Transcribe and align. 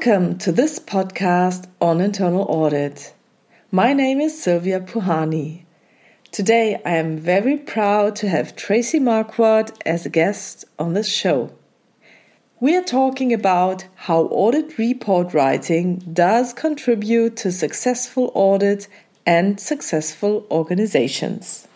Welcome 0.00 0.38
to 0.38 0.52
this 0.52 0.78
podcast 0.78 1.66
on 1.80 2.00
internal 2.00 2.46
audit. 2.48 3.14
My 3.72 3.92
name 3.92 4.20
is 4.20 4.40
Sylvia 4.40 4.78
Puhani. 4.78 5.64
Today 6.30 6.80
I 6.86 6.92
am 6.92 7.18
very 7.18 7.56
proud 7.56 8.14
to 8.16 8.28
have 8.28 8.54
Tracy 8.54 9.00
Marquardt 9.00 9.72
as 9.84 10.06
a 10.06 10.08
guest 10.08 10.64
on 10.78 10.94
this 10.94 11.08
show. 11.08 11.50
We 12.60 12.76
are 12.76 12.84
talking 12.84 13.32
about 13.32 13.88
how 13.96 14.26
audit 14.26 14.78
report 14.78 15.34
writing 15.34 15.96
does 16.12 16.52
contribute 16.52 17.36
to 17.38 17.50
successful 17.50 18.30
audit 18.34 18.86
and 19.26 19.58
successful 19.58 20.46
organizations. 20.48 21.66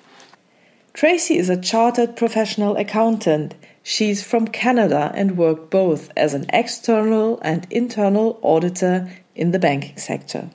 Tracy 0.92 1.38
is 1.38 1.50
a 1.50 1.60
chartered 1.60 2.16
professional 2.16 2.76
accountant 2.76 3.56
She's 3.82 4.22
from 4.22 4.48
Canada 4.48 5.12
and 5.14 5.36
worked 5.36 5.70
both 5.70 6.10
as 6.16 6.34
an 6.34 6.46
external 6.50 7.40
and 7.42 7.66
internal 7.70 8.38
auditor 8.42 9.10
in 9.34 9.50
the 9.50 9.58
banking 9.58 9.96
sector. 9.96 10.50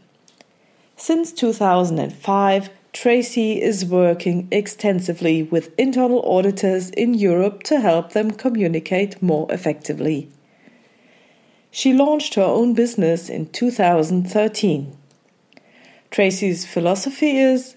Since 0.95 1.34
2005, 1.34 2.70
Tracy 2.94 3.62
is 3.62 3.85
working 3.85 4.48
extensively 4.49 5.44
with 5.44 5.77
internal 5.77 6.21
auditors 6.27 6.90
in 6.91 7.13
Europe 7.13 7.62
to 7.63 7.80
help 7.80 8.13
them 8.13 8.32
communicate 8.32 9.21
more 9.21 9.46
effectively. 9.52 10.30
She 11.70 11.94
launched 11.94 12.34
her 12.35 12.44
own 12.44 12.73
business 12.73 13.29
in 13.29 13.49
2013. 13.49 14.98
Tracy's 16.10 16.66
philosophy 16.66 17.38
is 17.38 17.76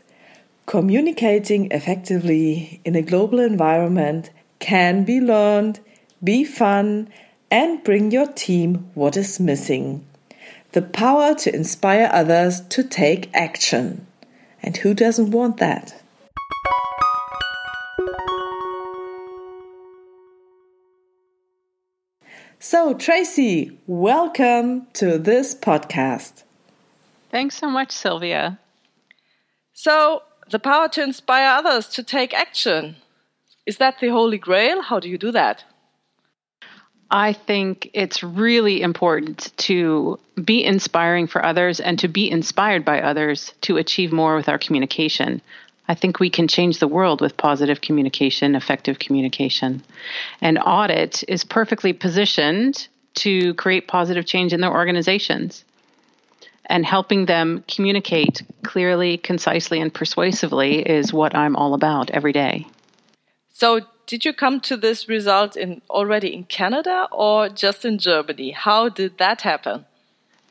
communicating 0.65 1.71
effectively 1.71 2.81
in 2.85 2.97
a 2.97 3.03
global 3.03 3.41
environment 3.41 4.31
can 4.61 5.05
be 5.05 5.21
learned, 5.21 5.81
be 6.23 6.45
fun, 6.45 7.09
and 7.51 7.83
bring 7.83 8.13
your 8.13 8.27
team 8.27 8.91
what 8.95 9.17
is 9.17 9.41
missing. 9.41 10.07
The 10.73 10.83
power 10.83 11.35
to 11.35 11.53
inspire 11.53 12.09
others 12.13 12.61
to 12.69 12.85
take 12.85 13.29
action. 13.35 14.07
And 14.63 14.77
who 14.77 14.95
doesn't 14.95 15.33
want 15.33 15.57
that? 15.57 16.01
So, 22.63 22.93
Tracy, 22.93 23.79
welcome 23.87 24.87
to 24.93 25.19
this 25.19 25.55
podcast. 25.55 26.45
Thanks 27.31 27.57
so 27.57 27.71
much, 27.71 27.91
Sylvia. 27.91 28.59
So, 29.73 30.23
the 30.51 30.59
power 30.59 30.89
to 30.91 31.03
inspire 31.03 31.49
others 31.49 31.89
to 31.89 32.03
take 32.03 32.35
action. 32.35 32.97
Is 33.71 33.77
that 33.77 34.01
the 34.01 34.09
holy 34.09 34.37
grail? 34.37 34.83
How 34.83 34.99
do 34.99 35.09
you 35.09 35.17
do 35.17 35.31
that? 35.31 35.63
I 37.09 37.33
think 37.33 37.89
it's 37.95 38.21
really 38.25 38.83
important 38.83 39.53
to 39.69 40.19
be 40.45 40.65
inspiring 40.65 41.29
for 41.29 41.47
others 41.47 41.79
and 41.79 41.97
to 42.01 42.09
be 42.09 42.29
inspired 42.29 42.85
by 42.85 43.01
others 43.01 43.55
to 43.61 43.77
achieve 43.77 44.13
more 44.13 44.35
with 44.35 44.49
our 44.49 44.59
communication. 44.59 45.41
I 45.87 45.95
think 45.95 46.19
we 46.19 46.31
can 46.31 46.49
change 46.49 46.81
the 46.81 46.89
world 46.89 47.21
with 47.21 47.37
positive 47.37 47.81
communication, 47.81 48.57
effective 48.57 48.99
communication. 48.99 49.85
And 50.41 50.59
audit 50.59 51.23
is 51.29 51.45
perfectly 51.45 51.93
positioned 51.93 52.89
to 53.23 53.55
create 53.55 53.87
positive 53.87 54.27
change 54.27 54.53
in 54.53 54.61
their 54.61 54.73
organizations. 54.73 55.65
And 56.67 56.85
helping 56.85 57.27
them 57.27 57.63
communicate 57.69 58.43
clearly, 58.65 59.17
concisely, 59.17 59.81
and 59.81 59.95
persuasively 59.95 60.81
is 60.81 61.13
what 61.13 61.37
I'm 61.37 61.55
all 61.55 61.75
about 61.75 62.11
every 62.11 62.33
day. 62.33 62.67
So, 63.61 63.81
did 64.07 64.25
you 64.25 64.33
come 64.33 64.61
to 64.61 64.77
this 64.79 65.07
result 65.07 65.55
in 65.55 65.83
already 65.91 66.33
in 66.33 66.45
Canada 66.45 67.09
or 67.13 67.51
just 67.51 67.85
in 67.85 67.99
Germany? 67.99 68.53
How 68.53 68.89
did 68.89 69.19
that 69.19 69.43
happen? 69.43 69.85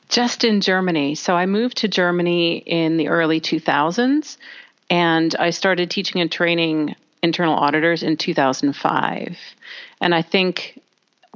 Just 0.09 0.43
in 0.43 0.61
Germany. 0.61 1.15
So, 1.15 1.33
I 1.33 1.47
moved 1.47 1.77
to 1.77 1.87
Germany 1.87 2.57
in 2.57 2.97
the 2.97 3.07
early 3.07 3.41
2000s 3.41 4.37
and 4.91 5.35
I 5.39 5.49
started 5.49 5.89
teaching 5.89 6.21
and 6.21 6.31
training 6.31 6.93
internal 7.23 7.55
auditors 7.55 8.03
in 8.03 8.15
2005. 8.15 9.37
And 10.01 10.13
I 10.13 10.21
think 10.21 10.79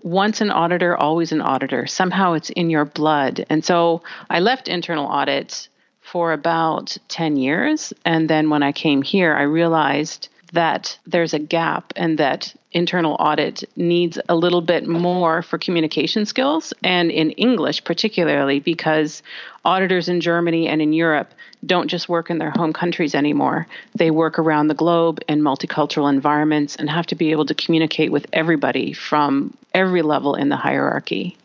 once 0.04 0.42
an 0.42 0.52
auditor, 0.52 0.96
always 0.96 1.32
an 1.32 1.42
auditor. 1.42 1.88
Somehow 1.88 2.34
it's 2.34 2.52
in 2.52 2.70
your 2.70 2.86
blood. 2.86 3.48
And 3.50 3.66
so 3.66 4.04
I 4.30 4.42
left 4.42 4.68
internal 4.68 5.08
audit 5.08 5.70
for 6.02 6.34
about 6.34 6.96
10 7.08 7.36
years. 7.38 7.94
And 8.06 8.30
then 8.30 8.52
when 8.52 8.62
I 8.62 8.74
came 8.74 9.02
here, 9.02 9.34
I 9.34 9.42
realized 9.42 10.30
that 10.54 10.98
there's 11.06 11.34
a 11.34 11.40
gap 11.40 11.92
and 11.96 12.18
that 12.20 12.54
internal 12.72 13.16
audit 13.20 13.64
needs 13.76 14.20
a 14.30 14.36
little 14.36 14.62
bit 14.62 14.88
more 14.88 15.42
for 15.42 15.58
communication 15.58 16.26
skills 16.26 16.74
and 16.84 17.12
in 17.12 17.32
English 17.32 17.84
particularly 17.84 18.60
because 18.60 19.22
auditors 19.66 20.10
in 20.10 20.22
Germany 20.22 20.68
and 20.68 20.82
in 20.82 20.94
Europe 20.94 21.34
don't 21.66 21.88
just 21.88 22.08
work 22.08 22.30
in 22.30 22.38
their 22.38 22.52
home 22.52 22.74
countries 22.74 23.16
anymore. 23.16 23.68
They 23.96 24.12
work 24.12 24.38
around 24.38 24.68
the 24.68 24.76
globe 24.76 25.20
in 25.28 25.42
multicultural 25.42 26.10
environments 26.10 26.76
and 26.76 26.90
have 26.90 27.08
to 27.08 27.16
be 27.16 27.32
able 27.32 27.46
to 27.48 27.56
communicate 27.56 28.12
with 28.12 28.28
everybody 28.34 28.94
from 28.94 29.56
every 29.74 30.02
level 30.02 30.36
in 30.36 30.50
the 30.50 30.58
hierarchy. 30.58 31.38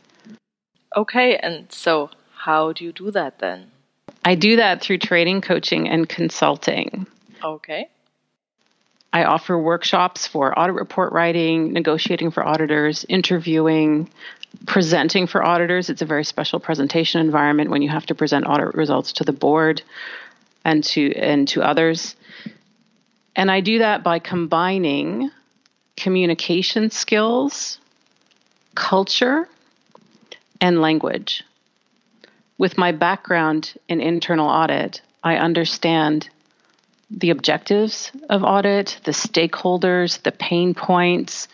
Okay, 0.97 1.37
and 1.37 1.71
so 1.71 2.11
how 2.35 2.73
do 2.73 2.85
you 2.85 2.93
do 2.93 3.11
that 3.11 3.39
then? 3.39 3.71
I 4.25 4.35
do 4.35 4.57
that 4.57 4.81
through 4.83 4.99
training, 4.99 5.43
coaching, 5.43 5.89
and 5.89 6.09
consulting. 6.09 7.07
Okay. 7.43 7.89
I 9.13 9.25
offer 9.25 9.59
workshops 9.59 10.27
for 10.27 10.59
audit 10.59 10.75
report 10.75 11.13
writing, 11.13 11.73
negotiating 11.73 12.31
for 12.31 12.47
auditors, 12.47 13.07
interviewing, 13.09 14.11
presenting 14.67 15.27
for 15.27 15.43
auditors. 15.43 15.89
It's 15.89 16.03
a 16.03 16.07
very 16.07 16.25
special 16.25 16.61
presentation 16.61 17.21
environment 17.21 17.71
when 17.71 17.83
you 17.83 17.89
have 17.89 18.07
to 18.07 18.15
present 18.15 18.47
audit 18.47 18.75
results 18.75 19.13
to 19.15 19.25
the 19.25 19.33
board 19.33 19.83
and 20.65 20.85
to 20.85 21.15
and 21.15 21.49
to 21.49 21.63
others. 21.63 22.17
And 23.35 23.51
I 23.51 23.61
do 23.61 23.79
that 23.79 24.03
by 24.03 24.19
combining 24.19 25.31
communication 25.97 26.91
skills, 26.91 27.79
culture, 28.75 29.49
and 30.61 30.81
language. 30.81 31.45
With 32.59 32.77
my 32.77 32.93
background 32.93 33.75
in 33.89 34.01
internal 34.01 34.49
audit, 34.49 35.01
I 35.23 35.37
understand 35.37 36.29
the 37.11 37.31
objectives 37.31 38.13
of 38.29 38.45
audit, 38.45 39.01
the 39.05 39.13
stakeholders, 39.13 40.23
the 40.23 40.33
pain 40.33 40.75
points, 40.75 41.49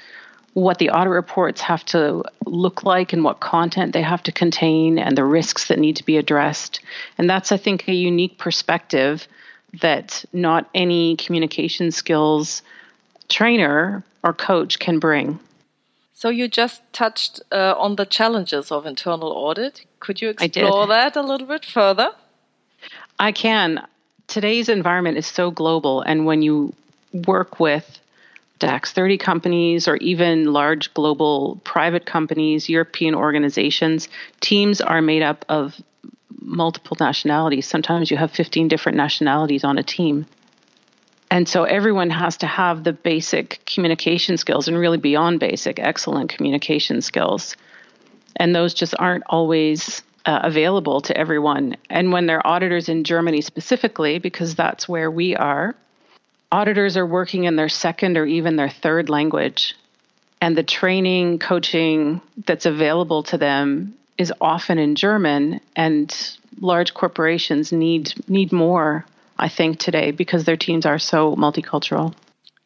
what 0.55 0.79
the 0.79 0.91
audit 0.91 1.13
reports 1.13 1.61
have 1.61 1.85
to 1.85 2.25
look 2.47 2.85
like 2.85 3.13
and 3.13 3.25
what 3.25 3.41
content 3.41 3.93
they 3.93 4.03
have 4.03 4.23
to 4.23 4.33
contain, 4.33 4.99
and 4.99 5.17
the 5.17 5.25
risks 5.25 5.69
that 5.69 5.79
need 5.79 5.97
to 5.97 6.05
be 6.05 6.17
addressed. 6.17 6.81
And 7.19 7.29
that's, 7.29 7.53
I 7.53 7.57
think, 7.57 7.89
a 7.89 7.93
unique 7.93 8.39
perspective 8.39 9.27
that 9.81 10.25
not 10.33 10.69
any 10.75 11.17
communication 11.17 11.91
skills 11.91 12.63
trainer 13.29 14.05
or 14.23 14.33
coach 14.33 14.79
can 14.79 14.99
bring. 14.99 15.41
So 16.13 16.29
you 16.29 16.47
just 16.47 16.81
touched 16.93 17.43
uh, 17.51 17.75
on 17.77 17.97
the 17.97 18.07
challenges 18.07 18.71
of 18.71 18.87
internal 18.87 19.31
audit. 19.33 19.85
Could 19.99 20.23
you 20.23 20.31
explore 20.31 20.87
that 20.87 21.17
a 21.17 21.23
little 21.23 21.47
bit 21.47 21.65
further? 21.65 22.11
I 23.19 23.33
can 23.33 23.85
today's 24.35 24.69
environment 24.69 25.17
is 25.17 25.29
so 25.29 25.53
global, 25.53 26.01
and 26.01 26.27
when 26.27 26.43
you 26.43 26.75
work 27.13 27.61
with 27.61 28.01
DAX 28.59 28.91
30 28.91 29.17
companies 29.17 29.87
or 29.87 29.95
even 29.99 30.53
large 30.53 30.93
global 30.93 31.61
private 31.63 32.05
companies, 32.05 32.69
European 32.69 33.15
organizations, 33.15 34.09
teams 34.41 34.81
are 34.81 35.01
made 35.01 35.23
up 35.23 35.45
of 35.49 35.81
multiple 36.41 36.97
nationalities. 36.99 37.65
Sometimes 37.65 38.11
you 38.11 38.17
have 38.17 38.33
15 38.33 38.67
different 38.67 38.99
nationalities 38.99 39.63
on 39.63 39.79
a 39.79 39.85
team. 39.85 40.27
And 41.31 41.49
so 41.49 41.63
everyone 41.63 42.11
has 42.11 42.37
to 42.39 42.49
have 42.49 42.83
the 42.83 42.93
basic 42.93 43.65
communication 43.67 44.37
skills 44.37 44.67
and 44.67 44.77
really 44.77 44.99
beyond 44.99 45.39
basic, 45.39 45.79
excellent 45.79 46.29
communication 46.29 47.03
skills. 47.03 47.57
And 48.35 48.53
those 48.53 48.75
just 48.75 48.97
aren't 48.99 49.23
always 49.29 50.03
uh, 50.27 50.41
available 50.43 51.01
to 51.03 51.17
everyone. 51.17 51.77
And 51.91 52.13
when 52.13 52.27
they're 52.27 52.47
auditors 52.47 52.89
in 52.89 53.05
Germany 53.05 53.41
specifically, 53.41 54.19
because 54.19 54.55
that's 54.55 54.89
where 54.89 55.11
we 55.11 55.37
are, 55.37 55.75
auditors 56.51 56.97
are 56.97 57.07
working 57.07 57.45
in 57.45 57.57
their 57.57 57.69
second 57.69 58.17
or 58.17 58.27
even 58.27 58.57
their 58.57 58.71
third 58.71 59.09
language. 59.09 59.75
And 60.41 60.57
the 60.57 60.63
training, 60.63 61.39
coaching 61.39 62.21
that's 62.47 62.67
available 62.67 63.23
to 63.25 63.39
them 63.39 63.95
is 64.19 64.33
often 64.41 64.79
in 64.79 64.95
German, 64.95 65.61
and 65.75 66.15
large 66.61 66.95
corporations 66.95 67.73
need 67.73 68.13
need 68.29 68.53
more, 68.53 69.05
I 69.39 69.49
think, 69.49 69.79
today 69.79 70.11
because 70.11 70.45
their 70.45 70.57
teams 70.57 70.87
are 70.87 70.99
so 70.99 71.35
multicultural. 71.37 72.15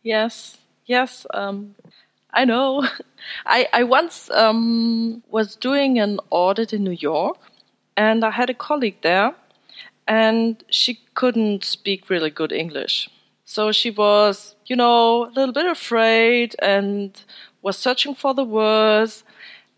Yes, 0.03 0.59
yes, 0.87 1.27
um, 1.33 1.75
I 2.33 2.45
know. 2.45 2.87
I, 3.47 3.69
I 3.73 3.83
once 3.85 4.31
um, 4.31 5.23
was 5.29 5.57
doing 5.57 5.99
an 5.99 6.21
audit 6.31 6.73
in 6.73 6.85
New 6.85 6.93
York, 6.99 7.39
and 7.97 8.25
I 8.25 8.31
had 8.31 8.51
a 8.51 8.55
colleague 8.55 8.99
there, 9.03 9.35
and 10.07 10.63
she 10.71 11.01
couldn't 11.15 11.65
speak 11.65 12.11
really 12.11 12.31
good 12.31 12.53
English. 12.53 13.11
So 13.45 13.73
she 13.73 13.91
was, 13.91 14.55
you 14.67 14.77
know, 14.77 15.25
a 15.27 15.33
little 15.35 15.53
bit 15.53 15.67
afraid 15.67 16.55
and 16.61 17.21
was 17.63 17.79
searching 17.79 18.15
for 18.15 18.35
the 18.35 18.45
words. 18.45 19.25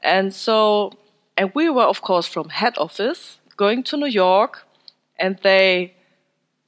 And 0.02 0.35
so 0.35 0.93
And 1.37 1.52
we 1.55 1.70
were, 1.70 1.85
of 1.85 2.02
course, 2.02 2.26
from 2.29 2.50
head 2.50 2.76
office 2.79 3.41
going 3.56 3.82
to 3.85 3.97
New 3.97 4.06
York, 4.06 4.67
and 5.19 5.38
they 5.43 5.94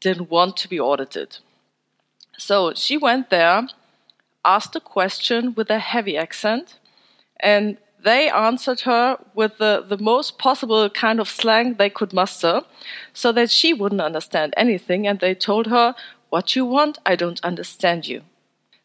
didn't 0.01 0.31
want 0.31 0.57
to 0.59 0.69
be 0.69 0.81
audited. 0.81 1.39
So 2.39 2.75
she 2.75 2.97
went 2.99 3.31
there, 3.31 3.67
asked 4.45 4.77
a 4.77 4.81
question 4.81 5.55
with 5.55 5.71
a 5.71 5.79
heavy 5.79 6.17
accent, 6.17 6.79
and 7.41 7.79
they 8.03 8.29
answered 8.29 8.81
her 8.81 9.19
with 9.35 9.59
the, 9.59 9.85
the 9.87 9.99
most 9.99 10.39
possible 10.39 10.91
kind 10.91 11.21
of 11.21 11.29
slang 11.29 11.75
they 11.75 11.91
could 11.91 12.13
muster 12.13 12.63
so 13.13 13.31
that 13.33 13.51
she 13.51 13.73
wouldn't 13.73 14.01
understand 14.01 14.55
anything. 14.57 15.07
And 15.07 15.21
they 15.21 15.35
told 15.35 15.69
her, 15.69 15.95
What 16.29 16.57
you 16.57 16.65
want, 16.65 16.99
I 17.07 17.15
don't 17.15 17.43
understand 17.45 18.09
you. 18.09 18.23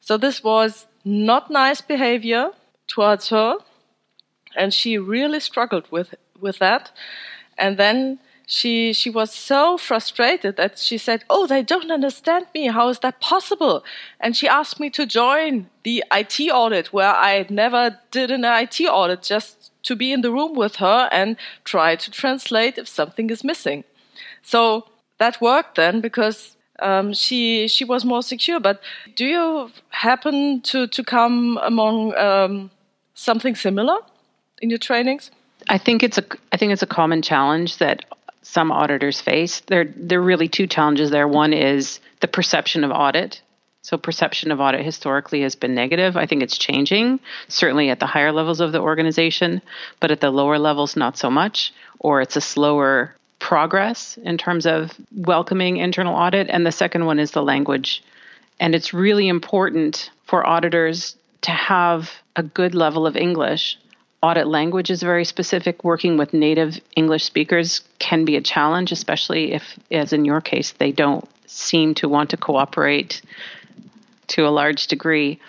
So 0.01 0.17
this 0.17 0.43
was 0.43 0.87
not 1.03 1.49
nice 1.49 1.81
behavior 1.81 2.51
towards 2.87 3.29
her. 3.29 3.57
And 4.55 4.73
she 4.73 4.97
really 4.97 5.39
struggled 5.39 5.91
with, 5.91 6.15
with 6.39 6.59
that. 6.59 6.91
And 7.57 7.77
then 7.77 8.19
she 8.49 8.93
she 8.93 9.09
was 9.09 9.33
so 9.33 9.77
frustrated 9.77 10.55
that 10.55 10.79
she 10.79 10.97
said, 10.97 11.25
"Oh, 11.29 11.47
they 11.47 11.61
don't 11.61 11.91
understand 11.91 12.47
me. 12.55 12.67
How 12.67 12.87
is 12.87 12.99
that 12.99 13.19
possible?" 13.19 13.83
And 14.21 14.37
she 14.37 14.47
asked 14.47 14.79
me 14.79 14.89
to 14.91 15.05
join 15.05 15.69
the 15.83 16.01
IT 16.13 16.39
audit, 16.49 16.93
where 16.93 17.13
I 17.13 17.45
never 17.49 17.99
did 18.09 18.31
an 18.31 18.45
IT 18.45 18.79
audit, 18.87 19.21
just 19.21 19.71
to 19.83 19.97
be 19.97 20.13
in 20.13 20.21
the 20.21 20.31
room 20.31 20.55
with 20.55 20.77
her 20.77 21.09
and 21.11 21.35
try 21.65 21.97
to 21.97 22.09
translate 22.09 22.77
if 22.77 22.87
something 22.87 23.29
is 23.29 23.43
missing. 23.43 23.83
So 24.43 24.87
that 25.17 25.41
worked 25.41 25.75
then 25.75 25.99
because 25.99 26.55
um, 26.79 27.11
she 27.11 27.67
she 27.67 27.83
was 27.83 28.05
more 28.05 28.23
secure. 28.23 28.61
But 28.61 28.81
do 29.17 29.25
you 29.25 29.71
happen 29.89 30.61
to 30.61 30.87
to 30.87 31.03
come 31.03 31.59
among 31.61 32.15
um, 32.15 32.71
something 33.13 33.55
similar 33.55 33.97
in 34.61 34.69
your 34.69 34.79
trainings? 34.79 35.31
I 35.67 35.77
think 35.77 36.01
it's 36.01 36.17
a 36.17 36.23
I 36.53 36.55
think 36.57 36.71
it's 36.71 36.83
a 36.83 36.87
common 36.87 37.21
challenge 37.21 37.79
that 37.79 38.05
some 38.47 38.71
auditors 38.71 39.19
face. 39.19 39.59
There, 39.67 39.85
there 39.95 40.19
are 40.19 40.23
really 40.23 40.47
two 40.47 40.67
challenges 40.67 41.11
there. 41.11 41.27
One 41.27 41.53
is 41.53 41.99
the 42.21 42.27
perception 42.27 42.83
of 42.83 42.91
audit. 42.91 43.41
So, 43.81 43.97
perception 43.97 44.51
of 44.51 44.59
audit 44.59 44.83
historically 44.83 45.41
has 45.41 45.55
been 45.55 45.75
negative. 45.75 46.17
I 46.17 46.25
think 46.25 46.43
it's 46.43 46.57
changing, 46.57 47.19
certainly 47.47 47.89
at 47.89 47.99
the 47.99 48.05
higher 48.05 48.31
levels 48.31 48.59
of 48.59 48.71
the 48.71 48.81
organization, 48.81 49.61
but 49.99 50.11
at 50.11 50.21
the 50.21 50.31
lower 50.31 50.59
levels, 50.59 50.95
not 50.95 51.17
so 51.17 51.29
much, 51.29 51.73
or 51.99 52.21
it's 52.21 52.35
a 52.35 52.41
slower 52.41 53.15
progress 53.39 54.17
in 54.23 54.37
terms 54.37 54.65
of 54.65 54.93
welcoming 55.15 55.77
internal 55.77 56.15
audit. 56.15 56.49
And 56.49 56.65
the 56.65 56.71
second 56.71 57.05
one 57.05 57.19
is 57.19 57.31
the 57.31 57.43
language. 57.43 58.03
And 58.59 58.73
it's 58.75 58.93
really 58.93 59.27
important 59.27 60.09
for 60.25 60.45
auditors 60.45 61.15
to 61.41 61.51
have 61.51 62.11
a 62.35 62.43
good 62.43 62.75
level 62.75 63.05
of 63.05 63.15
English 63.15 63.77
audit 64.21 64.47
language 64.47 64.89
is 64.89 65.01
very 65.01 65.25
specific. 65.25 65.83
Working 65.83 66.17
with 66.17 66.33
native 66.33 66.79
English 66.95 67.23
speakers 67.23 67.81
can 67.99 68.25
be 68.25 68.35
a 68.35 68.41
challenge, 68.41 68.91
especially 68.91 69.53
if, 69.53 69.63
as 69.91 70.13
in 70.13 70.25
your 70.25 70.41
case, 70.41 70.71
they 70.71 70.91
don't 70.91 71.27
seem 71.45 71.93
to 71.95 72.09
want 72.09 72.31
to 72.31 72.37
cooperate 72.37 73.21
to 74.27 74.47
a 74.47 74.49
large 74.49 74.87
degree. 74.87 75.39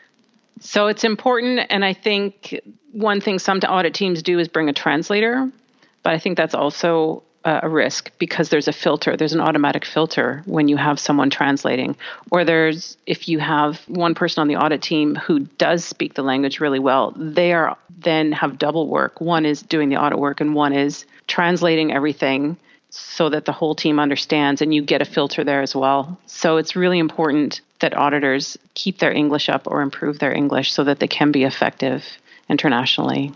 So 0.60 0.86
it's 0.86 1.04
important, 1.04 1.60
and 1.70 1.84
I 1.84 1.92
think 1.92 2.60
one 2.92 3.20
thing 3.20 3.38
some 3.38 3.58
audit 3.58 3.94
teams 3.94 4.22
do 4.22 4.38
is 4.38 4.48
bring 4.48 4.68
a 4.68 4.72
translator, 4.72 5.50
but 6.02 6.12
I 6.12 6.18
think 6.18 6.36
that's 6.36 6.54
also 6.54 7.22
a 7.62 7.68
risk 7.68 8.10
because 8.18 8.48
there's 8.48 8.68
a 8.68 8.72
filter. 8.72 9.16
There's 9.16 9.32
an 9.32 9.40
automatic 9.40 9.84
filter 9.84 10.42
when 10.46 10.68
you 10.68 10.76
have 10.76 10.98
someone 11.00 11.30
translating. 11.30 11.96
Or 12.30 12.44
there's, 12.44 12.96
if 13.06 13.28
you 13.28 13.38
have 13.38 13.80
one 13.88 14.14
person 14.14 14.40
on 14.40 14.48
the 14.48 14.56
audit 14.56 14.82
team 14.82 15.14
who 15.14 15.40
does 15.40 15.84
speak 15.84 16.14
the 16.14 16.22
language 16.22 16.60
really 16.60 16.78
well, 16.78 17.12
they 17.16 17.52
are 17.52 17.76
then 17.98 18.32
have 18.32 18.58
double 18.58 18.88
work. 18.88 19.20
One 19.20 19.44
is 19.44 19.62
doing 19.62 19.88
the 19.88 19.96
audit 19.96 20.18
work, 20.18 20.40
and 20.40 20.54
one 20.54 20.72
is 20.72 21.04
translating 21.26 21.92
everything 21.92 22.56
so 22.90 23.28
that 23.28 23.44
the 23.44 23.52
whole 23.52 23.74
team 23.74 23.98
understands 23.98 24.62
and 24.62 24.72
you 24.74 24.82
get 24.82 25.02
a 25.02 25.04
filter 25.04 25.44
there 25.44 25.60
as 25.60 25.74
well. 25.74 26.18
So 26.26 26.56
it's 26.56 26.74
really 26.74 26.98
important 26.98 27.60
that 27.80 27.96
auditors 27.96 28.56
keep 28.74 28.98
their 28.98 29.12
English 29.12 29.48
up 29.48 29.66
or 29.66 29.82
improve 29.82 30.18
their 30.18 30.32
English 30.32 30.72
so 30.72 30.84
that 30.84 30.98
they 30.98 31.08
can 31.08 31.30
be 31.30 31.44
effective 31.44 32.04
internationally. 32.48 33.32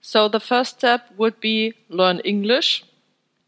So 0.00 0.28
the 0.28 0.40
first 0.40 0.78
step 0.78 1.08
would 1.16 1.40
be 1.40 1.74
learn 1.88 2.20
English 2.20 2.84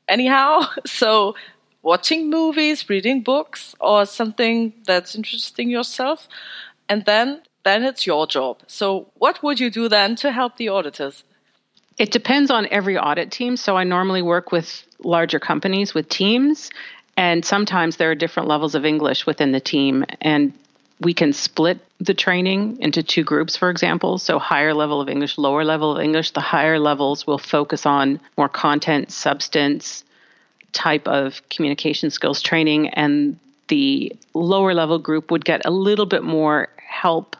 anyhow. 0.08 0.62
So, 0.86 1.34
watching 1.82 2.30
movies, 2.30 2.88
reading 2.88 3.22
books, 3.22 3.74
or 3.80 4.06
something 4.06 4.72
that's 4.86 5.14
interesting 5.14 5.70
yourself, 5.70 6.28
and 6.88 7.04
then 7.04 7.42
then 7.64 7.82
it's 7.82 8.06
your 8.06 8.26
job. 8.26 8.58
So, 8.66 9.10
what 9.14 9.42
would 9.42 9.58
you 9.58 9.70
do 9.70 9.88
then 9.88 10.16
to 10.16 10.30
help 10.30 10.56
the 10.56 10.68
auditors? 10.68 11.24
It 11.96 12.10
depends 12.10 12.50
on 12.50 12.66
every 12.70 12.98
audit 12.98 13.30
team. 13.30 13.56
So, 13.56 13.76
I 13.76 13.84
normally 13.84 14.22
work 14.22 14.52
with 14.52 14.84
larger 15.02 15.40
companies 15.40 15.94
with 15.94 16.08
teams, 16.08 16.70
and 17.16 17.44
sometimes 17.44 17.96
there 17.96 18.10
are 18.10 18.14
different 18.14 18.48
levels 18.48 18.74
of 18.74 18.84
English 18.84 19.26
within 19.26 19.52
the 19.52 19.60
team, 19.60 20.04
and 20.20 20.52
we 21.00 21.14
can 21.14 21.32
split 21.32 21.80
the 21.98 22.14
training 22.14 22.78
into 22.80 23.02
two 23.02 23.24
groups, 23.24 23.56
for 23.56 23.70
example. 23.70 24.18
So, 24.18 24.38
higher 24.38 24.74
level 24.74 25.00
of 25.00 25.08
English, 25.08 25.38
lower 25.38 25.64
level 25.64 25.96
of 25.96 26.02
English. 26.02 26.32
The 26.32 26.40
higher 26.40 26.78
levels 26.78 27.26
will 27.26 27.38
focus 27.38 27.86
on 27.86 28.20
more 28.36 28.48
content, 28.48 29.10
substance 29.10 30.04
type 30.72 31.06
of 31.06 31.40
communication 31.50 32.10
skills 32.10 32.42
training, 32.42 32.88
and 32.90 33.38
the 33.68 34.14
lower 34.34 34.74
level 34.74 34.98
group 34.98 35.30
would 35.30 35.44
get 35.44 35.64
a 35.64 35.70
little 35.70 36.06
bit 36.06 36.22
more 36.22 36.68
help 36.76 37.36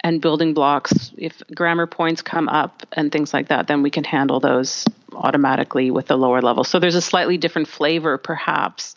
and 0.00 0.20
building 0.20 0.54
blocks. 0.54 1.10
If 1.16 1.42
grammar 1.54 1.86
points 1.86 2.22
come 2.22 2.48
up 2.48 2.86
and 2.92 3.10
things 3.10 3.34
like 3.34 3.48
that, 3.48 3.66
then 3.66 3.82
we 3.82 3.90
can 3.90 4.04
handle 4.04 4.40
those 4.40 4.84
automatically 5.12 5.90
with 5.90 6.06
the 6.06 6.16
lower 6.16 6.40
level. 6.40 6.64
So, 6.64 6.78
there's 6.78 6.94
a 6.94 7.02
slightly 7.02 7.36
different 7.36 7.68
flavor, 7.68 8.16
perhaps 8.16 8.96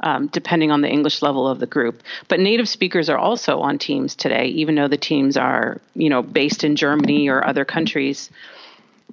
um, 0.00 0.28
depending 0.28 0.70
on 0.70 0.80
the 0.80 0.88
English 0.88 1.22
level 1.22 1.46
of 1.48 1.60
the 1.60 1.66
group. 1.66 2.02
But 2.28 2.40
native 2.40 2.68
speakers 2.68 3.08
are 3.08 3.18
also 3.18 3.60
on 3.60 3.78
teams 3.78 4.14
today, 4.14 4.46
even 4.46 4.74
though 4.74 4.88
the 4.88 4.96
teams 4.96 5.36
are, 5.36 5.80
you 5.94 6.10
know, 6.10 6.22
based 6.22 6.64
in 6.64 6.76
Germany 6.76 7.28
or 7.28 7.46
other 7.46 7.64
countries. 7.64 8.30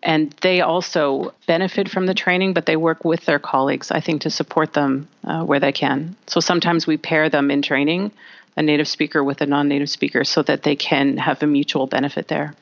And 0.04 0.31
they 0.42 0.62
also 0.62 1.34
benefit 1.46 1.89
from 1.89 2.08
the 2.08 2.13
training, 2.13 2.53
but 2.53 2.65
they 2.65 2.75
work 2.75 3.05
with 3.05 3.25
their 3.25 3.38
colleagues, 3.38 3.91
I 3.91 4.01
think, 4.01 4.22
to 4.22 4.32
support 4.32 4.74
them 4.74 5.08
uh, 5.24 5.44
where 5.44 5.60
they 5.60 5.72
can. 5.72 6.15
So 6.27 6.39
sometimes 6.39 6.88
we 6.88 6.98
pair 6.98 7.29
them 7.29 7.51
in 7.51 7.62
training, 7.62 8.12
a 8.58 8.63
native 8.63 8.88
speaker 8.88 9.24
with 9.24 9.41
a 9.41 9.46
non 9.46 9.67
native 9.67 9.89
speaker, 9.89 10.24
so 10.24 10.41
that 10.44 10.63
they 10.63 10.75
can 10.75 11.17
have 11.17 11.44
a 11.44 11.48
mutual 11.48 11.86
benefit 11.86 12.27
there. 12.29 12.55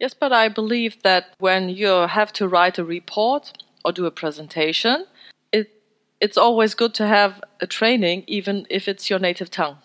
Yes, 0.00 0.14
but 0.14 0.32
I 0.32 0.48
believe 0.48 1.00
that 1.02 1.34
when 1.38 1.68
you 1.68 1.86
have 1.86 2.32
to 2.34 2.48
write 2.48 2.78
a 2.78 2.84
report 2.84 3.52
or 3.84 3.92
do 3.92 4.06
a 4.06 4.10
presentation, 4.10 5.06
it's 6.20 6.36
always 6.36 6.74
good 6.74 6.94
to 6.94 7.06
have 7.06 7.42
a 7.60 7.66
training, 7.66 8.24
even 8.26 8.66
if 8.70 8.88
it's 8.88 9.10
your 9.10 9.18
native 9.18 9.50
tongue. 9.50 9.78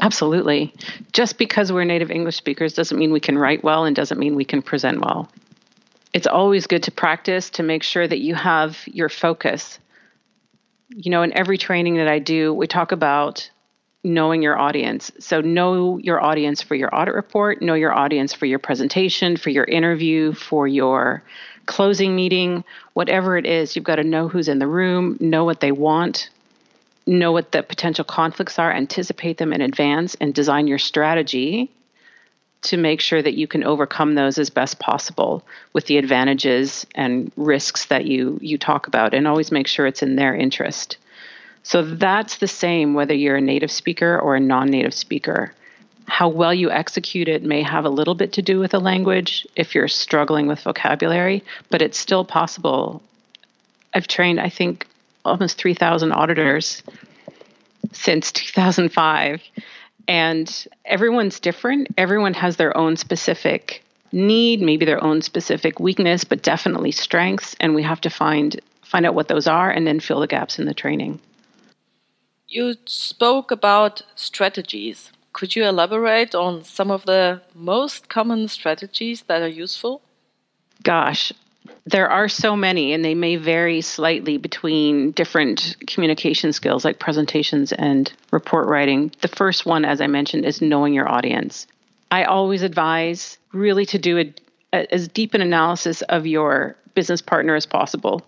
Absolutely. 0.00 0.72
Just 1.12 1.38
because 1.38 1.72
we're 1.72 1.84
native 1.84 2.10
English 2.10 2.36
speakers 2.36 2.72
doesn't 2.72 2.98
mean 2.98 3.12
we 3.12 3.20
can 3.20 3.36
write 3.36 3.62
well 3.62 3.84
and 3.84 3.94
doesn't 3.94 4.18
mean 4.18 4.34
we 4.34 4.44
can 4.44 4.62
present 4.62 5.00
well. 5.00 5.30
It's 6.12 6.26
always 6.26 6.66
good 6.66 6.82
to 6.84 6.90
practice 6.90 7.50
to 7.50 7.62
make 7.62 7.82
sure 7.82 8.08
that 8.08 8.18
you 8.20 8.34
have 8.34 8.78
your 8.86 9.08
focus. 9.08 9.78
You 10.88 11.10
know, 11.10 11.22
in 11.22 11.36
every 11.36 11.58
training 11.58 11.96
that 11.96 12.08
I 12.08 12.18
do, 12.18 12.52
we 12.52 12.66
talk 12.66 12.92
about 12.92 13.50
knowing 14.02 14.42
your 14.42 14.58
audience. 14.58 15.10
So, 15.18 15.40
know 15.40 15.98
your 15.98 16.22
audience 16.22 16.62
for 16.62 16.74
your 16.74 16.94
audit 16.94 17.14
report, 17.14 17.62
know 17.62 17.74
your 17.74 17.92
audience 17.92 18.32
for 18.32 18.46
your 18.46 18.58
presentation, 18.58 19.36
for 19.36 19.50
your 19.50 19.64
interview, 19.64 20.32
for 20.32 20.66
your 20.66 21.22
closing 21.66 22.16
meeting, 22.16 22.64
whatever 22.94 23.36
it 23.36 23.46
is, 23.46 23.76
you've 23.76 23.84
got 23.84 23.96
to 23.96 24.04
know 24.04 24.28
who's 24.28 24.48
in 24.48 24.58
the 24.58 24.66
room, 24.66 25.16
know 25.20 25.44
what 25.44 25.60
they 25.60 25.72
want, 25.72 26.30
know 27.06 27.32
what 27.32 27.52
the 27.52 27.62
potential 27.62 28.04
conflicts 28.04 28.58
are, 28.58 28.72
anticipate 28.72 29.38
them 29.38 29.52
in 29.52 29.60
advance, 29.60 30.16
and 30.20 30.34
design 30.34 30.66
your 30.66 30.78
strategy 30.78 31.70
to 32.62 32.76
make 32.76 33.00
sure 33.00 33.22
that 33.22 33.34
you 33.34 33.46
can 33.46 33.64
overcome 33.64 34.14
those 34.14 34.38
as 34.38 34.50
best 34.50 34.78
possible 34.78 35.44
with 35.72 35.86
the 35.86 35.96
advantages 35.96 36.86
and 36.94 37.32
risks 37.36 37.86
that 37.86 38.04
you 38.04 38.38
you 38.42 38.58
talk 38.58 38.86
about 38.86 39.14
and 39.14 39.26
always 39.26 39.50
make 39.50 39.66
sure 39.66 39.86
it's 39.86 40.02
in 40.02 40.16
their 40.16 40.34
interest. 40.34 40.98
So 41.62 41.82
that's 41.82 42.38
the 42.38 42.48
same 42.48 42.94
whether 42.94 43.14
you're 43.14 43.36
a 43.36 43.40
native 43.40 43.70
speaker 43.70 44.18
or 44.18 44.36
a 44.36 44.40
non-native 44.40 44.94
speaker. 44.94 45.52
How 46.06 46.28
well 46.28 46.54
you 46.54 46.70
execute 46.70 47.28
it 47.28 47.42
may 47.42 47.62
have 47.62 47.84
a 47.84 47.90
little 47.90 48.14
bit 48.14 48.32
to 48.34 48.42
do 48.42 48.58
with 48.58 48.72
the 48.72 48.80
language 48.80 49.46
if 49.54 49.74
you're 49.74 49.88
struggling 49.88 50.46
with 50.46 50.60
vocabulary, 50.62 51.44
but 51.68 51.82
it's 51.82 51.98
still 51.98 52.24
possible. 52.24 53.02
I've 53.94 54.08
trained, 54.08 54.40
I 54.40 54.48
think, 54.48 54.86
almost 55.24 55.58
3,000 55.58 56.12
auditors 56.12 56.82
since 57.92 58.32
2005, 58.32 59.42
and 60.08 60.66
everyone's 60.84 61.40
different. 61.40 61.88
Everyone 61.96 62.34
has 62.34 62.56
their 62.56 62.76
own 62.76 62.96
specific 62.96 63.84
need, 64.12 64.60
maybe 64.60 64.84
their 64.84 65.02
own 65.02 65.22
specific 65.22 65.78
weakness, 65.78 66.24
but 66.24 66.42
definitely 66.42 66.90
strengths, 66.90 67.54
and 67.60 67.74
we 67.74 67.82
have 67.82 68.00
to 68.00 68.10
find 68.10 68.60
find 68.82 69.06
out 69.06 69.14
what 69.14 69.28
those 69.28 69.46
are 69.46 69.70
and 69.70 69.86
then 69.86 70.00
fill 70.00 70.18
the 70.18 70.26
gaps 70.26 70.58
in 70.58 70.64
the 70.64 70.74
training. 70.74 71.20
You 72.50 72.74
spoke 72.84 73.52
about 73.52 74.02
strategies. 74.16 75.12
Could 75.32 75.54
you 75.54 75.64
elaborate 75.64 76.34
on 76.34 76.64
some 76.64 76.90
of 76.90 77.06
the 77.06 77.42
most 77.54 78.08
common 78.08 78.48
strategies 78.48 79.22
that 79.28 79.40
are 79.40 79.46
useful? 79.46 80.02
Gosh, 80.82 81.32
there 81.86 82.10
are 82.10 82.28
so 82.28 82.56
many, 82.56 82.92
and 82.92 83.04
they 83.04 83.14
may 83.14 83.36
vary 83.36 83.80
slightly 83.82 84.36
between 84.36 85.12
different 85.12 85.76
communication 85.86 86.52
skills 86.52 86.84
like 86.84 86.98
presentations 86.98 87.70
and 87.70 88.12
report 88.32 88.66
writing. 88.66 89.12
The 89.20 89.28
first 89.28 89.64
one, 89.64 89.84
as 89.84 90.00
I 90.00 90.08
mentioned, 90.08 90.44
is 90.44 90.60
knowing 90.60 90.92
your 90.92 91.08
audience. 91.08 91.68
I 92.10 92.24
always 92.24 92.62
advise 92.62 93.38
really 93.52 93.86
to 93.86 93.98
do 93.98 94.18
a, 94.18 94.34
a, 94.72 94.92
as 94.92 95.06
deep 95.06 95.34
an 95.34 95.40
analysis 95.40 96.02
of 96.02 96.26
your 96.26 96.74
business 96.96 97.22
partner 97.22 97.54
as 97.54 97.64
possible, 97.64 98.26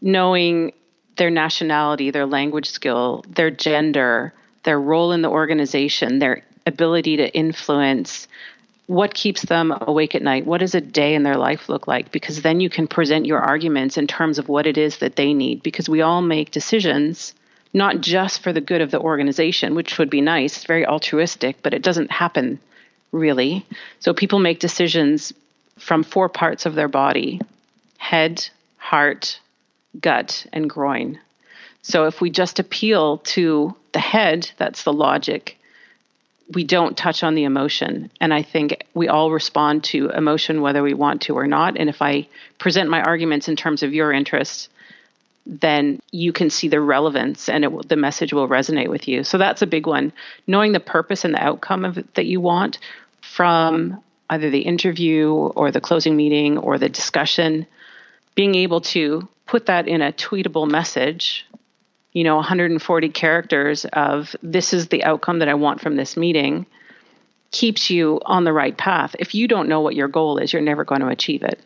knowing 0.00 0.72
their 1.16 1.30
nationality, 1.30 2.10
their 2.10 2.26
language 2.26 2.70
skill, 2.70 3.24
their 3.28 3.50
gender, 3.50 4.32
their 4.64 4.80
role 4.80 5.12
in 5.12 5.22
the 5.22 5.30
organization, 5.30 6.18
their 6.18 6.42
ability 6.66 7.18
to 7.18 7.34
influence, 7.34 8.26
what 8.86 9.14
keeps 9.14 9.42
them 9.42 9.72
awake 9.80 10.14
at 10.14 10.22
night? 10.22 10.46
What 10.46 10.58
does 10.58 10.74
a 10.74 10.80
day 10.80 11.14
in 11.14 11.22
their 11.22 11.36
life 11.36 11.68
look 11.68 11.86
like? 11.86 12.12
Because 12.12 12.42
then 12.42 12.60
you 12.60 12.68
can 12.68 12.86
present 12.86 13.26
your 13.26 13.40
arguments 13.40 13.96
in 13.96 14.06
terms 14.06 14.38
of 14.38 14.48
what 14.48 14.66
it 14.66 14.76
is 14.76 14.98
that 14.98 15.16
they 15.16 15.32
need. 15.32 15.62
Because 15.62 15.88
we 15.88 16.02
all 16.02 16.20
make 16.20 16.50
decisions 16.50 17.34
not 17.72 18.00
just 18.00 18.42
for 18.42 18.52
the 18.52 18.60
good 18.60 18.80
of 18.80 18.90
the 18.90 19.00
organization, 19.00 19.74
which 19.74 19.98
would 19.98 20.10
be 20.10 20.20
nice, 20.20 20.64
very 20.64 20.86
altruistic, 20.86 21.56
but 21.62 21.74
it 21.74 21.82
doesn't 21.82 22.10
happen 22.10 22.58
really. 23.10 23.64
So 24.00 24.12
people 24.12 24.38
make 24.38 24.60
decisions 24.60 25.32
from 25.78 26.04
four 26.04 26.28
parts 26.28 26.66
of 26.66 26.74
their 26.74 26.88
body 26.88 27.40
head, 27.98 28.48
heart, 28.76 29.40
gut, 30.00 30.46
and 30.52 30.68
groin. 30.68 31.18
So 31.82 32.06
if 32.06 32.20
we 32.20 32.30
just 32.30 32.58
appeal 32.58 33.18
to 33.18 33.74
the 33.92 34.00
head, 34.00 34.50
that's 34.56 34.84
the 34.84 34.92
logic, 34.92 35.58
we 36.52 36.64
don't 36.64 36.96
touch 36.96 37.22
on 37.22 37.34
the 37.34 37.44
emotion. 37.44 38.10
And 38.20 38.32
I 38.32 38.42
think 38.42 38.84
we 38.94 39.08
all 39.08 39.30
respond 39.30 39.84
to 39.84 40.10
emotion 40.10 40.60
whether 40.60 40.82
we 40.82 40.94
want 40.94 41.22
to 41.22 41.36
or 41.36 41.46
not. 41.46 41.76
And 41.78 41.88
if 41.88 42.02
I 42.02 42.28
present 42.58 42.90
my 42.90 43.02
arguments 43.02 43.48
in 43.48 43.56
terms 43.56 43.82
of 43.82 43.94
your 43.94 44.12
interests, 44.12 44.68
then 45.46 46.00
you 46.10 46.32
can 46.32 46.48
see 46.50 46.68
the 46.68 46.80
relevance 46.80 47.48
and 47.48 47.64
the 47.86 47.96
message 47.96 48.32
will 48.32 48.48
resonate 48.48 48.88
with 48.88 49.08
you. 49.08 49.24
So 49.24 49.36
that's 49.36 49.62
a 49.62 49.66
big 49.66 49.86
one. 49.86 50.12
Knowing 50.46 50.72
the 50.72 50.80
purpose 50.80 51.24
and 51.24 51.34
the 51.34 51.42
outcome 51.42 51.84
of 51.84 51.98
that 52.14 52.26
you 52.26 52.40
want 52.40 52.78
from 53.20 54.02
either 54.30 54.50
the 54.50 54.60
interview 54.60 55.32
or 55.32 55.70
the 55.70 55.80
closing 55.80 56.16
meeting 56.16 56.56
or 56.56 56.78
the 56.78 56.88
discussion, 56.88 57.66
being 58.34 58.54
able 58.54 58.80
to 58.80 59.28
put 59.46 59.66
that 59.66 59.88
in 59.88 60.02
a 60.02 60.12
tweetable 60.12 60.70
message 60.70 61.46
you 62.14 62.24
know 62.24 62.36
140 62.36 63.08
characters 63.10 63.84
of 63.92 64.34
this 64.42 64.72
is 64.72 64.88
the 64.88 65.04
outcome 65.04 65.40
that 65.40 65.48
I 65.48 65.54
want 65.54 65.80
from 65.80 65.96
this 65.96 66.16
meeting 66.16 66.64
keeps 67.50 67.88
you 67.88 68.20
on 68.26 68.42
the 68.42 68.52
right 68.52 68.76
path. 68.76 69.14
If 69.18 69.34
you 69.34 69.46
don't 69.46 69.68
know 69.68 69.80
what 69.80 69.94
your 69.94 70.08
goal 70.08 70.38
is, 70.38 70.52
you're 70.52 70.60
never 70.60 70.84
going 70.84 71.02
to 71.02 71.08
achieve 71.08 71.44
it. 71.44 71.60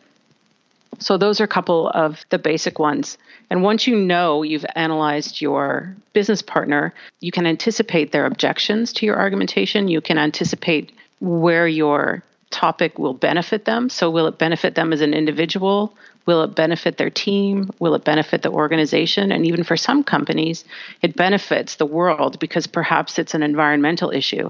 So 0.99 1.17
those 1.17 1.41
are 1.41 1.45
a 1.45 1.47
couple 1.47 1.89
of 1.89 2.23
the 2.29 2.37
basic 2.37 2.77
ones. 2.77 3.17
And 3.49 3.63
once 3.63 3.87
you 3.87 3.95
know 3.95 4.43
you've 4.43 4.65
analyzed 4.75 5.41
your 5.41 5.95
business 6.13 6.41
partner, 6.41 6.93
you 7.21 7.31
can 7.31 7.47
anticipate 7.47 8.11
their 8.11 8.25
objections 8.25 8.93
to 8.93 9.05
your 9.05 9.17
argumentation. 9.17 9.87
You 9.87 10.01
can 10.01 10.17
anticipate 10.17 10.91
where 11.21 11.67
your 11.67 12.23
topic 12.59 12.99
will 12.99 13.13
benefit 13.13 13.63
them. 13.63 13.89
So 13.89 14.09
will 14.09 14.27
it 14.27 14.37
benefit 14.37 14.75
them 14.75 14.91
as 14.91 14.99
an 14.99 15.13
individual? 15.13 15.95
Will 16.25 16.43
it 16.43 16.55
benefit 16.55 16.97
their 16.97 17.09
team? 17.09 17.69
Will 17.79 17.95
it 17.95 18.03
benefit 18.03 18.41
the 18.41 18.51
organization? 18.51 19.31
And 19.31 19.45
even 19.45 19.63
for 19.63 19.77
some 19.77 20.03
companies, 20.03 20.65
it 21.01 21.15
benefits 21.15 21.75
the 21.75 21.85
world 21.85 22.37
because 22.39 22.67
perhaps 22.67 23.17
it's 23.17 23.33
an 23.33 23.43
environmental 23.43 24.11
issue. 24.11 24.49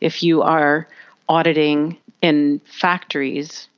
If 0.00 0.22
you 0.22 0.40
are 0.40 0.88
auditing 1.28 1.98
in 2.22 2.62
factories, 2.64 3.68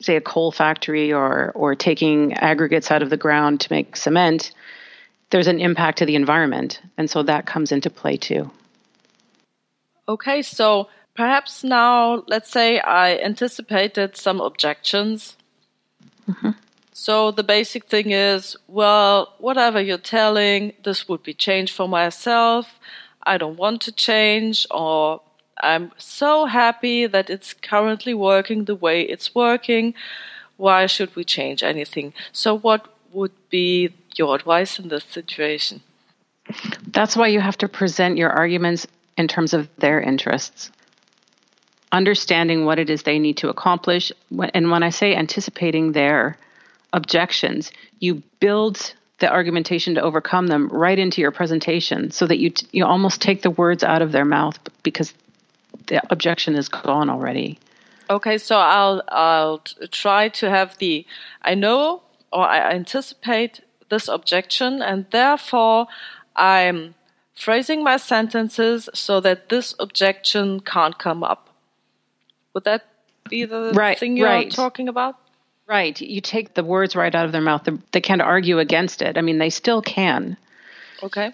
say 0.00 0.16
a 0.16 0.20
coal 0.20 0.52
factory 0.52 1.10
or 1.10 1.52
or 1.54 1.74
taking 1.74 2.34
aggregates 2.34 2.90
out 2.90 3.02
of 3.02 3.08
the 3.08 3.16
ground 3.16 3.60
to 3.62 3.72
make 3.72 3.96
cement, 3.96 4.52
there's 5.30 5.48
an 5.48 5.60
impact 5.60 5.98
to 5.98 6.06
the 6.06 6.14
environment, 6.14 6.80
and 6.98 7.08
so 7.08 7.22
that 7.22 7.46
comes 7.46 7.72
into 7.72 7.88
play 7.88 8.16
too. 8.18 8.50
Okay, 10.08 10.42
so 10.42 10.88
perhaps 11.14 11.64
now 11.64 12.24
let's 12.26 12.50
say 12.50 12.80
I 12.80 13.16
anticipated 13.16 14.16
some 14.16 14.40
objections. 14.40 15.36
Mm-hmm. 16.28 16.50
So 16.92 17.30
the 17.30 17.42
basic 17.42 17.86
thing 17.86 18.10
is, 18.10 18.56
well, 18.68 19.34
whatever 19.38 19.80
you're 19.80 19.96
telling, 19.96 20.74
this 20.84 21.08
would 21.08 21.22
be 21.22 21.32
change 21.32 21.72
for 21.72 21.88
myself. 21.88 22.78
I 23.22 23.38
don't 23.38 23.56
want 23.56 23.80
to 23.82 23.92
change, 23.92 24.66
or 24.70 25.22
I'm 25.62 25.92
so 25.96 26.46
happy 26.46 27.06
that 27.06 27.30
it's 27.30 27.54
currently 27.54 28.12
working 28.12 28.64
the 28.64 28.74
way 28.74 29.02
it's 29.02 29.34
working. 29.34 29.94
Why 30.56 30.86
should 30.86 31.16
we 31.16 31.24
change 31.24 31.62
anything? 31.62 32.12
So, 32.32 32.58
what 32.58 32.86
would 33.12 33.32
be 33.48 33.94
your 34.16 34.34
advice 34.34 34.78
in 34.78 34.88
this 34.88 35.04
situation? 35.04 35.80
That's 36.86 37.16
why 37.16 37.28
you 37.28 37.40
have 37.40 37.58
to 37.58 37.68
present 37.68 38.18
your 38.18 38.30
arguments 38.30 38.86
in 39.16 39.28
terms 39.28 39.54
of 39.54 39.68
their 39.76 40.00
interests. 40.00 40.70
Understanding 41.92 42.64
what 42.64 42.78
it 42.78 42.88
is 42.88 43.02
they 43.02 43.18
need 43.18 43.38
to 43.38 43.48
accomplish. 43.48 44.12
And 44.54 44.70
when 44.70 44.82
I 44.82 44.90
say 44.90 45.14
anticipating 45.14 45.92
their 45.92 46.36
objections, 46.92 47.72
you 47.98 48.22
build 48.38 48.94
the 49.18 49.30
argumentation 49.30 49.94
to 49.94 50.02
overcome 50.02 50.46
them 50.46 50.68
right 50.68 50.98
into 50.98 51.20
your 51.20 51.30
presentation 51.30 52.10
so 52.10 52.26
that 52.26 52.38
you 52.38 52.50
t- 52.50 52.66
you 52.72 52.84
almost 52.84 53.20
take 53.20 53.42
the 53.42 53.50
words 53.50 53.84
out 53.84 54.02
of 54.02 54.12
their 54.12 54.24
mouth 54.24 54.58
because 54.82 55.12
the 55.86 56.00
objection 56.10 56.56
is 56.56 56.68
gone 56.68 57.10
already. 57.10 57.58
Okay, 58.08 58.38
so 58.38 58.56
I'll 58.56 59.02
I'll 59.08 59.58
try 59.90 60.28
to 60.30 60.50
have 60.50 60.78
the 60.78 61.06
I 61.42 61.54
know 61.54 62.02
or 62.32 62.48
I 62.48 62.72
anticipate 62.72 63.60
this 63.88 64.08
objection 64.08 64.82
and 64.82 65.06
therefore 65.10 65.86
I'm 66.34 66.94
phrasing 67.34 67.84
my 67.84 67.98
sentences 67.98 68.88
so 68.94 69.20
that 69.20 69.48
this 69.48 69.74
objection 69.78 70.60
can't 70.60 70.98
come 70.98 71.22
up. 71.22 71.49
Would 72.54 72.64
that 72.64 72.84
be 73.28 73.44
the 73.44 73.72
right, 73.74 73.98
thing 73.98 74.16
you're 74.16 74.28
right. 74.28 74.50
talking 74.50 74.88
about? 74.88 75.16
Right. 75.66 76.00
You 76.00 76.20
take 76.20 76.54
the 76.54 76.64
words 76.64 76.96
right 76.96 77.14
out 77.14 77.26
of 77.26 77.32
their 77.32 77.40
mouth. 77.40 77.68
They 77.92 78.00
can't 78.00 78.22
argue 78.22 78.58
against 78.58 79.02
it. 79.02 79.16
I 79.16 79.20
mean, 79.20 79.38
they 79.38 79.50
still 79.50 79.80
can. 79.82 80.36
Okay. 81.02 81.32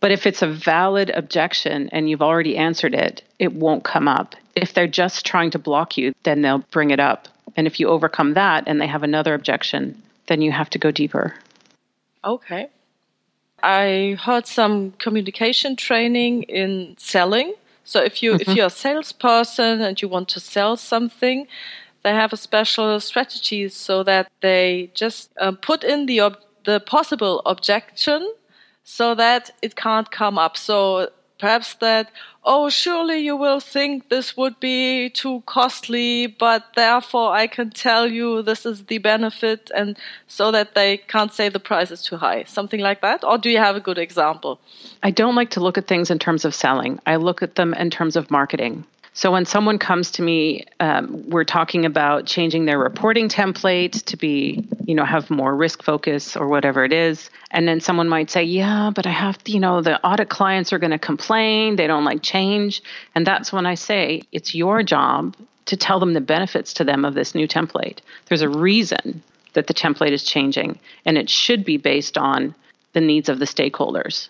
But 0.00 0.12
if 0.12 0.26
it's 0.26 0.42
a 0.42 0.46
valid 0.46 1.10
objection 1.10 1.88
and 1.88 2.08
you've 2.08 2.22
already 2.22 2.56
answered 2.56 2.94
it, 2.94 3.22
it 3.38 3.54
won't 3.54 3.84
come 3.84 4.06
up. 4.06 4.36
If 4.54 4.74
they're 4.74 4.86
just 4.86 5.24
trying 5.24 5.50
to 5.52 5.58
block 5.58 5.96
you, 5.96 6.14
then 6.22 6.42
they'll 6.42 6.64
bring 6.70 6.90
it 6.90 7.00
up. 7.00 7.28
And 7.56 7.66
if 7.66 7.80
you 7.80 7.88
overcome 7.88 8.34
that 8.34 8.64
and 8.66 8.80
they 8.80 8.86
have 8.86 9.02
another 9.02 9.34
objection, 9.34 10.00
then 10.26 10.42
you 10.42 10.52
have 10.52 10.70
to 10.70 10.78
go 10.78 10.90
deeper. 10.90 11.34
Okay. 12.24 12.68
I 13.62 14.16
heard 14.20 14.46
some 14.46 14.92
communication 14.92 15.74
training 15.74 16.44
in 16.44 16.94
selling. 16.98 17.54
So 17.88 18.02
if 18.02 18.22
you 18.22 18.32
mm-hmm. 18.32 18.50
if 18.50 18.54
you're 18.54 18.66
a 18.66 18.80
salesperson 18.84 19.80
and 19.80 20.00
you 20.02 20.08
want 20.08 20.28
to 20.34 20.40
sell 20.40 20.76
something, 20.76 21.46
they 22.02 22.10
have 22.10 22.34
a 22.34 22.36
special 22.36 23.00
strategy 23.00 23.70
so 23.70 24.02
that 24.02 24.28
they 24.42 24.90
just 24.92 25.32
uh, 25.40 25.52
put 25.52 25.82
in 25.84 26.04
the 26.04 26.20
ob- 26.20 26.44
the 26.64 26.80
possible 26.80 27.40
objection 27.46 28.30
so 28.84 29.14
that 29.14 29.52
it 29.62 29.74
can't 29.74 30.10
come 30.10 30.36
up. 30.38 30.54
So 30.58 31.08
perhaps 31.38 31.74
that 31.74 32.10
oh 32.44 32.68
surely 32.68 33.18
you 33.18 33.36
will 33.36 33.60
think 33.60 34.08
this 34.08 34.36
would 34.36 34.58
be 34.60 35.08
too 35.10 35.42
costly 35.46 36.26
but 36.26 36.64
therefore 36.74 37.32
i 37.32 37.46
can 37.46 37.70
tell 37.70 38.10
you 38.10 38.42
this 38.42 38.64
is 38.66 38.84
the 38.86 38.98
benefit 38.98 39.70
and 39.74 39.96
so 40.26 40.50
that 40.50 40.74
they 40.74 40.96
can't 40.96 41.32
say 41.32 41.48
the 41.48 41.60
price 41.60 41.90
is 41.90 42.02
too 42.02 42.16
high. 42.16 42.44
Something 42.44 42.80
like 42.80 43.00
that? 43.00 43.24
Or 43.24 43.38
do 43.38 43.50
you 43.50 43.58
have 43.58 43.76
a 43.76 43.80
good 43.80 43.98
example? 43.98 44.60
I 45.02 45.10
don't 45.10 45.34
like 45.34 45.50
to 45.50 45.60
look 45.60 45.78
at 45.78 45.86
things 45.86 46.10
in 46.10 46.18
terms 46.18 46.44
of 46.44 46.54
selling. 46.54 47.00
I 47.06 47.16
look 47.16 47.42
at 47.42 47.54
them 47.54 47.74
in 47.74 47.90
terms 47.90 48.16
of 48.16 48.30
marketing 48.30 48.84
so 49.12 49.32
when 49.32 49.46
someone 49.46 49.78
comes 49.78 50.12
to 50.12 50.22
me, 50.22 50.64
um, 50.80 51.28
we're 51.28 51.44
talking 51.44 51.84
about 51.84 52.26
changing 52.26 52.66
their 52.66 52.78
reporting 52.78 53.28
template 53.28 54.04
to 54.04 54.16
be, 54.16 54.68
you 54.84 54.94
know, 54.94 55.04
have 55.04 55.30
more 55.30 55.54
risk 55.54 55.82
focus 55.82 56.36
or 56.36 56.48
whatever 56.48 56.84
it 56.84 56.92
is. 56.92 57.30
And 57.50 57.66
then 57.66 57.80
someone 57.80 58.08
might 58.08 58.30
say, 58.30 58.44
yeah, 58.44 58.90
but 58.94 59.06
I 59.06 59.10
have, 59.10 59.42
to, 59.44 59.52
you 59.52 59.60
know, 59.60 59.80
the 59.80 60.00
audit 60.04 60.28
clients 60.28 60.72
are 60.72 60.78
going 60.78 60.92
to 60.92 60.98
complain. 60.98 61.76
They 61.76 61.86
don't 61.86 62.04
like 62.04 62.22
change. 62.22 62.82
And 63.14 63.26
that's 63.26 63.52
when 63.52 63.66
I 63.66 63.74
say 63.74 64.22
it's 64.32 64.54
your 64.54 64.82
job 64.82 65.36
to 65.66 65.76
tell 65.76 66.00
them 66.00 66.14
the 66.14 66.20
benefits 66.20 66.72
to 66.74 66.84
them 66.84 67.04
of 67.04 67.14
this 67.14 67.34
new 67.34 67.48
template. 67.48 67.98
There's 68.26 68.42
a 68.42 68.48
reason 68.48 69.22
that 69.54 69.66
the 69.66 69.74
template 69.74 70.12
is 70.12 70.22
changing, 70.22 70.78
and 71.04 71.18
it 71.18 71.28
should 71.28 71.64
be 71.64 71.76
based 71.76 72.16
on 72.16 72.54
the 72.92 73.00
needs 73.00 73.28
of 73.28 73.38
the 73.38 73.44
stakeholders. 73.44 74.28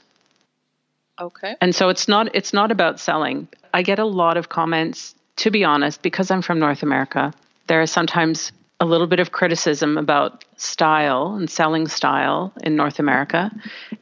Okay. 1.20 1.56
And 1.61 1.75
so 1.75 1.88
it's 1.88 2.08
not 2.08 2.35
it's 2.35 2.52
not 2.52 2.70
about 2.70 3.00
selling. 3.00 3.49
I 3.72 3.82
get 3.82 3.98
a 3.98 4.04
lot 4.04 4.37
of 4.37 4.48
comments 4.48 5.14
to 5.38 5.50
be 5.50 5.64
honest 5.64 6.02
because 6.02 6.30
I'm 6.30 6.42
from 6.42 6.58
North 6.58 6.82
America. 6.82 7.32
There 7.68 7.80
is 7.80 7.90
sometimes 7.90 8.52
a 8.80 8.84
little 8.84 9.06
bit 9.06 9.20
of 9.20 9.32
criticism 9.32 9.96
about 9.96 10.44
style 10.56 11.34
and 11.34 11.48
selling 11.48 11.88
style 11.88 12.52
in 12.62 12.76
North 12.76 12.98
America, 12.98 13.50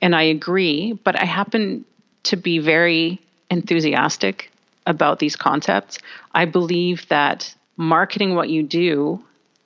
and 0.03 0.15
I 0.15 0.23
agree, 0.23 0.93
but 0.93 1.21
I 1.21 1.25
happen 1.25 1.85
to 2.25 2.37
be 2.37 2.59
very 2.59 3.21
enthusiastic 3.51 4.51
about 4.87 5.19
these 5.19 5.37
concepts. 5.37 5.99
I 6.33 6.45
believe 6.45 7.09
that 7.09 7.55
marketing 7.77 8.35
what 8.35 8.49
you 8.49 8.63
do 8.63 9.23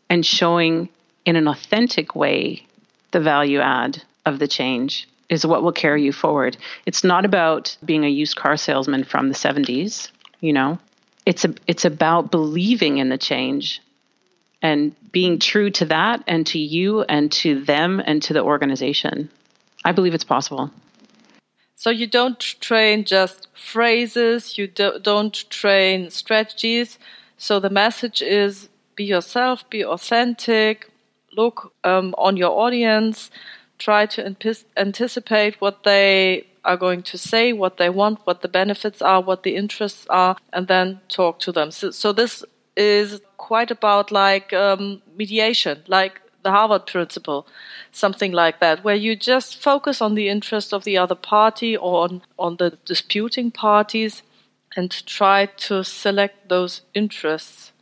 and 0.09 0.25
showing 0.25 0.89
in 1.25 1.37
an 1.37 1.49
authentic 1.49 2.15
way 2.15 2.67
the 3.13 3.21
value 3.21 3.61
add 3.61 4.03
of 4.27 4.39
the 4.39 4.49
change 4.49 5.09
is 5.31 5.47
what 5.47 5.63
will 5.63 5.73
carry 5.73 6.03
you 6.05 6.13
forward. 6.13 6.57
It's 6.85 7.05
not 7.05 7.25
about 7.25 7.77
being 7.85 8.05
a 8.05 8.09
used 8.09 8.37
car 8.37 8.57
salesman 8.57 9.05
from 9.05 9.29
the 9.29 9.35
70s, 9.35 10.11
you 10.41 10.53
know. 10.53 10.79
It's 11.25 11.45
a, 11.45 11.55
it's 11.67 11.85
about 11.85 12.31
believing 12.31 12.99
in 12.99 13.09
the 13.09 13.19
change 13.19 13.81
and 14.61 14.95
being 15.13 15.39
true 15.39 15.71
to 15.71 15.85
that 15.87 16.25
and 16.27 16.47
to 16.49 16.59
you 16.59 17.03
and 17.03 17.31
to 17.33 17.65
them 17.65 18.03
and 18.05 18.23
to 18.25 18.35
the 18.35 18.43
organization. 18.43 19.31
I 19.85 19.93
believe 19.93 20.15
it's 20.15 20.25
possible. 20.25 20.71
So 21.77 21.89
you 21.89 22.07
don't 22.07 22.39
train 22.39 23.05
just 23.05 23.49
phrases, 23.55 24.59
you 24.59 24.67
do, 24.67 24.99
don't 25.01 25.49
train 25.49 26.11
strategies. 26.11 26.99
So 27.39 27.59
the 27.59 27.71
message 27.71 28.21
is 28.21 28.69
be 28.97 29.05
yourself, 29.05 29.69
be 29.71 29.83
authentic, 29.83 30.91
look 31.35 31.73
um, 31.85 32.15
on 32.19 32.37
your 32.37 32.51
audience, 32.51 33.31
try 33.81 34.07
to 34.07 34.37
anticipate 34.77 35.61
what 35.61 35.83
they 35.83 36.47
are 36.65 36.77
going 36.77 37.03
to 37.03 37.19
say, 37.19 37.53
what 37.53 37.79
they 37.79 37.89
want, 37.89 38.21
what 38.25 38.43
the 38.43 38.49
benefits 38.49 39.01
are, 39.03 39.21
what 39.21 39.43
the 39.43 39.57
interests 39.57 40.07
are, 40.11 40.37
and 40.53 40.69
then 40.69 41.01
talk 41.09 41.41
to 41.41 41.51
them. 41.51 41.71
So, 41.71 41.91
so 41.91 42.13
this 42.13 42.45
is 42.77 43.21
quite 43.39 43.71
about 43.71 44.13
like 44.13 44.53
um, 44.53 45.03
mediation, 45.17 45.83
like 45.89 46.21
the 46.43 46.51
Harvard 46.51 46.87
principle, 46.87 47.47
something 47.93 48.33
like 48.33 48.61
that, 48.61 48.85
where 48.85 48.95
you 48.95 49.17
just 49.17 49.61
focus 49.61 50.01
on 50.01 50.15
the 50.15 50.29
interest 50.29 50.73
of 50.73 50.85
the 50.85 50.99
other 50.99 51.15
party 51.15 51.77
or 51.77 52.05
on, 52.05 52.23
on 52.39 52.57
the 52.57 52.79
disputing 52.85 53.51
parties 53.51 54.23
and 54.77 54.91
try 55.07 55.47
to 55.47 55.83
select 55.83 56.49
those 56.49 56.83
interests. 56.95 57.73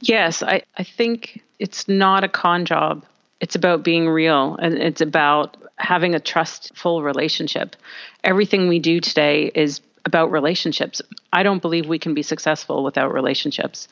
Yes, 0.00 0.42
I, 0.42 0.62
I 0.76 0.84
think 0.84 1.42
it's 1.58 1.88
not 1.88 2.24
a 2.24 2.28
con 2.28 2.66
job. 2.66 3.04
It's 3.40 3.54
about 3.54 3.84
being 3.84 4.08
real 4.08 4.56
and 4.56 4.74
it's 4.74 5.00
about 5.00 5.56
having 5.76 6.14
a 6.14 6.20
trustful 6.20 7.02
relationship. 7.02 7.76
Everything 8.22 8.68
we 8.68 8.78
do 8.78 9.00
today 9.00 9.50
is 9.54 9.80
about 10.04 10.30
relationships. 10.30 11.02
I 11.32 11.42
don't 11.42 11.62
believe 11.62 11.86
we 11.86 11.98
can 11.98 12.14
be 12.14 12.22
successful 12.22 12.84
without 12.84 13.12
relationships 13.12 13.88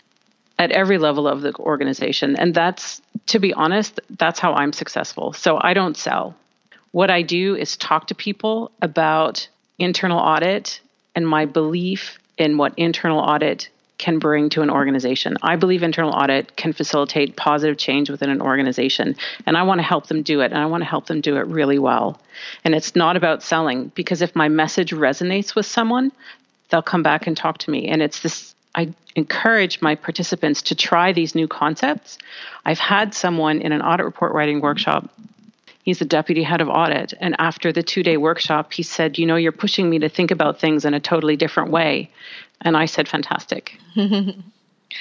at 0.59 0.71
every 0.73 0.99
level 0.99 1.27
of 1.27 1.41
the 1.41 1.55
organization. 1.59 2.37
And 2.37 2.55
that's, 2.55 3.03
to 3.27 3.39
be 3.39 3.53
honest, 3.53 4.01
that's 4.11 4.39
how 4.39 4.55
I'm 4.55 4.73
successful. 4.73 5.33
So 5.33 5.59
I 5.61 5.75
don't 5.75 5.97
sell. 5.97 6.37
What 6.93 7.11
I 7.11 7.23
do 7.23 7.57
is 7.57 7.77
talk 7.77 8.09
to 8.09 8.15
people 8.15 8.71
about 8.81 9.49
internal 9.79 10.19
audit 10.19 10.81
and 11.15 11.27
my 11.27 11.47
belief 11.47 12.19
in 12.39 12.59
what 12.59 12.75
internal 12.77 13.19
audit 13.19 13.71
can 14.03 14.19
bring 14.19 14.49
to 14.49 14.63
an 14.63 14.69
organization. 14.69 15.37
I 15.43 15.55
believe 15.55 15.85
internal 15.85 16.11
audit 16.11 16.57
can 16.57 16.73
facilitate 16.73 17.37
positive 17.37 17.79
change 17.79 18.11
within 18.11 18.31
an 18.31 18.43
organization, 18.43 19.15
and 19.47 19.57
I 19.57 19.63
want 19.63 19.79
to 19.79 19.85
help 19.85 20.09
them 20.09 20.23
do 20.23 20.41
it, 20.41 20.51
and 20.51 20.61
I 20.61 20.67
want 20.67 20.81
to 20.81 20.89
help 20.89 21.07
them 21.07 21.21
do 21.21 21.37
it 21.37 21.47
really 21.47 21.79
well. 21.79 22.21
And 22.65 22.75
it's 22.75 22.97
not 22.97 23.17
about 23.17 23.45
selling 23.45 23.93
because 23.95 24.21
if 24.21 24.35
my 24.35 24.49
message 24.49 24.91
resonates 24.91 25.55
with 25.55 25.67
someone, 25.67 26.11
they'll 26.69 26.83
come 26.83 27.05
back 27.05 27.29
and 27.29 27.37
talk 27.37 27.59
to 27.59 27.71
me. 27.71 27.87
And 27.87 28.03
it's 28.03 28.21
this 28.23 28.57
I 28.75 28.93
encourage 29.15 29.81
my 29.81 29.95
participants 29.95 30.63
to 30.63 30.75
try 30.75 31.13
these 31.13 31.37
new 31.37 31.47
concepts. 31.47 32.19
I've 32.65 32.81
had 32.81 33.15
someone 33.15 33.61
in 33.61 33.71
an 33.71 33.83
audit 33.83 34.05
report 34.05 34.33
writing 34.33 34.61
workshop. 34.61 35.09
He's 35.83 35.99
the 35.99 36.05
deputy 36.05 36.43
head 36.43 36.61
of 36.61 36.69
audit. 36.69 37.13
And 37.21 37.35
after 37.39 37.73
the 37.73 37.83
two 37.83 38.03
day 38.03 38.17
workshop, 38.17 38.73
he 38.73 38.83
said, 38.83 39.19
You 39.19 39.27
know, 39.27 39.37
you're 39.37 39.53
pushing 39.53 39.91
me 39.91 39.99
to 40.01 40.09
think 40.09 40.31
about 40.31 40.61
things 40.61 40.85
in 40.85 40.95
a 40.95 41.01
totally 41.01 41.37
different 41.37 41.71
way. 41.71 42.11
And 42.61 42.77
I 42.77 42.87
said, 42.87 43.09
Fantastic. 43.09 43.79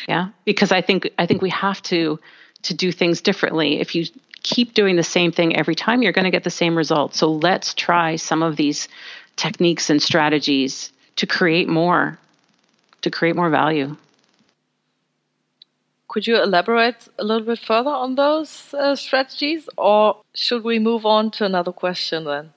yeah. 0.07 0.29
Because 0.45 0.71
I 0.71 0.81
think 0.81 1.09
I 1.17 1.25
think 1.25 1.41
we 1.41 1.51
have 1.51 1.81
to 1.83 2.19
to 2.63 2.73
do 2.73 2.91
things 2.91 3.21
differently. 3.21 3.79
If 3.79 3.95
you 3.95 4.05
keep 4.43 4.73
doing 4.73 4.95
the 4.95 5.03
same 5.03 5.31
thing 5.31 5.55
every 5.55 5.75
time, 5.75 6.01
you're 6.01 6.13
going 6.13 6.25
to 6.25 6.31
get 6.31 6.43
the 6.43 6.49
same 6.49 6.75
results. 6.75 7.19
So 7.19 7.31
let's 7.31 7.73
try 7.73 8.15
some 8.15 8.41
of 8.41 8.55
these 8.55 8.87
techniques 9.35 9.89
and 9.89 10.01
strategies 10.01 10.91
to 11.17 11.27
create 11.27 11.67
more 11.67 12.17
to 13.01 13.09
create 13.09 13.35
more 13.35 13.49
value. 13.49 13.95
Could 16.11 16.27
you 16.27 16.35
elaborate 16.43 17.07
a 17.17 17.23
little 17.23 17.45
bit 17.45 17.59
further 17.59 17.89
on 17.89 18.15
those 18.15 18.73
uh, 18.73 18.97
strategies, 18.97 19.69
or 19.77 20.17
should 20.35 20.61
we 20.61 20.77
move 20.77 21.05
on 21.05 21.31
to 21.31 21.45
another 21.45 21.71
question 21.71 22.25
then? 22.25 22.51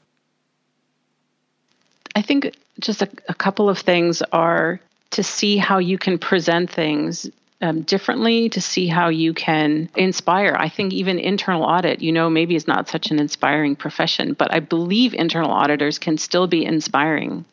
I 2.17 2.23
think 2.23 2.53
just 2.81 3.01
a, 3.01 3.09
a 3.29 3.35
couple 3.35 3.69
of 3.69 3.79
things 3.79 4.23
are 4.33 4.81
to 5.11 5.23
see 5.23 5.57
how 5.57 5.79
you 5.79 5.99
can 5.99 6.19
present 6.19 6.69
things 6.69 7.31
um, 7.63 7.83
differently, 7.83 8.49
to 8.49 8.61
see 8.61 8.89
how 8.89 9.09
you 9.09 9.33
can 9.33 9.89
inspire. 9.95 10.57
I 10.59 10.69
think 10.69 10.93
even 10.93 11.21
internal 11.21 11.63
audit, 11.63 12.03
you 12.03 12.11
know, 12.11 12.29
maybe 12.29 12.57
is 12.57 12.67
not 12.67 12.89
such 12.89 13.13
an 13.13 13.21
inspiring 13.21 13.77
profession, 13.77 14.33
but 14.33 14.53
I 14.53 14.59
believe 14.59 15.15
internal 15.15 15.53
auditors 15.53 16.01
can 16.01 16.19
still 16.19 16.49
be 16.49 16.65
inspiring. 16.65 17.45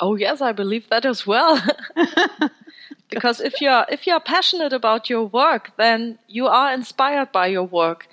Oh 0.00 0.16
yes, 0.16 0.40
I 0.40 0.52
believe 0.52 0.88
that 0.88 1.04
as 1.04 1.26
well. 1.26 1.62
because 3.10 3.40
if 3.40 3.60
you're 3.60 3.84
if 3.88 4.06
you're 4.06 4.20
passionate 4.20 4.72
about 4.72 5.10
your 5.10 5.24
work, 5.24 5.72
then 5.76 6.18
you 6.28 6.46
are 6.46 6.72
inspired 6.72 7.32
by 7.32 7.48
your 7.48 7.64
work. 7.64 8.08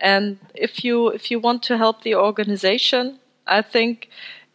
And 0.00 0.38
if 0.54 0.84
you 0.84 1.08
if 1.08 1.30
you 1.30 1.38
want 1.38 1.62
to 1.64 1.78
help 1.78 2.02
the 2.02 2.14
organization, 2.14 3.18
I 3.46 3.62
think 3.62 4.08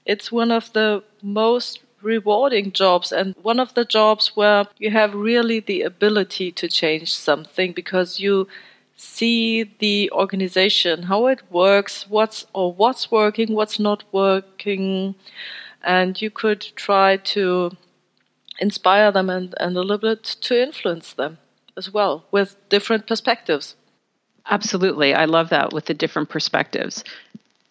it's 0.05 0.31
one 0.31 0.51
of 0.51 0.73
the 0.73 1.03
most 1.21 1.79
rewarding 2.01 2.71
jobs 2.71 3.11
and 3.11 3.35
one 3.41 3.59
of 3.59 3.73
the 3.73 3.83
jobs 3.83 4.35
where 4.35 4.65
you 4.77 4.89
have 4.89 5.13
really 5.13 5.59
the 5.59 5.81
ability 5.81 6.51
to 6.51 6.67
change 6.67 7.13
something 7.13 7.73
because 7.73 8.19
you 8.19 8.47
see 8.95 9.63
the 9.79 10.09
organization 10.11 11.03
how 11.03 11.27
it 11.27 11.41
works 11.49 12.05
what's 12.09 12.45
or 12.53 12.73
what's 12.73 13.11
working 13.11 13.53
what's 13.53 13.79
not 13.79 14.03
working 14.11 15.15
and 15.83 16.21
you 16.21 16.29
could 16.29 16.61
try 16.75 17.17
to 17.17 17.71
inspire 18.59 19.11
them 19.11 19.29
and, 19.29 19.55
and 19.59 19.75
a 19.75 19.81
little 19.81 19.97
bit 19.97 20.23
to 20.23 20.61
influence 20.61 21.13
them 21.13 21.37
as 21.77 21.91
well 21.91 22.25
with 22.31 22.55
different 22.69 23.07
perspectives. 23.07 23.75
Absolutely. 24.49 25.13
I 25.13 25.25
love 25.25 25.49
that 25.49 25.73
with 25.73 25.85
the 25.85 25.93
different 25.93 26.29
perspectives. 26.29 27.03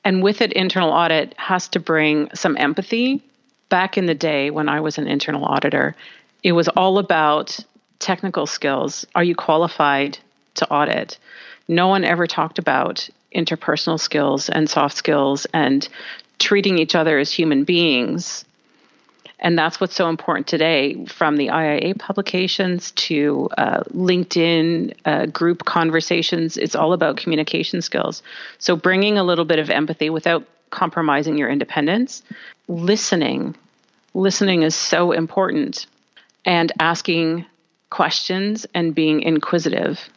And 0.05 0.23
with 0.23 0.41
it, 0.41 0.53
internal 0.53 0.91
audit 0.91 1.35
has 1.37 1.69
to 1.71 1.81
bring 1.81 2.31
some 2.35 2.57
empathy. 2.57 3.23
Back 3.69 3.99
in 3.99 4.07
the 4.07 4.15
day 4.15 4.51
when 4.51 4.69
I 4.69 4.81
was 4.81 4.97
an 4.97 5.07
internal 5.07 5.45
auditor, 5.45 5.95
it 6.43 6.53
was 6.53 6.69
all 6.69 6.99
about 6.99 7.59
technical 7.99 8.47
skills. 8.47 9.07
Are 9.15 9.25
you 9.25 9.35
qualified 9.35 10.19
to 10.55 10.71
audit? 10.71 11.19
No 11.67 11.89
one 11.89 12.05
ever 12.05 12.27
talked 12.27 12.59
about 12.59 13.09
interpersonal 13.35 14.01
skills 14.01 14.49
and 14.49 14.71
soft 14.71 14.97
skills 14.97 15.47
and 15.53 15.87
treating 16.39 16.79
each 16.79 16.95
other 16.95 17.19
as 17.19 17.33
human 17.33 17.65
beings. 17.65 18.45
And 19.41 19.57
that's 19.57 19.81
what's 19.81 19.95
so 19.95 20.09
important 20.09 20.47
today 20.47 21.05
from 21.07 21.37
the 21.37 21.49
IIA 21.49 21.99
publications 21.99 22.91
to 22.93 23.49
uh, 23.57 23.81
LinkedIn 23.95 24.95
uh, 25.05 25.27
group 25.27 25.65
conversations. 25.65 26.57
It's 26.57 26.75
all 26.75 26.93
about 26.93 27.17
communication 27.19 27.81
skills. 27.81 28.23
So, 28.59 28.75
bringing 28.75 29.17
a 29.17 29.23
little 29.23 29.45
bit 29.45 29.61
of 29.61 29.71
empathy 29.71 30.11
without 30.11 30.45
compromising 30.71 31.39
your 31.39 31.49
independence, 31.49 32.23
listening. 32.67 33.55
Listening 34.15 34.63
is 34.63 34.75
so 34.75 35.13
important, 35.13 35.87
and 36.45 36.73
asking 36.81 37.45
questions 37.91 38.67
and 38.75 38.95
being 38.95 39.23
inquisitive 39.23 40.09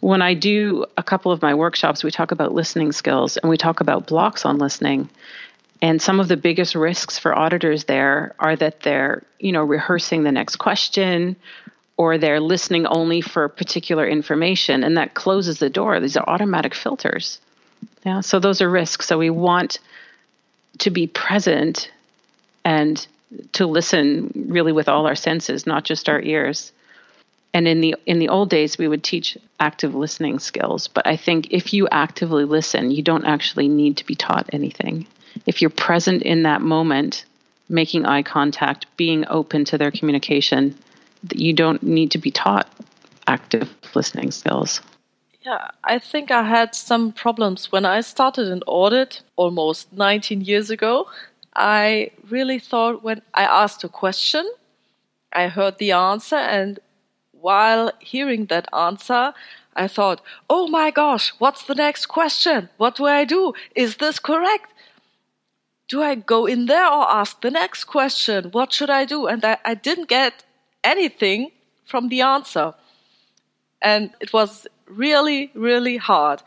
when 0.00 0.22
I 0.22 0.34
do 0.34 0.86
a 0.96 1.02
couple 1.02 1.32
of 1.32 1.42
my 1.42 1.54
workshops, 1.54 2.02
we 2.02 2.10
talk 2.10 2.30
about 2.30 2.52
listening 2.52 2.92
skills 2.92 3.36
and 3.36 3.50
we 3.50 3.56
talk 3.56 3.80
about 3.80 4.06
blocks 4.06 4.44
on 4.44 4.58
listening. 4.58 5.08
And 5.82 6.00
some 6.00 6.20
of 6.20 6.28
the 6.28 6.36
biggest 6.36 6.74
risks 6.74 7.18
for 7.18 7.36
auditors 7.36 7.84
there 7.84 8.34
are 8.38 8.56
that 8.56 8.80
they're, 8.80 9.22
you 9.38 9.52
know, 9.52 9.62
rehearsing 9.62 10.22
the 10.22 10.32
next 10.32 10.56
question 10.56 11.36
or 11.98 12.18
they're 12.18 12.40
listening 12.40 12.86
only 12.86 13.20
for 13.20 13.48
particular 13.48 14.06
information 14.06 14.84
and 14.84 14.96
that 14.96 15.14
closes 15.14 15.58
the 15.58 15.70
door. 15.70 16.00
These 16.00 16.16
are 16.16 16.28
automatic 16.28 16.74
filters. 16.74 17.40
Yeah, 18.04 18.20
so 18.20 18.38
those 18.38 18.62
are 18.62 18.70
risks. 18.70 19.06
So 19.06 19.18
we 19.18 19.30
want 19.30 19.78
to 20.78 20.90
be 20.90 21.06
present 21.06 21.90
and 22.64 23.06
to 23.52 23.66
listen 23.66 24.46
really 24.48 24.72
with 24.72 24.88
all 24.88 25.06
our 25.06 25.14
senses, 25.14 25.66
not 25.66 25.84
just 25.84 26.08
our 26.08 26.20
ears 26.20 26.72
and 27.56 27.66
in 27.66 27.80
the 27.80 27.96
in 28.04 28.18
the 28.18 28.28
old 28.28 28.50
days 28.50 28.76
we 28.76 28.86
would 28.86 29.02
teach 29.02 29.38
active 29.58 29.94
listening 29.94 30.38
skills 30.38 30.88
but 30.88 31.06
i 31.06 31.16
think 31.16 31.48
if 31.50 31.72
you 31.72 31.88
actively 31.90 32.44
listen 32.44 32.90
you 32.90 33.02
don't 33.02 33.24
actually 33.24 33.66
need 33.66 33.96
to 33.96 34.04
be 34.04 34.14
taught 34.14 34.48
anything 34.52 35.06
if 35.46 35.60
you're 35.60 35.70
present 35.70 36.22
in 36.22 36.42
that 36.42 36.62
moment 36.62 37.24
making 37.68 38.06
eye 38.06 38.22
contact 38.22 38.86
being 38.96 39.24
open 39.28 39.64
to 39.64 39.76
their 39.76 39.90
communication 39.90 40.74
you 41.34 41.52
don't 41.52 41.82
need 41.82 42.10
to 42.10 42.18
be 42.18 42.30
taught 42.30 42.68
active 43.26 43.74
listening 43.94 44.30
skills 44.30 44.80
yeah, 45.46 45.68
I 45.84 46.00
think 46.00 46.32
I 46.32 46.42
had 46.42 46.74
some 46.74 47.12
problems 47.12 47.70
when 47.70 47.84
I 47.84 48.00
started 48.00 48.48
an 48.48 48.64
audit 48.66 49.22
almost 49.36 49.92
19 49.92 50.40
years 50.40 50.70
ago. 50.70 51.06
I 51.54 52.10
really 52.28 52.58
thought 52.58 53.04
when 53.04 53.22
I 53.32 53.44
asked 53.44 53.84
a 53.84 53.88
question, 53.88 54.44
I 55.32 55.46
heard 55.46 55.78
the 55.78 55.92
answer, 55.92 56.34
and 56.34 56.80
while 57.30 57.92
hearing 58.00 58.46
that 58.46 58.66
answer, 58.74 59.34
I 59.76 59.86
thought, 59.86 60.20
oh 60.50 60.66
my 60.66 60.90
gosh, 60.90 61.32
what's 61.38 61.62
the 61.62 61.76
next 61.76 62.06
question? 62.06 62.68
What 62.76 62.96
do 62.96 63.06
I 63.06 63.24
do? 63.24 63.52
Is 63.76 63.98
this 63.98 64.18
correct? 64.18 64.72
Do 65.88 66.02
I 66.02 66.16
go 66.16 66.46
in 66.46 66.66
there 66.66 66.86
or 66.86 67.10
ask 67.10 67.40
the 67.40 67.50
next 67.50 67.84
question? 67.84 68.50
What 68.50 68.72
should 68.72 68.90
I 68.90 69.04
do? 69.04 69.26
And 69.26 69.44
I, 69.44 69.58
I 69.64 69.74
didn't 69.74 70.08
get 70.08 70.44
anything 70.82 71.52
from 71.84 72.08
the 72.08 72.22
answer. 72.22 72.74
And 73.80 74.10
it 74.20 74.32
was 74.32 74.66
really, 74.86 75.50
really 75.54 75.96
hard. 75.96 76.42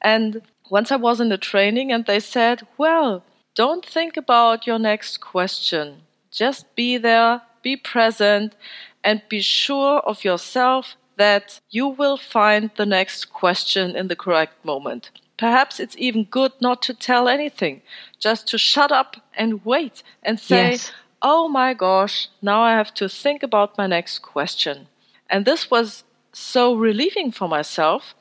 And 0.00 0.42
once 0.70 0.92
I 0.92 0.96
was 0.96 1.20
in 1.20 1.28
the 1.28 1.38
training 1.38 1.90
and 1.92 2.06
they 2.06 2.20
said, 2.20 2.66
well, 2.78 3.24
don't 3.54 3.84
think 3.84 4.16
about 4.16 4.66
your 4.66 4.78
next 4.78 5.20
question. 5.20 6.02
Just 6.30 6.74
be 6.74 6.96
there, 6.98 7.42
be 7.62 7.76
present, 7.76 8.54
and 9.02 9.22
be 9.28 9.40
sure 9.40 10.00
of 10.00 10.24
yourself 10.24 10.96
that 11.16 11.60
you 11.70 11.86
will 11.86 12.16
find 12.16 12.70
the 12.76 12.86
next 12.86 13.26
question 13.26 13.94
in 13.94 14.08
the 14.08 14.16
correct 14.16 14.64
moment. 14.64 15.10
Perhaps 15.36 15.80
it's 15.80 15.96
even 15.98 16.24
good 16.24 16.52
not 16.60 16.80
to 16.82 16.94
tell 16.94 17.28
anything, 17.28 17.82
just 18.18 18.46
to 18.48 18.58
shut 18.58 18.92
up 18.92 19.16
and 19.36 19.64
wait 19.64 20.02
and 20.22 20.38
say, 20.38 20.72
yes. 20.72 20.92
Oh 21.20 21.48
my 21.48 21.72
gosh, 21.72 22.28
now 22.42 22.60
I 22.60 22.72
have 22.72 22.92
to 22.94 23.08
think 23.08 23.42
about 23.42 23.78
my 23.78 23.86
next 23.86 24.18
question. 24.18 24.88
And 25.30 25.46
this 25.46 25.70
was 25.70 26.04
so 26.32 26.74
relieving 26.74 27.32
for 27.32 27.48
myself 27.48 28.14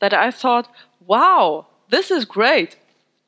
that 0.00 0.12
I 0.12 0.32
thought, 0.32 0.68
wow, 1.06 1.66
this 1.88 2.10
is 2.10 2.24
great. 2.24 2.76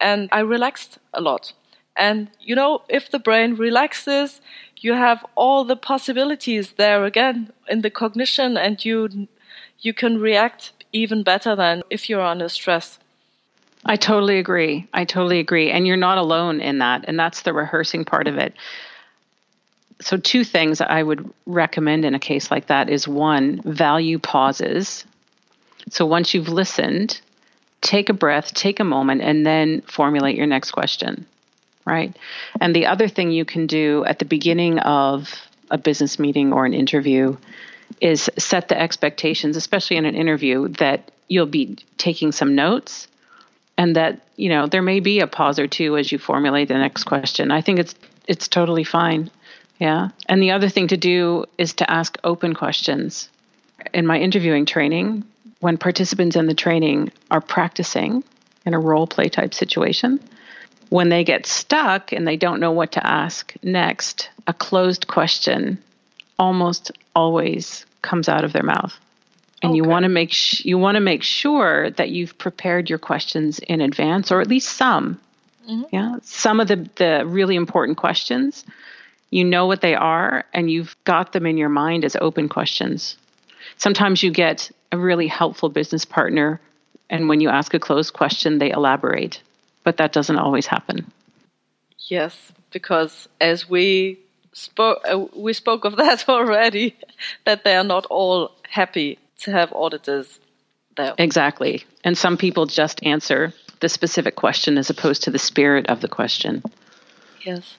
And 0.01 0.29
I 0.33 0.41
relaxed 0.41 0.99
a 1.15 1.21
lot. 1.21 1.53
And 1.97 2.31
you 2.41 2.55
know, 2.55 2.83
if 2.89 3.11
the 3.11 3.19
brain 3.19 3.55
relaxes, 3.55 4.41
you 4.77 4.95
have 4.95 5.25
all 5.35 5.65
the 5.65 5.77
possibilities 5.77 6.73
there 6.73 7.05
again 7.05 7.53
in 7.69 7.83
the 7.83 7.91
cognition 7.91 8.57
and 8.57 8.85
you 8.85 9.29
you 9.79 9.95
can 9.95 10.19
react 10.19 10.73
even 10.93 11.23
better 11.23 11.55
than 11.55 11.83
if 11.91 12.09
you're 12.09 12.21
under 12.21 12.49
stress. 12.49 12.99
I 13.85 13.97
totally 13.97 14.39
agree. 14.39 14.87
I 14.93 15.05
totally 15.05 15.41
agree. 15.41 15.71
And 15.71 15.87
you're 15.87 15.97
not 15.97 16.19
alone 16.19 16.61
in 16.61 16.79
that. 16.79 17.05
And 17.09 17.19
that's 17.19 17.43
the 17.43 17.53
rehearsing 17.53 18.05
part 18.05 18.29
of 18.29 18.37
it. 18.37 18.55
So, 20.03 20.17
two 20.17 20.45
things 20.45 20.81
I 20.81 21.03
would 21.03 21.31
recommend 21.45 22.05
in 22.05 22.15
a 22.15 22.19
case 22.19 22.51
like 22.51 22.69
that 22.69 22.89
is 22.89 23.07
one, 23.07 23.61
value 23.65 24.19
pauses. 24.19 25.05
So, 25.91 26.07
once 26.07 26.33
you've 26.33 26.49
listened, 26.49 27.21
take 27.83 28.09
a 28.09 28.15
breath, 28.15 28.55
take 28.55 28.81
a 28.81 28.85
moment, 28.85 29.21
and 29.21 29.45
then 29.45 29.83
formulate 29.83 30.37
your 30.37 30.47
next 30.47 30.71
question 30.71 31.27
right? 31.85 32.17
And 32.61 32.75
the 32.75 32.87
other 32.87 33.09
thing 33.09 33.31
you 33.31 33.45
can 33.45 33.67
do 33.67 34.05
at 34.05 34.19
the 34.19 34.25
beginning 34.25 34.79
of 34.81 35.35
a 35.71 35.79
business 35.79 36.19
meeting 36.19 36.53
or 36.53 36.67
an 36.67 36.75
interview 36.75 37.37
is 38.01 38.31
set 38.39 38.69
the 38.69 38.81
expectations, 38.81 39.57
especially 39.57 39.97
in 39.97 40.05
an 40.05 40.15
interview, 40.15 40.69
that 40.79 41.11
you'll 41.29 41.47
be 41.47 41.77
taking 41.97 42.33
some 42.33 42.55
notes 42.55 43.09
and 43.81 43.97
that, 43.97 44.21
you 44.37 44.51
know, 44.51 44.67
there 44.67 44.83
may 44.83 45.01
be 45.01 45.21
a 45.21 45.27
pause 45.27 45.59
or 45.59 45.67
two 45.67 45.97
as 45.97 46.13
you 46.13 46.19
formulate 46.19 46.69
the 46.69 46.75
next 46.75 47.05
question. 47.05 47.51
I 47.51 47.63
think 47.63 47.79
it's 47.79 47.95
it's 48.29 48.47
totally 48.47 48.85
fine. 48.85 49.31
Yeah. 49.79 50.11
And 50.27 50.43
the 50.43 50.51
other 50.51 50.69
thing 50.69 50.89
to 50.89 50.99
do 50.99 51.47
is 51.57 51.73
to 51.75 51.91
ask 51.91 52.19
open 52.23 52.53
questions. 52.53 53.31
In 53.95 54.07
my 54.07 54.19
interviewing 54.19 54.67
training, 54.67 55.25
when 55.61 55.79
participants 55.79 56.37
in 56.37 56.47
the 56.47 56.55
training 56.55 57.11
are 57.31 57.41
practicing 57.41 58.23
in 58.67 58.75
a 58.75 58.79
role 58.79 59.07
play 59.07 59.31
type 59.31 59.55
situation, 59.55 60.21
when 60.91 61.09
they 61.09 61.25
get 61.25 61.47
stuck 61.47 62.13
and 62.13 62.29
they 62.29 62.37
don't 62.37 62.61
know 62.61 62.73
what 62.73 62.93
to 62.93 63.07
ask 63.07 63.55
next, 63.63 64.29
a 64.47 64.53
closed 64.53 65.07
question 65.07 65.79
almost 66.39 66.93
always 67.17 67.87
comes 68.03 68.29
out 68.29 68.45
of 68.45 68.53
their 68.53 68.63
mouth. 68.63 68.95
And 69.63 69.71
okay. 69.71 69.77
you 69.77 69.85
want 69.85 70.05
to 70.05 70.09
make 70.09 70.33
sh- 70.33 70.65
you 70.65 70.79
want 70.79 70.97
to 70.97 71.01
make 71.01 71.23
sure 71.23 71.91
that 71.91 72.11
you've 72.11 72.37
prepared 72.39 72.89
your 72.89 72.99
questions 72.99 73.59
in 73.59 73.81
advance 73.81 74.33
or 74.33 74.41
at 74.41 74.47
least 74.47 74.77
some. 74.77 75.21
Mm-hmm. 75.69 75.83
Yeah, 75.93 76.17
some 76.23 76.61
of 76.61 76.69
the 76.69 76.89
the 76.97 77.25
really 77.27 77.57
important 77.57 77.99
questions, 77.99 78.65
you 79.31 79.45
know 79.45 79.67
what 79.67 79.83
they 79.83 79.95
are 79.95 80.45
and 80.55 80.71
you've 80.71 80.97
got 81.05 81.33
them 81.33 81.47
in 81.47 81.59
your 81.59 81.69
mind 81.69 82.05
as 82.05 82.17
open 82.21 82.49
questions. 82.49 83.17
Sometimes 83.77 84.23
you 84.23 84.31
get 84.31 84.71
a 84.93 84.99
really 84.99 85.27
helpful 85.27 85.69
business 85.69 86.05
partner 86.05 86.61
and 87.11 87.29
when 87.29 87.41
you 87.41 87.49
ask 87.49 87.75
a 87.75 87.79
closed 87.79 88.13
question 88.13 88.59
they 88.59 88.71
elaborate 88.71 89.41
but 89.85 89.97
that 89.97 90.13
doesn't 90.13 90.39
always 90.39 90.67
happen. 90.67 91.11
Yes, 92.09 92.53
because 92.71 93.29
as 93.41 93.69
we 93.69 94.19
spoke, 94.53 95.01
uh, 95.11 95.27
we 95.35 95.53
spoke 95.53 95.85
of 95.85 95.97
that 96.05 96.29
already, 96.29 96.97
that 97.45 97.65
they 97.65 97.77
are 97.77 97.85
not 97.85 98.07
all 98.07 98.53
happy 98.69 99.19
to 99.41 99.53
have 99.53 99.73
auditors 99.73 100.41
there. 100.97 101.15
Exactly, 101.19 101.85
and 102.05 102.17
some 102.17 102.37
people 102.37 102.67
just 102.67 103.05
answer 103.05 103.53
the 103.81 103.89
specific 103.89 104.37
question 104.37 104.79
as 104.79 104.91
opposed 104.91 105.23
to 105.23 105.31
the 105.31 105.39
spirit 105.39 105.89
of 105.89 106.01
the 106.01 106.09
question. 106.09 106.63
Yes. 107.45 107.77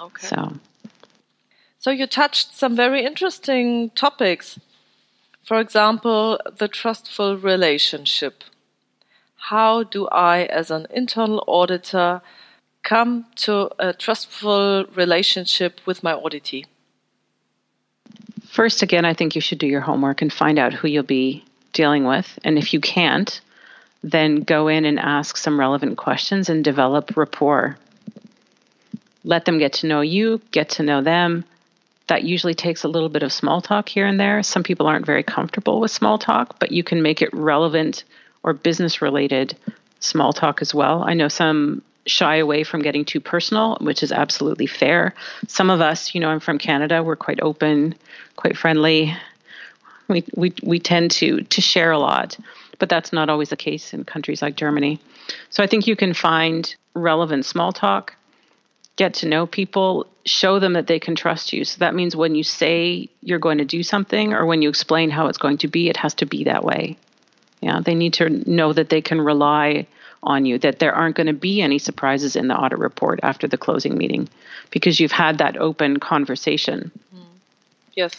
Okay. 0.00 0.26
So. 0.26 0.52
So 1.78 1.90
you 1.90 2.06
touched 2.06 2.54
some 2.54 2.74
very 2.74 3.04
interesting 3.04 3.90
topics. 3.90 4.58
For 5.44 5.60
example, 5.60 6.38
the 6.58 6.68
trustful 6.68 7.38
relationship 7.38 8.44
how 9.38 9.82
do 9.82 10.08
I, 10.08 10.44
as 10.44 10.70
an 10.70 10.86
internal 10.90 11.42
auditor, 11.46 12.20
come 12.82 13.26
to 13.36 13.70
a 13.78 13.92
trustful 13.92 14.84
relationship 14.94 15.80
with 15.86 16.02
my 16.02 16.12
auditee? 16.12 16.66
First, 18.58 18.82
again, 18.82 19.04
I 19.04 19.14
think 19.14 19.36
you 19.36 19.40
should 19.40 19.58
do 19.58 19.68
your 19.68 19.80
homework 19.80 20.20
and 20.20 20.32
find 20.32 20.58
out 20.58 20.72
who 20.72 20.88
you'll 20.88 21.04
be 21.04 21.44
dealing 21.72 22.02
with. 22.02 22.40
And 22.42 22.58
if 22.58 22.74
you 22.74 22.80
can't, 22.80 23.40
then 24.02 24.40
go 24.40 24.66
in 24.66 24.84
and 24.84 24.98
ask 24.98 25.36
some 25.36 25.60
relevant 25.60 25.96
questions 25.96 26.48
and 26.48 26.64
develop 26.64 27.16
rapport. 27.16 27.78
Let 29.22 29.44
them 29.44 29.58
get 29.60 29.74
to 29.74 29.86
know 29.86 30.00
you, 30.00 30.40
get 30.50 30.70
to 30.70 30.82
know 30.82 31.02
them. 31.02 31.44
That 32.08 32.24
usually 32.24 32.54
takes 32.54 32.82
a 32.82 32.88
little 32.88 33.08
bit 33.08 33.22
of 33.22 33.32
small 33.32 33.60
talk 33.60 33.88
here 33.88 34.06
and 34.06 34.18
there. 34.18 34.42
Some 34.42 34.64
people 34.64 34.88
aren't 34.88 35.06
very 35.06 35.22
comfortable 35.22 35.78
with 35.78 35.92
small 35.92 36.18
talk, 36.18 36.58
but 36.58 36.72
you 36.72 36.82
can 36.82 37.00
make 37.00 37.22
it 37.22 37.32
relevant 37.32 38.02
or 38.42 38.54
business 38.54 39.00
related 39.00 39.56
small 40.00 40.32
talk 40.32 40.62
as 40.62 40.74
well. 40.74 41.04
I 41.04 41.14
know 41.14 41.28
some 41.28 41.82
shy 42.06 42.36
away 42.36 42.64
from 42.64 42.82
getting 42.82 43.04
too 43.04 43.20
personal, 43.20 43.76
which 43.80 44.02
is 44.02 44.12
absolutely 44.12 44.66
fair. 44.66 45.14
Some 45.46 45.70
of 45.70 45.80
us, 45.80 46.14
you 46.14 46.20
know, 46.20 46.28
I'm 46.28 46.40
from 46.40 46.58
Canada, 46.58 47.02
we're 47.02 47.16
quite 47.16 47.40
open, 47.40 47.94
quite 48.36 48.56
friendly. 48.56 49.14
We 50.08 50.24
we 50.34 50.54
we 50.62 50.78
tend 50.78 51.10
to 51.12 51.42
to 51.42 51.60
share 51.60 51.90
a 51.90 51.98
lot, 51.98 52.38
but 52.78 52.88
that's 52.88 53.12
not 53.12 53.28
always 53.28 53.50
the 53.50 53.56
case 53.56 53.92
in 53.92 54.04
countries 54.04 54.40
like 54.40 54.56
Germany. 54.56 55.00
So 55.50 55.62
I 55.62 55.66
think 55.66 55.86
you 55.86 55.96
can 55.96 56.14
find 56.14 56.74
relevant 56.94 57.44
small 57.44 57.72
talk, 57.72 58.14
get 58.96 59.14
to 59.14 59.28
know 59.28 59.46
people, 59.46 60.06
show 60.24 60.58
them 60.58 60.72
that 60.74 60.86
they 60.86 60.98
can 60.98 61.14
trust 61.14 61.52
you. 61.52 61.64
So 61.64 61.78
that 61.78 61.94
means 61.94 62.16
when 62.16 62.34
you 62.34 62.42
say 62.42 63.08
you're 63.22 63.38
going 63.38 63.58
to 63.58 63.64
do 63.64 63.82
something 63.82 64.32
or 64.32 64.46
when 64.46 64.62
you 64.62 64.68
explain 64.68 65.10
how 65.10 65.26
it's 65.26 65.38
going 65.38 65.58
to 65.58 65.68
be, 65.68 65.88
it 65.88 65.96
has 65.96 66.14
to 66.14 66.26
be 66.26 66.44
that 66.44 66.64
way. 66.64 66.96
Yeah, 67.60 67.80
they 67.80 67.94
need 67.94 68.14
to 68.14 68.30
know 68.50 68.72
that 68.72 68.88
they 68.88 69.00
can 69.02 69.20
rely 69.20 69.86
on 70.22 70.44
you, 70.44 70.58
that 70.58 70.78
there 70.78 70.94
aren't 70.94 71.16
going 71.16 71.26
to 71.26 71.32
be 71.32 71.62
any 71.62 71.78
surprises 71.78 72.36
in 72.36 72.48
the 72.48 72.56
audit 72.56 72.78
report 72.78 73.20
after 73.22 73.46
the 73.46 73.58
closing 73.58 73.96
meeting 73.96 74.28
because 74.70 75.00
you've 75.00 75.12
had 75.12 75.38
that 75.38 75.56
open 75.56 75.98
conversation. 75.98 76.90
Mm. 77.14 77.20
Yes, 77.94 78.14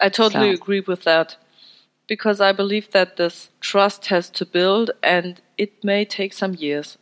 I 0.00 0.08
totally 0.08 0.54
so. 0.54 0.62
agree 0.62 0.80
with 0.80 1.04
that 1.04 1.36
because 2.06 2.40
I 2.40 2.52
believe 2.52 2.90
that 2.92 3.16
this 3.16 3.50
trust 3.60 4.06
has 4.06 4.28
to 4.30 4.46
build 4.46 4.90
and 5.02 5.40
it 5.58 5.84
may 5.84 6.04
take 6.04 6.32
some 6.32 6.54
years. 6.54 6.98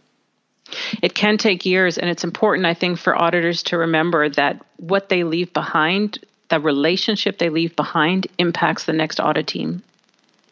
It 1.02 1.14
can 1.14 1.36
take 1.36 1.66
years, 1.66 1.98
and 1.98 2.08
it's 2.08 2.22
important, 2.22 2.64
I 2.64 2.74
think, 2.74 2.98
for 2.98 3.20
auditors 3.20 3.64
to 3.64 3.78
remember 3.78 4.28
that 4.28 4.64
what 4.76 5.08
they 5.08 5.24
leave 5.24 5.52
behind, 5.52 6.24
the 6.48 6.60
relationship 6.60 7.38
they 7.38 7.48
leave 7.48 7.74
behind, 7.74 8.28
impacts 8.38 8.84
the 8.84 8.92
next 8.92 9.18
audit 9.18 9.48
team 9.48 9.82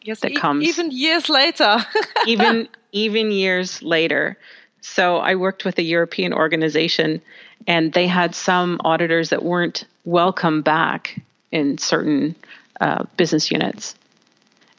yes, 0.03 0.21
that 0.21 0.33
e- 0.33 0.37
comes 0.37 0.65
even 0.67 0.91
years 0.91 1.29
later. 1.29 1.79
even 2.27 2.69
even 2.93 3.31
years 3.31 3.83
later. 3.83 4.39
So 4.81 5.19
I 5.19 5.35
worked 5.35 5.65
with 5.65 5.79
a 5.79 5.83
European 5.83 6.33
organization, 6.33 7.21
and 7.67 7.93
they 7.93 8.07
had 8.07 8.35
some 8.35 8.81
auditors 8.85 9.31
that 9.31 9.45
weren't 9.45 9.85
welcome 10.05 10.63
back 10.63 11.21
in 11.51 11.79
certain 11.79 12.37
uh, 12.81 13.05
business 13.17 13.51
units. 13.51 13.95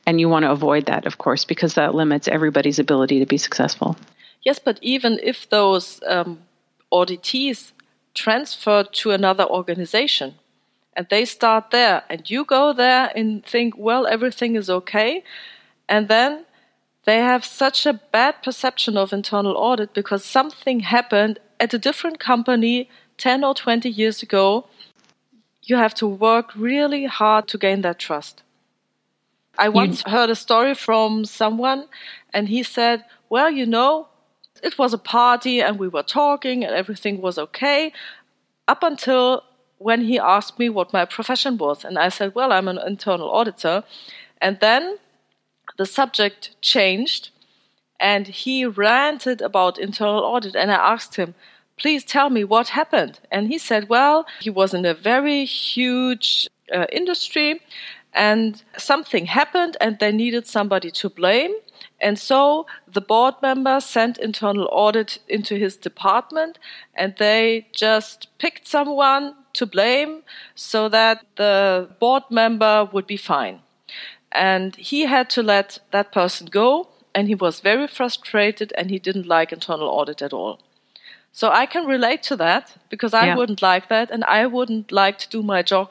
And 0.05 0.19
you 0.19 0.29
want 0.29 0.43
to 0.43 0.51
avoid 0.51 0.86
that, 0.88 1.05
of 1.05 1.17
course, 1.17 1.45
because 1.45 1.75
that 1.75 1.93
limits 1.93 2.27
everybody's 2.27 2.79
ability 2.79 3.19
to 3.19 3.25
be 3.25 3.38
successful. 3.38 3.95
Yes, 4.41 4.58
but 4.58 4.79
even 4.82 5.19
if 5.21 5.49
those 5.49 6.01
um, 6.08 6.39
auditees 6.91 7.73
transfer 8.13 8.84
to 8.84 9.12
another 9.12 9.45
organization, 9.45 10.36
and 11.00 11.08
they 11.10 11.24
start 11.24 11.72
there. 11.72 12.04
And 12.10 12.30
you 12.30 12.44
go 12.44 12.74
there 12.74 13.10
and 13.16 13.46
think 13.46 13.74
well 13.78 14.06
everything 14.06 14.58
is 14.58 14.70
okay. 14.70 15.24
And 15.88 16.10
then 16.10 16.44
they 17.06 17.20
have 17.20 17.46
such 17.46 17.86
a 17.86 17.94
bad 17.94 18.44
perception 18.44 18.98
of 18.98 19.14
internal 19.14 19.56
audit 19.56 19.94
because 19.94 20.26
something 20.26 20.82
happened 20.82 21.40
at 21.58 21.74
a 21.74 21.80
different 21.80 22.20
company 22.20 22.90
10 23.18 23.46
or 23.46 23.54
20 23.56 23.90
years 23.90 24.22
ago. 24.22 24.68
You 25.64 25.78
have 25.78 25.94
to 25.96 26.06
work 26.06 26.54
really 26.54 27.06
hard 27.06 27.48
to 27.48 27.58
gain 27.58 27.80
that 27.84 27.98
trust. 27.98 28.44
I 29.58 29.70
once 29.70 30.02
heard 30.02 30.30
a 30.30 30.36
story 30.36 30.76
from 30.76 31.24
someone, 31.24 31.88
and 32.34 32.50
he 32.50 32.62
said, 32.62 33.06
Well, 33.30 33.50
you 33.50 33.66
know, 33.66 34.10
it 34.62 34.78
was 34.78 34.94
a 34.94 34.98
party 34.98 35.62
and 35.62 35.80
we 35.80 35.88
were 35.88 36.04
talking 36.04 36.66
and 36.66 36.76
everything 36.76 37.22
was 37.22 37.38
okay. 37.38 37.94
Up 38.68 38.84
until 38.84 39.44
when 39.80 40.02
he 40.02 40.20
asked 40.20 40.60
me 40.60 40.70
what 40.70 40.94
my 40.94 41.06
profession 41.06 41.58
was. 41.58 41.84
And 41.84 41.98
I 41.98 42.10
said, 42.10 42.36
Well, 42.36 42.52
I'm 42.52 42.68
an 42.68 42.80
internal 42.86 43.32
auditor. 43.32 43.84
And 44.39 44.60
then 44.60 45.00
the 45.78 45.86
subject 45.86 46.56
changed 46.62 47.30
and 48.00 48.28
he 48.28 48.65
ranted 48.65 49.42
about 49.42 49.80
internal 49.80 50.24
audit. 50.24 50.56
And 50.56 50.72
I 50.72 50.76
asked 50.76 51.15
him, 51.15 51.34
Please 51.78 52.04
tell 52.04 52.30
me 52.30 52.44
what 52.44 52.70
happened. 52.70 53.20
And 53.32 53.48
he 53.48 53.58
said, 53.58 53.89
Well, 53.89 54.26
he 54.42 54.50
was 54.50 54.74
in 54.74 54.86
a 54.86 54.94
very 54.94 55.46
huge 55.46 56.48
uh, 56.74 56.86
industry 56.92 57.62
and 58.13 58.62
something 58.78 59.28
happened 59.28 59.78
and 59.80 59.98
they 60.00 60.12
needed 60.12 60.46
somebody 60.46 60.92
to 60.92 61.10
blame. 61.10 61.54
And 62.02 62.18
so 62.18 62.65
the 62.92 63.02
board 63.02 63.36
member 63.42 63.80
sent 63.80 64.18
internal 64.18 64.68
audit 64.72 65.20
into 65.28 65.56
his 65.56 65.78
department 65.78 66.60
and 66.96 67.15
they 67.18 67.68
just 67.74 68.28
picked 68.39 68.68
someone 68.68 69.36
to 69.60 69.65
blame 69.65 70.24
so 70.56 70.89
that 70.89 71.26
the 71.36 71.88
board 72.00 72.24
member 72.30 72.89
would 72.91 73.08
be 73.08 73.17
fine. 73.17 73.60
And 74.32 74.76
he 74.76 75.06
had 75.06 75.30
to 75.32 75.43
let 75.43 75.80
that 75.91 76.12
person 76.12 76.48
go 76.48 76.88
and 77.13 77.28
he 77.28 77.36
was 77.36 77.60
very 77.62 77.88
frustrated 77.88 78.74
and 78.78 78.89
he 78.89 79.00
didn't 79.00 79.28
like 79.28 79.52
internal 79.52 79.89
audit 79.89 80.22
at 80.22 80.34
all. 80.34 80.60
So 81.32 81.50
I 81.50 81.65
can 81.65 81.86
relate 81.86 82.24
to 82.24 82.36
that 82.38 82.76
because 82.89 83.13
I 83.13 83.28
yeah. 83.28 83.36
wouldn't 83.36 83.62
like 83.62 83.89
that 83.89 84.12
and 84.12 84.24
I 84.26 84.45
wouldn't 84.45 84.91
like 84.91 85.17
to 85.19 85.30
do 85.30 85.43
my 85.43 85.62
job 85.62 85.89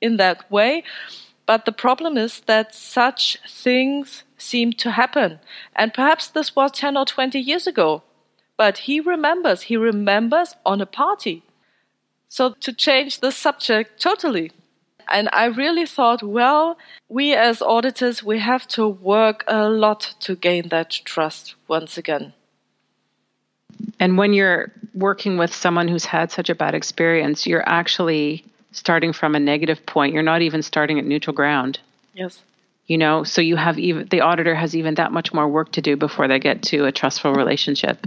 in 0.00 0.16
that 0.16 0.50
way. 0.50 0.84
But 1.46 1.64
the 1.64 1.72
problem 1.72 2.16
is 2.16 2.40
that 2.40 2.74
such 2.74 3.38
things 3.48 4.24
seem 4.38 4.72
to 4.74 4.90
happen. 4.90 5.40
And 5.74 5.94
perhaps 5.94 6.28
this 6.28 6.54
was 6.54 6.72
10 6.72 6.96
or 6.96 7.04
20 7.04 7.38
years 7.38 7.66
ago. 7.66 8.02
But 8.56 8.78
he 8.78 9.00
remembers, 9.00 9.62
he 9.62 9.76
remembers 9.76 10.54
on 10.64 10.80
a 10.80 10.86
party. 10.86 11.42
So 12.32 12.54
to 12.60 12.72
change 12.72 13.20
the 13.20 13.30
subject 13.30 14.00
totally. 14.00 14.52
And 15.10 15.28
I 15.34 15.44
really 15.44 15.84
thought, 15.84 16.22
well, 16.22 16.78
we 17.10 17.34
as 17.34 17.60
auditors, 17.60 18.22
we 18.22 18.38
have 18.38 18.66
to 18.68 18.88
work 18.88 19.44
a 19.46 19.68
lot 19.68 20.14
to 20.20 20.34
gain 20.34 20.70
that 20.70 20.88
trust 21.04 21.56
once 21.68 21.98
again. 21.98 22.32
And 24.00 24.16
when 24.16 24.32
you're 24.32 24.72
working 24.94 25.36
with 25.36 25.54
someone 25.54 25.88
who's 25.88 26.06
had 26.06 26.32
such 26.32 26.48
a 26.48 26.54
bad 26.54 26.74
experience, 26.74 27.46
you're 27.46 27.68
actually 27.68 28.46
starting 28.70 29.12
from 29.12 29.34
a 29.34 29.40
negative 29.40 29.84
point. 29.84 30.14
You're 30.14 30.22
not 30.22 30.40
even 30.40 30.62
starting 30.62 30.98
at 30.98 31.04
neutral 31.04 31.36
ground. 31.36 31.80
Yes. 32.14 32.40
You 32.86 32.96
know, 32.96 33.24
so 33.24 33.42
you 33.42 33.56
have 33.56 33.78
even 33.78 34.08
the 34.10 34.22
auditor 34.22 34.54
has 34.54 34.74
even 34.74 34.94
that 34.94 35.12
much 35.12 35.34
more 35.34 35.48
work 35.48 35.72
to 35.72 35.82
do 35.82 35.96
before 35.96 36.28
they 36.28 36.38
get 36.38 36.62
to 36.70 36.86
a 36.86 36.92
trustful 36.92 37.34
relationship. 37.34 38.06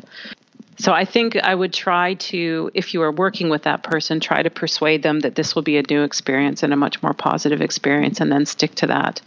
So 0.77 0.91
I 0.91 1.05
think 1.05 1.35
I 1.37 1.55
would 1.55 1.73
try 1.73 2.15
to, 2.15 2.69
if 2.73 2.93
you 2.93 3.01
are 3.01 3.11
working 3.11 3.49
with 3.49 3.63
that 3.63 3.83
person, 3.83 4.19
try 4.19 4.43
to 4.43 4.49
persuade 4.49 5.03
them 5.03 5.21
that 5.21 5.35
this 5.35 5.55
will 5.55 5.61
be 5.61 5.77
a 5.77 5.83
new 5.89 6.03
experience 6.03 6.63
and 6.63 6.73
a 6.73 6.75
much 6.75 7.01
more 7.01 7.13
positive 7.13 7.61
experience, 7.61 8.19
and 8.19 8.31
then 8.31 8.45
stick 8.45 8.75
to 8.75 8.87
that. 8.87 9.21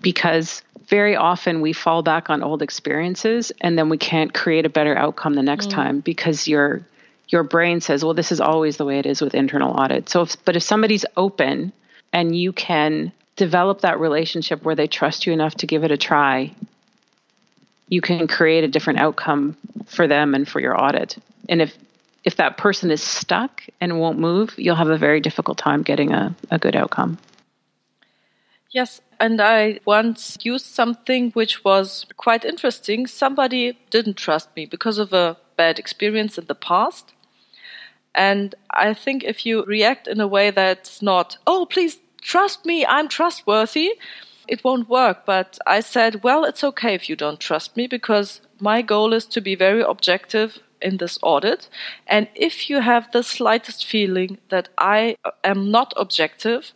Because 0.00 0.62
very 0.86 1.16
often 1.16 1.60
we 1.60 1.72
fall 1.72 2.02
back 2.02 2.30
on 2.30 2.42
old 2.42 2.62
experiences 2.62 3.52
and 3.60 3.78
then 3.78 3.88
we 3.88 3.98
can't 3.98 4.34
create 4.34 4.66
a 4.66 4.68
better 4.68 4.96
outcome 4.96 5.34
the 5.34 5.42
next 5.42 5.68
mm. 5.68 5.72
time 5.72 6.00
because 6.00 6.46
you're 6.46 6.84
your 7.28 7.42
brain 7.42 7.80
says, 7.80 8.04
well, 8.04 8.14
this 8.14 8.32
is 8.32 8.40
always 8.40 8.76
the 8.76 8.84
way 8.84 8.98
it 8.98 9.06
is 9.06 9.20
with 9.20 9.34
internal 9.34 9.72
audit. 9.72 10.08
So, 10.08 10.22
if, 10.22 10.42
but 10.44 10.56
if 10.56 10.62
somebody's 10.62 11.06
open 11.16 11.72
and 12.12 12.36
you 12.36 12.52
can 12.52 13.12
develop 13.36 13.80
that 13.80 13.98
relationship 13.98 14.62
where 14.62 14.74
they 14.74 14.86
trust 14.86 15.26
you 15.26 15.32
enough 15.32 15.54
to 15.56 15.66
give 15.66 15.84
it 15.84 15.90
a 15.90 15.96
try, 15.96 16.54
you 17.94 18.00
can 18.00 18.26
create 18.26 18.64
a 18.64 18.68
different 18.68 18.98
outcome 18.98 19.56
for 19.86 20.08
them 20.08 20.34
and 20.34 20.48
for 20.48 20.60
your 20.60 20.74
audit. 20.84 21.16
And 21.48 21.62
if 21.62 21.78
if 22.24 22.36
that 22.36 22.56
person 22.56 22.90
is 22.90 23.02
stuck 23.02 23.62
and 23.80 24.00
won't 24.00 24.18
move, 24.18 24.54
you'll 24.56 24.82
have 24.82 24.88
a 24.88 24.98
very 25.06 25.20
difficult 25.20 25.58
time 25.58 25.82
getting 25.82 26.10
a, 26.12 26.34
a 26.50 26.58
good 26.58 26.74
outcome. 26.74 27.18
Yes, 28.70 29.02
and 29.20 29.40
I 29.40 29.78
once 29.84 30.38
used 30.42 30.64
something 30.64 31.32
which 31.32 31.62
was 31.64 32.06
quite 32.16 32.44
interesting. 32.44 33.06
Somebody 33.06 33.78
didn't 33.90 34.16
trust 34.16 34.48
me 34.56 34.64
because 34.66 34.98
of 34.98 35.12
a 35.12 35.36
bad 35.56 35.78
experience 35.78 36.38
in 36.38 36.46
the 36.46 36.54
past. 36.54 37.12
And 38.14 38.54
I 38.70 38.94
think 38.94 39.22
if 39.22 39.44
you 39.46 39.64
react 39.64 40.08
in 40.08 40.18
a 40.20 40.26
way 40.26 40.50
that's 40.50 41.02
not, 41.02 41.36
oh, 41.46 41.66
please 41.70 41.98
trust 42.22 42.64
me, 42.64 42.86
I'm 42.86 43.08
trustworthy, 43.08 43.90
it 44.48 44.64
won't 44.64 44.88
work. 44.88 45.24
But 45.26 45.58
I 45.66 45.80
said, 45.80 46.22
well, 46.22 46.44
it's 46.44 46.64
okay 46.64 46.94
if 46.94 47.08
you 47.08 47.16
don't 47.16 47.40
trust 47.40 47.76
me 47.76 47.86
because 47.86 48.40
my 48.60 48.82
goal 48.82 49.12
is 49.12 49.26
to 49.26 49.40
be 49.40 49.54
very 49.54 49.82
objective 49.82 50.58
in 50.80 50.98
this 50.98 51.18
audit. 51.22 51.68
And 52.06 52.28
if 52.34 52.68
you 52.68 52.80
have 52.80 53.10
the 53.10 53.22
slightest 53.22 53.84
feeling 53.86 54.38
that 54.50 54.68
I 54.78 55.16
am 55.42 55.70
not 55.70 55.94
objective, 55.96 56.72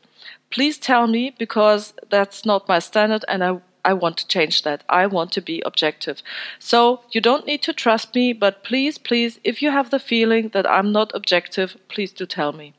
please 0.51 0.79
tell 0.79 1.07
me 1.07 1.35
because 1.39 1.95
that's 2.11 2.45
not 2.45 2.69
my 2.69 2.79
standard 2.79 3.25
and 3.29 3.45
I 3.45 3.61
I 3.85 3.95
want 3.95 4.19
to 4.19 4.27
change 4.27 4.65
that. 4.65 4.83
I 4.89 5.07
want 5.07 5.33
to 5.33 5.41
be 5.41 5.63
objective. 5.65 6.23
So 6.59 7.01
you 7.11 7.23
don't 7.23 7.47
need 7.47 7.63
to 7.63 7.73
trust 7.73 8.15
me, 8.15 8.35
but 8.35 8.63
please, 8.63 8.99
please, 8.99 9.41
if 9.45 9.63
you 9.63 9.71
have 9.71 9.89
the 9.89 9.99
feeling 9.99 10.51
that 10.51 10.69
I'm 10.69 10.93
not 10.93 11.11
objective, 11.15 11.77
please 11.89 12.13
do 12.13 12.27
tell 12.27 12.53
me. 12.53 12.75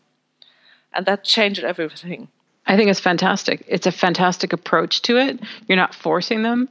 And 0.94 1.06
that 1.08 1.24
changed 1.24 1.64
everything. 1.64 2.28
I 2.70 2.78
think 2.78 2.90
it's 2.90 3.02
fantastic. 3.02 3.66
It's 3.68 3.88
a 3.88 3.92
fantastic 3.92 4.54
approach 4.54 5.02
to 5.04 5.18
it. 5.18 5.42
You're 5.68 5.76
not 5.76 5.94
forcing 5.94 6.44
them, 6.44 6.70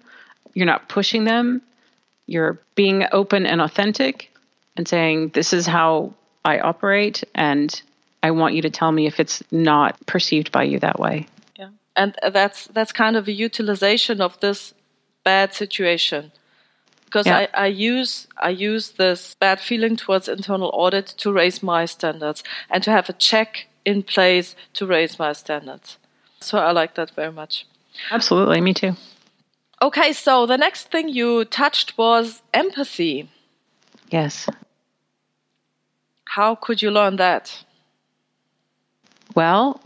you're 0.54 0.66
not 0.66 0.88
pushing 0.88 1.24
them. 1.24 1.60
You're 2.26 2.58
being 2.74 3.04
open 3.12 3.46
and 3.46 3.60
authentic 3.60 4.30
and 4.76 4.86
saying, 4.86 5.30
This 5.30 5.52
is 5.52 5.66
how 5.66 6.14
I 6.44 6.60
operate, 6.60 7.24
and 7.34 7.82
I 8.22 8.30
want 8.32 8.54
you 8.54 8.62
to 8.62 8.70
tell 8.70 8.92
me 8.92 9.06
if 9.06 9.18
it's 9.18 9.42
not 9.50 9.98
perceived 10.06 10.52
by 10.52 10.64
you 10.64 10.78
that 10.78 10.98
way 10.98 11.26
and 11.98 12.16
that's 12.32 12.68
that's 12.68 12.92
kind 12.92 13.16
of 13.16 13.28
a 13.28 13.32
utilization 13.32 14.22
of 14.22 14.38
this 14.40 14.72
bad 15.24 15.52
situation 15.52 16.32
because 17.04 17.26
yeah. 17.26 17.46
I, 17.52 17.64
I 17.64 17.66
use 17.66 18.28
I 18.38 18.50
use 18.50 18.92
this 18.92 19.34
bad 19.40 19.60
feeling 19.60 19.96
towards 19.96 20.28
internal 20.28 20.70
audit 20.72 21.06
to 21.18 21.32
raise 21.32 21.62
my 21.62 21.84
standards 21.84 22.42
and 22.70 22.82
to 22.84 22.90
have 22.90 23.08
a 23.10 23.12
check 23.12 23.66
in 23.88 24.02
place 24.02 24.54
to 24.74 24.86
raise 24.86 25.18
my 25.18 25.32
standards. 25.32 25.98
So 26.40 26.58
I 26.58 26.70
like 26.72 26.94
that 26.94 27.10
very 27.10 27.32
much. 27.32 27.66
Absolutely, 28.10 28.60
me 28.60 28.74
too. 28.74 28.92
Okay, 29.80 30.12
so 30.12 30.46
the 30.46 30.58
next 30.58 30.90
thing 30.90 31.08
you 31.08 31.44
touched 31.44 31.96
was 31.96 32.42
empathy. 32.52 33.28
Yes. 34.10 34.48
How 36.24 36.54
could 36.54 36.82
you 36.82 36.90
learn 36.90 37.16
that? 37.16 37.64
Well, 39.34 39.80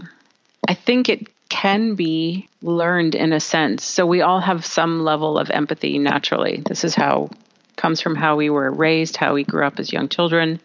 I 0.68 0.74
think 0.74 1.08
it 1.08 1.28
can 1.48 1.94
be 1.94 2.48
learned 2.62 3.14
in 3.14 3.32
a 3.32 3.40
sense. 3.40 3.84
So 3.84 4.06
we 4.06 4.22
all 4.22 4.40
have 4.40 4.64
some 4.64 5.04
level 5.04 5.38
of 5.38 5.50
empathy 5.50 5.98
naturally. 5.98 6.62
This 6.66 6.84
is 6.84 6.94
how 6.94 7.30
comes 7.76 8.00
from 8.00 8.14
how 8.14 8.36
we 8.36 8.48
were 8.48 8.70
raised, 8.70 9.16
how 9.16 9.34
we 9.34 9.44
grew 9.44 9.66
up 9.66 9.78
as 9.78 9.92
young 9.92 10.08
children. 10.08 10.60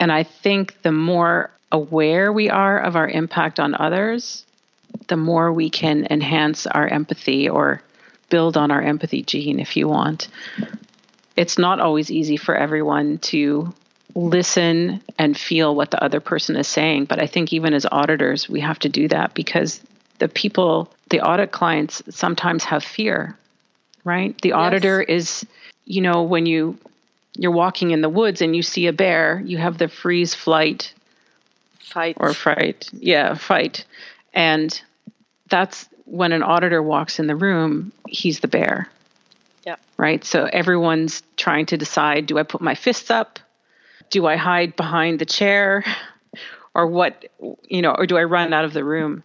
And 0.00 0.12
I 0.12 0.22
think 0.22 0.82
the 0.82 0.92
more 0.92 1.50
aware 1.70 2.32
we 2.32 2.50
are 2.50 2.78
of 2.78 2.96
our 2.96 3.08
impact 3.08 3.60
on 3.60 3.74
others, 3.74 4.44
the 5.08 5.16
more 5.16 5.52
we 5.52 5.70
can 5.70 6.06
enhance 6.10 6.66
our 6.66 6.86
empathy 6.86 7.48
or 7.48 7.82
build 8.30 8.56
on 8.56 8.70
our 8.70 8.82
empathy 8.82 9.22
gene 9.22 9.60
if 9.60 9.76
you 9.76 9.88
want. 9.88 10.28
It's 11.36 11.58
not 11.58 11.80
always 11.80 12.10
easy 12.10 12.36
for 12.36 12.54
everyone 12.54 13.18
to 13.18 13.72
listen 14.14 15.00
and 15.18 15.36
feel 15.36 15.74
what 15.74 15.90
the 15.90 16.02
other 16.02 16.20
person 16.20 16.56
is 16.56 16.66
saying. 16.66 17.04
But 17.04 17.22
I 17.22 17.26
think 17.26 17.52
even 17.52 17.74
as 17.74 17.86
auditors, 17.90 18.48
we 18.48 18.60
have 18.60 18.78
to 18.80 18.88
do 18.88 19.08
that 19.08 19.34
because 19.34 19.80
the 20.18 20.28
people, 20.28 20.92
the 21.10 21.20
audit 21.20 21.52
clients 21.52 22.02
sometimes 22.10 22.64
have 22.64 22.82
fear, 22.82 23.36
right? 24.04 24.38
The 24.42 24.52
auditor 24.52 25.04
yes. 25.06 25.42
is, 25.42 25.46
you 25.84 26.00
know, 26.00 26.22
when 26.22 26.46
you 26.46 26.78
you're 27.34 27.52
walking 27.52 27.92
in 27.92 28.00
the 28.00 28.08
woods 28.08 28.42
and 28.42 28.56
you 28.56 28.62
see 28.62 28.88
a 28.88 28.92
bear, 28.92 29.40
you 29.44 29.58
have 29.58 29.78
the 29.78 29.86
freeze 29.86 30.34
flight 30.34 30.92
fight 31.88 32.16
or 32.18 32.32
fright. 32.32 32.88
Yeah, 32.92 33.34
fight. 33.34 33.84
And 34.32 34.80
that's 35.48 35.88
when 36.04 36.32
an 36.32 36.42
auditor 36.42 36.82
walks 36.82 37.18
in 37.18 37.26
the 37.26 37.36
room, 37.36 37.92
he's 38.06 38.40
the 38.40 38.48
bear. 38.48 38.88
Yeah. 39.66 39.76
Right? 39.96 40.24
So 40.24 40.44
everyone's 40.44 41.22
trying 41.36 41.66
to 41.66 41.76
decide 41.76 42.26
do 42.26 42.38
I 42.38 42.42
put 42.42 42.60
my 42.60 42.74
fists 42.74 43.10
up? 43.10 43.38
do 44.10 44.26
I 44.26 44.36
hide 44.36 44.76
behind 44.76 45.18
the 45.18 45.26
chair 45.26 45.84
or 46.74 46.86
what, 46.86 47.26
you 47.64 47.82
know, 47.82 47.92
or 47.92 48.06
do 48.06 48.16
I 48.16 48.24
run 48.24 48.52
out 48.52 48.64
of 48.64 48.72
the 48.72 48.84
room? 48.84 49.22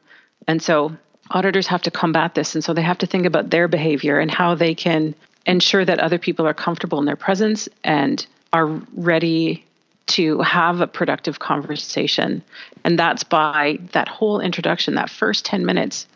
And 0.48 0.62
so 0.62 0.96
auditors 1.30 1.68
have 1.68 1.84
to 1.84 1.92
combat 1.92 2.36
this. 2.36 2.56
And 2.56 2.64
so 2.64 2.74
they 2.74 2.82
have 2.82 2.98
to 3.00 3.06
think 3.06 3.26
about 3.26 3.50
their 3.50 3.68
behavior 3.68 4.20
and 4.20 4.30
how 4.30 4.56
they 4.56 4.76
can 4.76 5.16
ensure 5.46 5.84
that 5.84 6.00
other 6.00 6.18
people 6.18 6.48
are 6.48 6.54
comfortable 6.54 7.00
in 7.00 7.06
their 7.06 7.16
presence 7.16 7.70
and 7.84 8.26
are 8.52 8.68
ready 8.96 9.66
to 10.06 10.40
have 10.42 10.82
a 10.82 10.88
productive 10.88 11.40
conversation. 11.40 12.44
And 12.84 13.00
that's 13.00 13.24
by 13.24 13.80
that 13.94 14.08
whole 14.08 14.40
introduction, 14.40 14.96
that 14.96 15.10
first 15.10 15.46
10 15.46 15.66
minutes, 15.66 16.08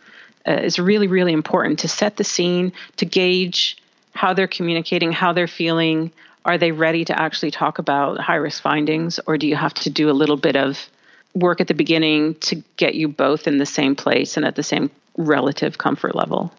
uh, 0.47 0.53
is 0.53 0.79
really, 0.79 1.07
really 1.07 1.33
important 1.33 1.79
to 1.79 1.87
set 1.87 2.17
the 2.17 2.23
scene, 2.23 2.73
to 2.97 3.05
gauge 3.05 3.77
how 4.13 4.33
they're 4.33 4.47
communicating, 4.47 5.11
how 5.11 5.33
they're 5.33 5.47
feeling. 5.47 6.11
Are 6.45 6.57
they 6.57 6.71
ready 6.71 7.05
to 7.05 7.19
actually 7.19 7.51
talk 7.51 7.79
about 7.79 8.19
high 8.19 8.35
risk 8.35 8.61
findings, 8.61 9.19
or 9.27 9.37
do 9.37 9.47
you 9.47 9.55
have 9.55 9.73
to 9.75 9.89
do 9.89 10.09
a 10.09 10.11
little 10.11 10.37
bit 10.37 10.55
of 10.55 10.89
work 11.33 11.61
at 11.61 11.67
the 11.67 11.73
beginning 11.73 12.35
to 12.35 12.55
get 12.77 12.95
you 12.95 13.07
both 13.07 13.47
in 13.47 13.57
the 13.57 13.65
same 13.65 13.95
place 13.95 14.37
and 14.37 14.45
at 14.45 14.55
the 14.55 14.63
same 14.63 14.89
relative 15.17 15.77
comfort 15.77 16.15
level? 16.15 16.51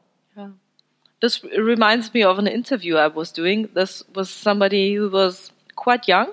This 1.21 1.43
reminds 1.43 2.14
me 2.14 2.23
of 2.23 2.38
an 2.38 2.47
interview 2.47 2.97
I 2.97 3.09
was 3.09 3.33
doing. 3.33 3.69
This 3.75 4.05
was 4.14 4.31
somebody 4.31 4.95
who 4.95 5.09
was 5.09 5.51
quite 5.75 6.07
young, 6.07 6.33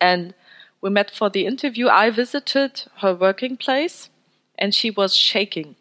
and 0.00 0.34
we 0.80 0.90
met 0.90 1.10
for 1.10 1.30
the 1.30 1.46
interview. 1.46 1.88
I 1.88 2.10
visited 2.10 2.84
her 3.00 3.14
working 3.14 3.56
place, 3.56 4.10
and 4.58 4.74
she 4.74 4.90
was 4.90 5.14
shaking. 5.14 5.76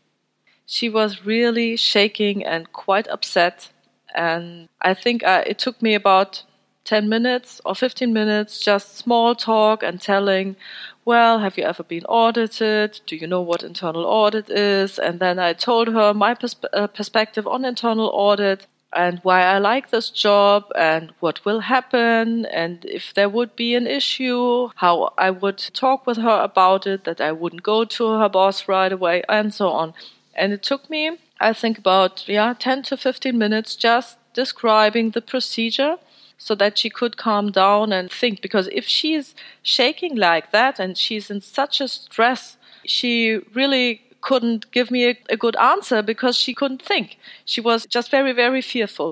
She 0.66 0.90
was 0.90 1.26
really 1.26 1.76
shaking 1.76 2.44
and 2.44 2.72
quite 2.74 3.08
upset 3.08 3.70
and 4.16 4.70
I 4.82 4.94
think 4.94 5.24
uh, 5.24 5.44
it 5.46 5.60
took 5.60 5.82
me 5.82 5.94
about 5.94 6.44
10 6.86 7.10
minutes 7.10 7.60
or 7.66 7.76
15 7.76 8.14
minutes, 8.14 8.60
just 8.60 8.96
small 8.96 9.36
talk 9.36 9.84
and 9.84 10.00
telling, 10.00 10.56
well, 11.04 11.40
have 11.40 11.58
you 11.58 11.64
ever 11.66 11.84
been 11.84 12.06
audited? 12.06 13.02
Do 13.06 13.16
you 13.16 13.28
know 13.28 13.42
what 13.42 13.64
internal 13.64 14.06
audit 14.06 14.50
is? 14.50 14.98
And 14.98 15.20
then 15.20 15.38
I 15.38 15.54
told 15.54 15.90
her 15.90 16.14
my 16.14 16.38
uh, 16.74 16.88
perspective 16.88 17.46
on 17.46 17.66
internal 17.66 18.10
audit 18.14 18.68
and 18.96 19.20
why 19.24 19.42
I 19.44 19.58
like 19.58 19.90
this 19.90 20.10
job 20.10 20.72
and 20.76 21.14
what 21.20 21.44
will 21.46 21.60
happen 21.60 22.46
and 22.46 22.86
if 22.86 23.14
there 23.14 23.30
would 23.30 23.56
be 23.56 23.76
an 23.76 23.88
issue, 23.88 24.70
how 24.76 25.14
I 25.18 25.30
would 25.30 25.58
talk 25.74 26.08
with 26.08 26.18
her 26.18 26.42
about 26.42 26.88
it, 26.88 27.04
that 27.04 27.20
I 27.20 27.32
wouldn't 27.32 27.64
go 27.64 27.86
to 27.86 28.20
her 28.20 28.30
boss 28.30 28.68
right 28.68 28.92
away, 28.92 29.24
and 29.28 29.54
so 29.54 29.70
on. 29.70 29.94
And 30.34 30.54
it 30.54 30.64
took 30.64 30.90
me 30.90 31.18
I 31.40 31.54
think 31.54 31.78
about 31.78 32.28
yeah 32.28 32.54
10 32.58 32.84
to 32.84 32.98
15 32.98 33.38
minutes 33.38 33.76
just 33.76 34.18
describing 34.34 35.12
the 35.12 35.22
procedure 35.22 35.98
so 36.38 36.56
that 36.56 36.78
she 36.78 36.90
could 36.90 37.18
calm 37.18 37.52
down 37.52 37.92
and 37.92 38.12
think 38.12 38.42
because 38.42 38.68
if 38.72 38.86
she's 38.86 39.36
shaking 39.64 40.16
like 40.16 40.52
that 40.52 40.80
and 40.80 40.98
she's 40.98 41.30
in 41.30 41.42
such 41.42 41.82
a 41.82 41.88
stress 41.88 42.58
she 42.86 43.40
really 43.54 44.02
couldn't 44.30 44.72
give 44.72 44.90
me 44.96 45.02
a, 45.12 45.14
a 45.36 45.38
good 45.46 45.58
answer 45.74 46.02
because 46.02 46.36
she 46.44 46.54
couldn't 46.60 46.82
think 46.92 47.18
she 47.46 47.62
was 47.62 47.86
just 47.86 48.10
very 48.18 48.34
very 48.44 48.62
fearful 48.62 49.12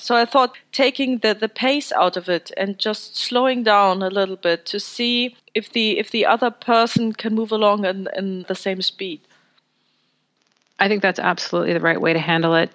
so 0.00 0.16
I 0.16 0.24
thought 0.24 0.56
taking 0.72 1.18
the, 1.18 1.34
the 1.34 1.48
pace 1.48 1.92
out 1.92 2.16
of 2.16 2.28
it 2.28 2.50
and 2.56 2.78
just 2.78 3.16
slowing 3.16 3.62
down 3.62 4.02
a 4.02 4.08
little 4.08 4.36
bit 4.36 4.64
to 4.66 4.80
see 4.80 5.36
if 5.54 5.70
the 5.70 5.98
if 5.98 6.10
the 6.10 6.24
other 6.26 6.50
person 6.50 7.12
can 7.12 7.34
move 7.34 7.52
along 7.52 7.84
in, 7.84 8.08
in 8.16 8.44
the 8.48 8.54
same 8.54 8.80
speed. 8.82 9.20
I 10.78 10.88
think 10.88 11.02
that's 11.02 11.18
absolutely 11.18 11.74
the 11.74 11.80
right 11.80 12.00
way 12.00 12.14
to 12.14 12.18
handle 12.18 12.54
it. 12.54 12.70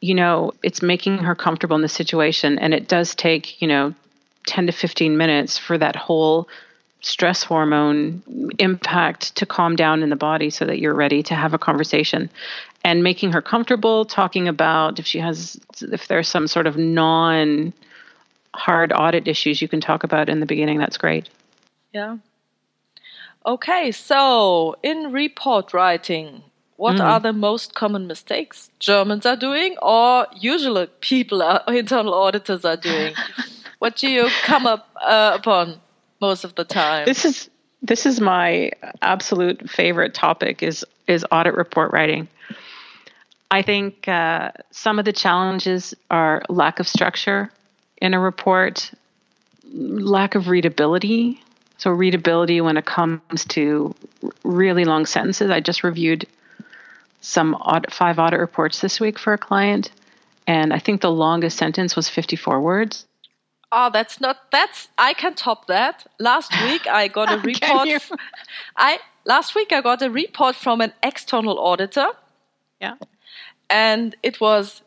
You 0.00 0.14
know, 0.14 0.52
it's 0.62 0.80
making 0.80 1.18
her 1.18 1.34
comfortable 1.34 1.76
in 1.76 1.82
the 1.82 1.88
situation, 1.88 2.58
and 2.58 2.72
it 2.72 2.88
does 2.88 3.14
take, 3.14 3.60
you 3.60 3.66
know, 3.66 3.94
10 4.46 4.66
to 4.66 4.72
15 4.72 5.16
minutes 5.16 5.58
for 5.58 5.76
that 5.76 5.96
whole 5.96 6.48
stress 7.00 7.42
hormone 7.42 8.22
impact 8.58 9.34
to 9.36 9.46
calm 9.46 9.76
down 9.76 10.02
in 10.02 10.10
the 10.10 10.16
body 10.16 10.50
so 10.50 10.64
that 10.64 10.78
you're 10.78 10.94
ready 10.94 11.22
to 11.22 11.34
have 11.34 11.54
a 11.54 11.58
conversation 11.58 12.30
and 12.84 13.02
making 13.02 13.32
her 13.32 13.42
comfortable 13.42 14.04
talking 14.04 14.48
about 14.48 14.98
if 14.98 15.06
she 15.06 15.18
has 15.18 15.58
if 15.80 16.08
there's 16.08 16.28
some 16.28 16.46
sort 16.46 16.66
of 16.66 16.76
non 16.76 17.72
hard 18.54 18.92
audit 18.92 19.28
issues 19.28 19.62
you 19.62 19.68
can 19.68 19.80
talk 19.80 20.04
about 20.04 20.28
in 20.28 20.40
the 20.40 20.46
beginning 20.46 20.78
that's 20.78 20.98
great 20.98 21.28
yeah 21.92 22.16
okay 23.46 23.90
so 23.90 24.76
in 24.82 25.12
report 25.12 25.72
writing 25.72 26.42
what 26.80 26.96
mm. 26.96 27.04
are 27.04 27.20
the 27.20 27.32
most 27.32 27.74
common 27.74 28.06
mistakes 28.06 28.70
Germans 28.78 29.26
are 29.26 29.36
doing 29.36 29.76
or 29.82 30.26
usually 30.34 30.86
people 31.00 31.42
are, 31.42 31.62
internal 31.68 32.14
auditors 32.14 32.64
are 32.64 32.78
doing? 32.78 33.12
what 33.80 33.96
do 33.96 34.08
you 34.08 34.30
come 34.44 34.66
up 34.66 34.88
uh, 34.98 35.36
upon 35.38 35.78
most 36.20 36.44
of 36.44 36.54
the 36.54 36.64
time? 36.64 37.06
This 37.06 37.24
is 37.24 37.50
this 37.82 38.06
is 38.06 38.20
my 38.20 38.72
absolute 39.00 39.68
favorite 39.70 40.14
topic 40.14 40.62
is 40.62 40.84
is 41.06 41.24
audit 41.30 41.54
report 41.54 41.92
writing. 41.92 42.28
I 43.50 43.62
think 43.62 44.06
uh, 44.06 44.52
some 44.70 44.98
of 44.98 45.04
the 45.04 45.12
challenges 45.12 45.94
are 46.10 46.42
lack 46.48 46.78
of 46.78 46.86
structure 46.86 47.50
in 48.00 48.14
a 48.14 48.20
report, 48.20 48.92
lack 49.72 50.34
of 50.34 50.48
readability. 50.48 51.42
So 51.78 51.90
readability 51.90 52.60
when 52.60 52.76
it 52.76 52.84
comes 52.84 53.44
to 53.46 53.94
really 54.44 54.84
long 54.84 55.06
sentences. 55.06 55.50
I 55.50 55.60
just 55.60 55.82
reviewed 55.82 56.26
some 57.22 57.54
audit, 57.54 57.92
five 57.92 58.18
audit 58.18 58.38
reports 58.38 58.80
this 58.80 59.00
week 59.00 59.18
for 59.18 59.32
a 59.32 59.38
client, 59.38 59.90
and 60.46 60.72
I 60.72 60.78
think 60.78 61.00
the 61.00 61.10
longest 61.10 61.56
sentence 61.56 61.96
was 61.96 62.08
54 62.08 62.60
words. 62.60 63.06
Oh, 63.72 63.90
that's 63.92 64.20
not 64.20 64.50
that's 64.50 64.88
I 64.98 65.12
can 65.14 65.34
top 65.34 65.66
that. 65.68 66.06
Last 66.18 66.52
week 66.64 66.86
I 66.86 67.08
got 67.08 67.32
a 67.32 67.38
report. 67.44 67.88
I 68.76 68.98
last 69.24 69.54
week 69.54 69.72
I 69.72 69.80
got 69.80 70.02
a 70.02 70.10
report 70.10 70.56
from 70.56 70.80
an 70.80 70.92
external 71.02 71.58
auditor. 71.58 72.08
Yeah. 72.80 72.96
And 73.68 74.16
it 74.22 74.40
was 74.40 74.82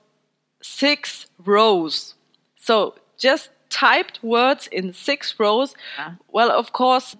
six 0.61 1.27
rows. 1.45 2.15
So 2.55 2.95
just 3.17 3.49
typed 3.69 4.21
words 4.23 4.67
in 4.67 4.93
six 4.93 5.35
rows. 5.39 5.73
Yeah. 5.97 6.15
Well, 6.31 6.51
of 6.51 6.73
course, 6.73 7.15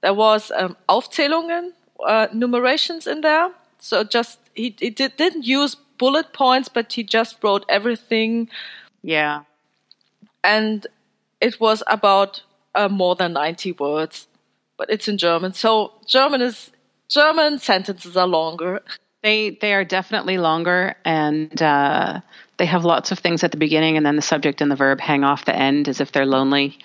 there 0.00 0.14
was 0.14 0.50
um, 0.56 0.76
Aufzählungen, 0.88 1.72
uh, 2.06 2.28
numerations 2.32 3.06
in 3.06 3.20
there. 3.20 3.50
So 3.78 4.04
just 4.04 4.38
he, 4.54 4.74
he 4.78 4.90
did, 4.90 5.16
didn't 5.16 5.44
use 5.44 5.76
bullet 5.98 6.32
points, 6.32 6.68
but 6.68 6.92
he 6.92 7.02
just 7.02 7.42
wrote 7.42 7.64
everything. 7.68 8.48
Yeah. 9.02 9.42
And 10.48 10.86
it 11.42 11.60
was 11.60 11.82
about 11.86 12.42
uh, 12.74 12.88
more 12.88 13.14
than 13.14 13.34
90 13.34 13.72
words, 13.72 14.28
but 14.78 14.88
it's 14.88 15.06
in 15.06 15.18
German. 15.18 15.52
So 15.52 15.92
German 16.06 16.40
is 16.40 16.70
German 17.10 17.58
sentences 17.58 18.16
are 18.16 18.26
longer. 18.26 18.80
They 19.22 19.50
they 19.60 19.74
are 19.74 19.84
definitely 19.84 20.38
longer, 20.38 20.94
and 21.04 21.60
uh, 21.60 22.20
they 22.56 22.64
have 22.64 22.86
lots 22.86 23.12
of 23.12 23.18
things 23.18 23.44
at 23.44 23.50
the 23.50 23.58
beginning, 23.58 23.98
and 23.98 24.06
then 24.06 24.16
the 24.16 24.22
subject 24.22 24.62
and 24.62 24.70
the 24.70 24.76
verb 24.76 25.00
hang 25.00 25.22
off 25.22 25.44
the 25.44 25.54
end 25.54 25.86
as 25.86 26.00
if 26.00 26.12
they're 26.12 26.24
lonely. 26.24 26.78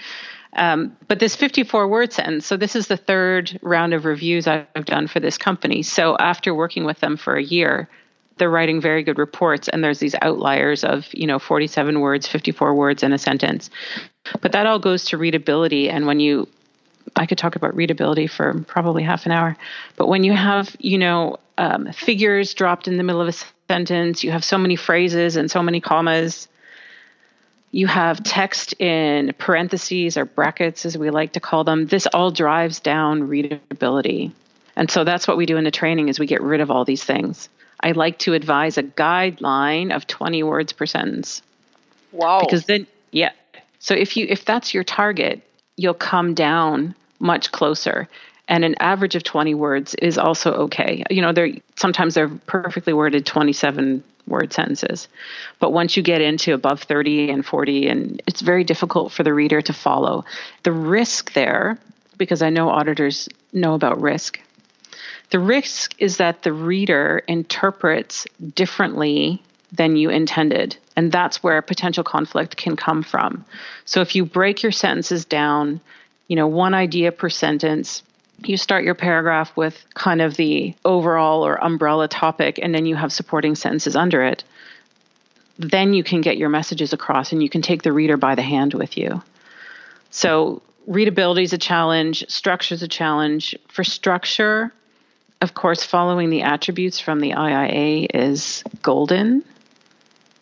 Um, 0.56 0.98
but 1.08 1.20
this 1.20 1.36
54 1.36 1.88
word 1.88 2.12
sentence, 2.12 2.46
so 2.46 2.58
this 2.58 2.76
is 2.76 2.88
the 2.88 2.98
third 2.98 3.58
round 3.62 3.94
of 3.94 4.04
reviews 4.04 4.46
I've 4.46 4.86
done 4.86 5.08
for 5.08 5.22
this 5.22 5.38
company. 5.38 5.84
So 5.84 6.18
after 6.18 6.54
working 6.54 6.84
with 6.84 7.00
them 7.00 7.16
for 7.16 7.36
a 7.36 7.44
year, 7.44 7.90
they're 8.38 8.50
writing 8.50 8.82
very 8.82 9.04
good 9.04 9.18
reports, 9.18 9.68
and 9.68 9.84
there's 9.84 10.00
these 10.00 10.16
outliers 10.22 10.84
of 10.84 11.08
you 11.14 11.28
know 11.28 11.40
47 11.40 12.00
words, 12.00 12.28
54 12.28 12.74
words 12.74 13.04
in 13.04 13.14
a 13.14 13.18
sentence. 13.18 13.70
But 14.42 14.54
that 14.54 14.66
all 14.66 14.80
goes 14.80 15.06
to 15.06 15.18
readability, 15.18 15.90
and 15.90 16.08
when 16.08 16.20
you 16.20 16.48
I 17.16 17.26
could 17.26 17.38
talk 17.38 17.56
about 17.56 17.76
readability 17.76 18.28
for 18.28 18.62
probably 18.68 19.04
half 19.04 19.26
an 19.26 19.32
hour. 19.32 19.58
But 19.98 20.08
when 20.08 20.24
you 20.24 20.34
have, 20.34 20.76
you 20.80 20.98
know, 20.98 21.38
um, 21.58 21.92
figures 21.92 22.54
dropped 22.54 22.88
in 22.88 22.98
the 22.98 23.04
middle 23.04 23.22
of 23.22 23.28
a 23.28 23.34
sentence, 23.68 24.24
you 24.24 24.32
have 24.32 24.44
so 24.44 24.58
many 24.58 24.76
phrases 24.76 25.36
and 25.36 25.52
so 25.52 25.62
many 25.62 25.80
commas, 25.80 26.48
you 27.72 27.88
have 27.88 28.24
text 28.24 28.80
in 28.80 29.34
parentheses 29.38 30.16
or 30.16 30.26
brackets, 30.26 30.86
as 30.86 30.98
we 30.98 31.10
like 31.10 31.34
to 31.34 31.40
call 31.40 31.64
them. 31.64 31.88
This 31.88 32.06
all 32.08 32.30
drives 32.30 32.80
down 32.80 33.28
readability. 33.28 34.32
And 34.76 34.90
so 34.90 35.04
that's 35.04 35.28
what 35.28 35.38
we 35.38 35.46
do 35.46 35.58
in 35.58 35.64
the 35.64 35.72
training 35.72 36.08
is 36.08 36.20
we 36.20 36.28
get 36.28 36.42
rid 36.42 36.62
of 36.62 36.70
all 36.70 36.86
these 36.86 37.04
things. 37.04 37.50
I 37.84 37.92
like 37.92 38.18
to 38.20 38.34
advise 38.34 38.78
a 38.78 38.84
guideline 38.84 39.94
of 39.94 40.08
20 40.08 40.42
words 40.44 40.72
per 40.72 40.86
sentence. 40.86 41.42
Wow. 42.12 42.40
Because 42.40 42.66
then 42.66 42.88
yeah. 43.12 43.32
So 43.80 43.94
if 43.94 44.16
you 44.16 44.26
if 44.30 44.46
that's 44.46 44.74
your 44.74 44.84
target, 44.84 45.42
you'll 45.76 45.94
come 45.94 46.34
down 46.34 46.96
much 47.20 47.52
closer. 47.52 48.08
And 48.48 48.66
an 48.66 48.76
average 48.80 49.16
of 49.16 49.24
20 49.24 49.54
words 49.56 49.96
is 49.96 50.18
also 50.18 50.54
okay. 50.66 51.04
You 51.10 51.22
know, 51.22 51.34
they're 51.34 51.52
sometimes 51.76 52.16
they're 52.16 52.30
perfectly 52.30 52.94
worded 52.94 53.26
27 53.26 54.04
word 54.28 54.54
sentences. 54.54 55.08
But 55.60 55.72
once 55.72 55.98
you 55.98 56.04
get 56.04 56.22
into 56.22 56.54
above 56.54 56.84
30 56.84 57.30
and 57.30 57.46
40, 57.46 57.88
and 57.88 58.22
it's 58.28 58.42
very 58.42 58.64
difficult 58.64 59.12
for 59.12 59.24
the 59.24 59.34
reader 59.34 59.62
to 59.62 59.74
follow. 59.74 60.26
The 60.64 60.72
risk 60.72 61.34
there, 61.34 61.78
because 62.18 62.42
I 62.42 62.50
know 62.50 62.70
auditors 62.70 63.28
know 63.52 63.74
about 63.74 64.02
risk, 64.02 64.40
the 65.34 65.40
risk 65.40 65.96
is 65.98 66.18
that 66.18 66.44
the 66.44 66.54
reader 66.54 67.24
interprets 67.28 68.28
differently 68.54 69.42
than 69.72 69.96
you 69.96 70.12
intended. 70.12 70.78
And 70.96 71.12
that's 71.12 71.42
where 71.42 71.60
potential 71.64 72.04
conflict 72.04 72.56
can 72.56 72.76
come 72.76 73.02
from. 73.02 73.44
So 73.86 74.02
if 74.02 74.16
you 74.16 74.26
break 74.26 74.62
your 74.62 74.72
sentences 74.72 75.26
down, 75.26 75.82
you 76.28 76.36
know, 76.36 76.46
one 76.46 76.76
idea 76.76 77.12
per 77.12 77.30
sentence, 77.30 78.04
you 78.46 78.58
start 78.58 78.84
your 78.84 78.94
paragraph 78.94 79.58
with 79.58 79.84
kind 79.96 80.22
of 80.22 80.36
the 80.36 80.76
overall 80.86 81.44
or 81.44 81.56
umbrella 81.56 82.08
topic, 82.08 82.60
and 82.62 82.76
then 82.76 82.86
you 82.86 82.96
have 82.96 83.12
supporting 83.12 83.56
sentences 83.56 83.96
under 83.96 84.22
it. 84.22 84.44
Then 85.58 85.96
you 85.96 86.04
can 86.04 86.22
get 86.22 86.38
your 86.38 86.50
messages 86.50 86.94
across 86.94 87.32
and 87.32 87.42
you 87.42 87.50
can 87.50 87.64
take 87.64 87.82
the 87.82 87.92
reader 87.92 88.18
by 88.18 88.36
the 88.36 88.44
hand 88.44 88.76
with 88.76 89.00
you. 89.00 89.24
So, 90.12 90.62
readability 90.86 91.42
is 91.42 91.54
a 91.54 91.58
challenge, 91.58 92.24
structure 92.28 92.76
is 92.76 92.84
a 92.84 92.88
challenge. 92.88 93.56
For 93.70 93.84
structure, 93.84 94.72
Of 95.44 95.54
course, 95.54 95.84
following 95.84 96.30
the 96.30 96.44
attributes 96.44 97.02
from 97.02 97.20
the 97.20 97.32
IIA 97.32 98.08
is 98.14 98.64
golden 98.82 99.44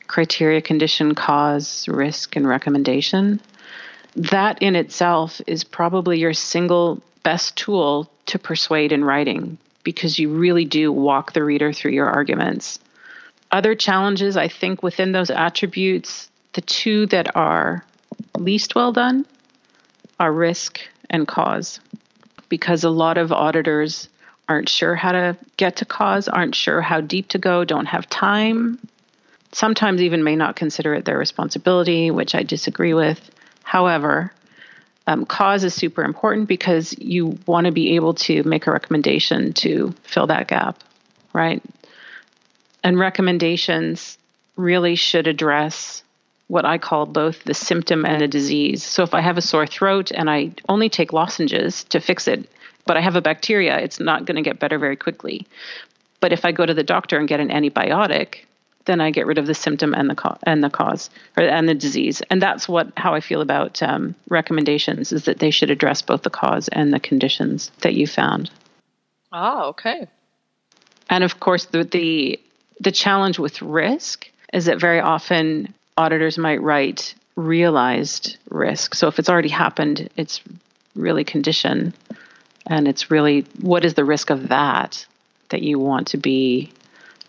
criteria, 0.05 0.61
condition, 0.61 1.15
cause, 1.15 1.87
risk, 1.87 2.35
and 2.35 2.47
recommendation. 2.47 3.41
That 4.15 4.61
in 4.61 4.75
itself 4.75 5.41
is 5.47 5.63
probably 5.63 6.19
your 6.19 6.33
single 6.33 7.01
best 7.23 7.55
tool 7.55 8.11
to 8.27 8.37
persuade 8.37 8.91
in 8.91 9.03
writing 9.03 9.57
because 9.81 10.19
you 10.19 10.29
really 10.29 10.65
do 10.65 10.91
walk 10.91 11.33
the 11.33 11.43
reader 11.43 11.73
through 11.73 11.93
your 11.93 12.07
arguments. 12.07 12.77
Other 13.51 13.73
challenges, 13.73 14.37
I 14.37 14.49
think, 14.49 14.83
within 14.83 15.13
those 15.13 15.31
attributes, 15.31 16.29
the 16.53 16.61
two 16.61 17.07
that 17.07 17.35
are 17.35 17.83
least 18.37 18.75
well 18.75 18.91
done 18.91 19.25
are 20.19 20.31
risk 20.31 20.79
and 21.09 21.27
cause 21.27 21.79
because 22.49 22.83
a 22.83 22.91
lot 22.91 23.17
of 23.17 23.31
auditors 23.31 24.07
aren't 24.51 24.67
sure 24.67 24.95
how 24.95 25.13
to 25.13 25.37
get 25.55 25.77
to 25.77 25.85
cause, 25.85 26.27
aren't 26.27 26.55
sure 26.55 26.81
how 26.81 26.99
deep 26.99 27.29
to 27.29 27.37
go, 27.37 27.63
don't 27.63 27.85
have 27.85 28.09
time, 28.09 28.77
sometimes 29.53 30.01
even 30.01 30.25
may 30.25 30.35
not 30.35 30.57
consider 30.57 30.93
it 30.93 31.05
their 31.05 31.17
responsibility, 31.17 32.11
which 32.11 32.35
I 32.35 32.43
disagree 32.43 32.93
with. 32.93 33.31
However, 33.63 34.33
um, 35.07 35.25
cause 35.25 35.63
is 35.63 35.73
super 35.73 36.03
important 36.03 36.49
because 36.49 36.93
you 36.99 37.39
want 37.45 37.65
to 37.65 37.71
be 37.71 37.95
able 37.95 38.15
to 38.15 38.43
make 38.43 38.67
a 38.67 38.71
recommendation 38.71 39.53
to 39.53 39.93
fill 40.03 40.27
that 40.27 40.49
gap, 40.49 40.83
right? 41.31 41.63
And 42.83 42.99
recommendations 42.99 44.17
really 44.57 44.95
should 44.95 45.27
address 45.27 46.03
what 46.47 46.65
I 46.65 46.77
call 46.77 47.05
both 47.05 47.41
the 47.45 47.53
symptom 47.53 48.05
and 48.05 48.21
the 48.21 48.27
disease. 48.27 48.83
So 48.83 49.03
if 49.03 49.13
I 49.13 49.21
have 49.21 49.37
a 49.37 49.41
sore 49.41 49.65
throat 49.65 50.11
and 50.11 50.29
I 50.29 50.51
only 50.67 50.89
take 50.89 51.13
lozenges 51.13 51.85
to 51.85 52.01
fix 52.01 52.27
it, 52.27 52.49
but 52.85 52.97
I 52.97 53.01
have 53.01 53.15
a 53.15 53.21
bacteria, 53.21 53.77
it's 53.79 53.99
not 53.99 54.25
going 54.25 54.35
to 54.35 54.41
get 54.41 54.59
better 54.59 54.77
very 54.77 54.95
quickly. 54.95 55.47
But 56.19 56.33
if 56.33 56.45
I 56.45 56.51
go 56.51 56.65
to 56.65 56.73
the 56.73 56.83
doctor 56.83 57.17
and 57.17 57.27
get 57.27 57.39
an 57.39 57.49
antibiotic, 57.49 58.45
then 58.85 59.01
I 59.01 59.11
get 59.11 59.25
rid 59.25 59.37
of 59.37 59.45
the 59.45 59.53
symptom 59.53 59.93
and 59.93 60.09
the 60.09 60.15
co- 60.15 60.37
and 60.43 60.63
the 60.63 60.69
cause 60.69 61.09
or 61.37 61.43
and 61.43 61.67
the 61.67 61.75
disease. 61.75 62.21
And 62.29 62.41
that's 62.41 62.67
what 62.67 62.91
how 62.97 63.13
I 63.13 63.19
feel 63.19 63.41
about 63.41 63.81
um, 63.83 64.15
recommendations 64.29 65.11
is 65.11 65.25
that 65.25 65.39
they 65.39 65.51
should 65.51 65.69
address 65.69 66.01
both 66.01 66.23
the 66.23 66.29
cause 66.29 66.67
and 66.67 66.91
the 66.91 66.99
conditions 66.99 67.71
that 67.81 67.93
you 67.93 68.07
found. 68.07 68.49
Ah, 69.31 69.65
okay. 69.65 70.07
And 71.09 71.23
of 71.23 71.39
course, 71.39 71.65
the 71.65 71.83
the 71.83 72.39
the 72.79 72.91
challenge 72.91 73.37
with 73.37 73.61
risk 73.61 74.29
is 74.53 74.65
that 74.65 74.79
very 74.79 74.99
often 74.99 75.73
auditors 75.97 76.37
might 76.37 76.61
write 76.61 77.13
realized 77.35 78.37
risk. 78.49 78.95
So 78.95 79.07
if 79.07 79.19
it's 79.19 79.29
already 79.29 79.49
happened, 79.49 80.09
it's 80.17 80.41
really 80.95 81.23
condition, 81.23 81.93
and 82.67 82.87
it's 82.87 83.11
really 83.11 83.45
what 83.61 83.85
is 83.85 83.93
the 83.93 84.05
risk 84.05 84.29
of 84.29 84.49
that 84.49 85.05
that 85.49 85.61
you 85.61 85.79
want 85.79 86.07
to 86.07 86.17
be 86.17 86.71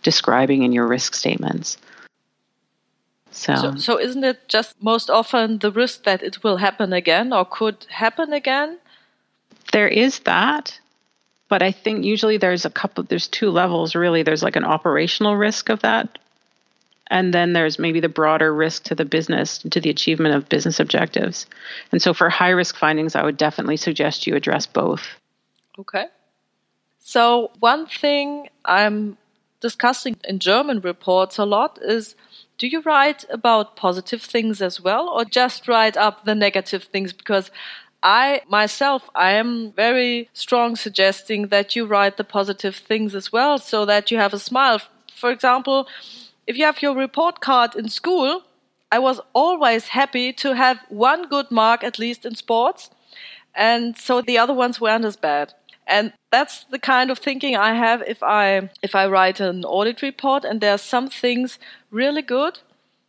describing 0.01 0.63
in 0.63 0.71
your 0.71 0.87
risk 0.87 1.15
statements. 1.15 1.77
So, 3.31 3.55
so, 3.55 3.75
so, 3.75 3.99
isn't 3.99 4.23
it 4.23 4.47
just 4.47 4.75
most 4.81 5.09
often 5.09 5.57
the 5.57 5.71
risk 5.71 6.03
that 6.03 6.21
it 6.21 6.43
will 6.43 6.57
happen 6.57 6.93
again 6.93 7.33
or 7.33 7.45
could 7.45 7.85
happen 7.89 8.31
again? 8.31 8.77
There 9.71 9.87
is 9.87 10.19
that, 10.19 10.79
but 11.49 11.63
I 11.63 11.71
think 11.71 12.05
usually 12.05 12.37
there's 12.37 12.65
a 12.65 12.69
couple, 12.69 13.03
there's 13.03 13.27
two 13.27 13.49
levels 13.49 13.95
really. 13.95 14.21
There's 14.21 14.43
like 14.43 14.55
an 14.55 14.65
operational 14.65 15.35
risk 15.35 15.69
of 15.69 15.79
that, 15.81 16.19
and 17.07 17.33
then 17.33 17.53
there's 17.53 17.79
maybe 17.79 17.99
the 17.99 18.09
broader 18.09 18.53
risk 18.53 18.83
to 18.83 18.95
the 18.95 19.05
business, 19.05 19.57
to 19.57 19.81
the 19.81 19.89
achievement 19.89 20.35
of 20.35 20.47
business 20.47 20.79
objectives. 20.79 21.47
And 21.91 22.01
so 22.01 22.13
for 22.13 22.29
high 22.29 22.49
risk 22.51 22.75
findings, 22.77 23.15
I 23.15 23.23
would 23.23 23.37
definitely 23.37 23.77
suggest 23.77 24.27
you 24.27 24.35
address 24.35 24.67
both. 24.67 25.07
Okay. 25.77 26.05
So, 26.99 27.51
one 27.59 27.85
thing 27.87 28.49
I'm 28.63 29.17
discussing 29.59 30.17
in 30.23 30.39
German 30.39 30.81
reports 30.81 31.37
a 31.37 31.45
lot 31.45 31.79
is 31.81 32.15
do 32.57 32.67
you 32.67 32.81
write 32.81 33.25
about 33.29 33.75
positive 33.75 34.21
things 34.21 34.61
as 34.61 34.79
well 34.79 35.09
or 35.09 35.25
just 35.25 35.67
write 35.67 35.97
up 35.97 36.25
the 36.25 36.35
negative 36.35 36.83
things? 36.83 37.11
Because 37.11 37.49
I 38.03 38.41
myself 38.47 39.09
I 39.15 39.31
am 39.31 39.71
very 39.71 40.29
strong 40.33 40.75
suggesting 40.75 41.47
that 41.47 41.75
you 41.75 41.85
write 41.85 42.17
the 42.17 42.23
positive 42.23 42.75
things 42.75 43.15
as 43.15 43.31
well 43.31 43.57
so 43.57 43.85
that 43.85 44.11
you 44.11 44.17
have 44.17 44.33
a 44.33 44.39
smile. 44.39 44.79
For 45.15 45.31
example 45.31 45.87
if 46.45 46.57
you 46.57 46.65
have 46.65 46.81
your 46.81 46.95
report 46.95 47.39
card 47.39 47.75
in 47.75 47.89
school 47.89 48.43
I 48.91 48.99
was 48.99 49.19
always 49.33 49.87
happy 49.87 50.33
to 50.33 50.55
have 50.55 50.79
one 50.89 51.27
good 51.27 51.49
mark 51.49 51.83
at 51.83 51.97
least 51.97 52.25
in 52.25 52.35
sports 52.35 52.89
and 53.55 53.97
so 53.97 54.21
the 54.21 54.37
other 54.37 54.53
ones 54.53 54.81
weren't 54.81 55.05
as 55.05 55.15
bad 55.15 55.53
and 55.87 56.13
that's 56.31 56.63
the 56.65 56.79
kind 56.79 57.11
of 57.11 57.19
thinking 57.19 57.55
I 57.55 57.73
have 57.73 58.01
if 58.03 58.23
I 58.23 58.69
if 58.81 58.95
I 58.95 59.07
write 59.07 59.39
an 59.39 59.65
audit 59.65 60.01
report 60.01 60.45
and 60.45 60.61
there 60.61 60.73
are 60.73 60.77
some 60.77 61.09
things 61.09 61.59
really 61.91 62.21
good, 62.21 62.59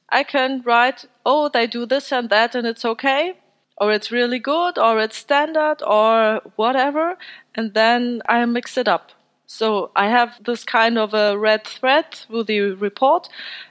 I 0.08 0.22
can 0.24 0.62
write, 0.64 1.06
oh, 1.24 1.48
they 1.48 1.66
do 1.66 1.86
this 1.86 2.12
and 2.12 2.28
that 2.30 2.54
and 2.54 2.66
it's 2.66 2.84
okay, 2.84 3.34
or 3.78 3.92
it's 3.92 4.10
really 4.10 4.38
good, 4.38 4.78
or 4.78 5.00
it's 5.00 5.16
standard, 5.16 5.82
or 5.82 6.40
whatever, 6.56 7.16
and 7.54 7.74
then 7.74 8.22
I 8.28 8.44
mix 8.44 8.76
it 8.76 8.88
up. 8.88 9.10
So 9.46 9.90
I 9.94 10.08
have 10.08 10.42
this 10.44 10.64
kind 10.64 10.98
of 10.98 11.14
a 11.14 11.38
red 11.38 11.64
thread 11.64 12.12
through 12.12 12.44
the 12.44 12.60
report, 12.60 13.28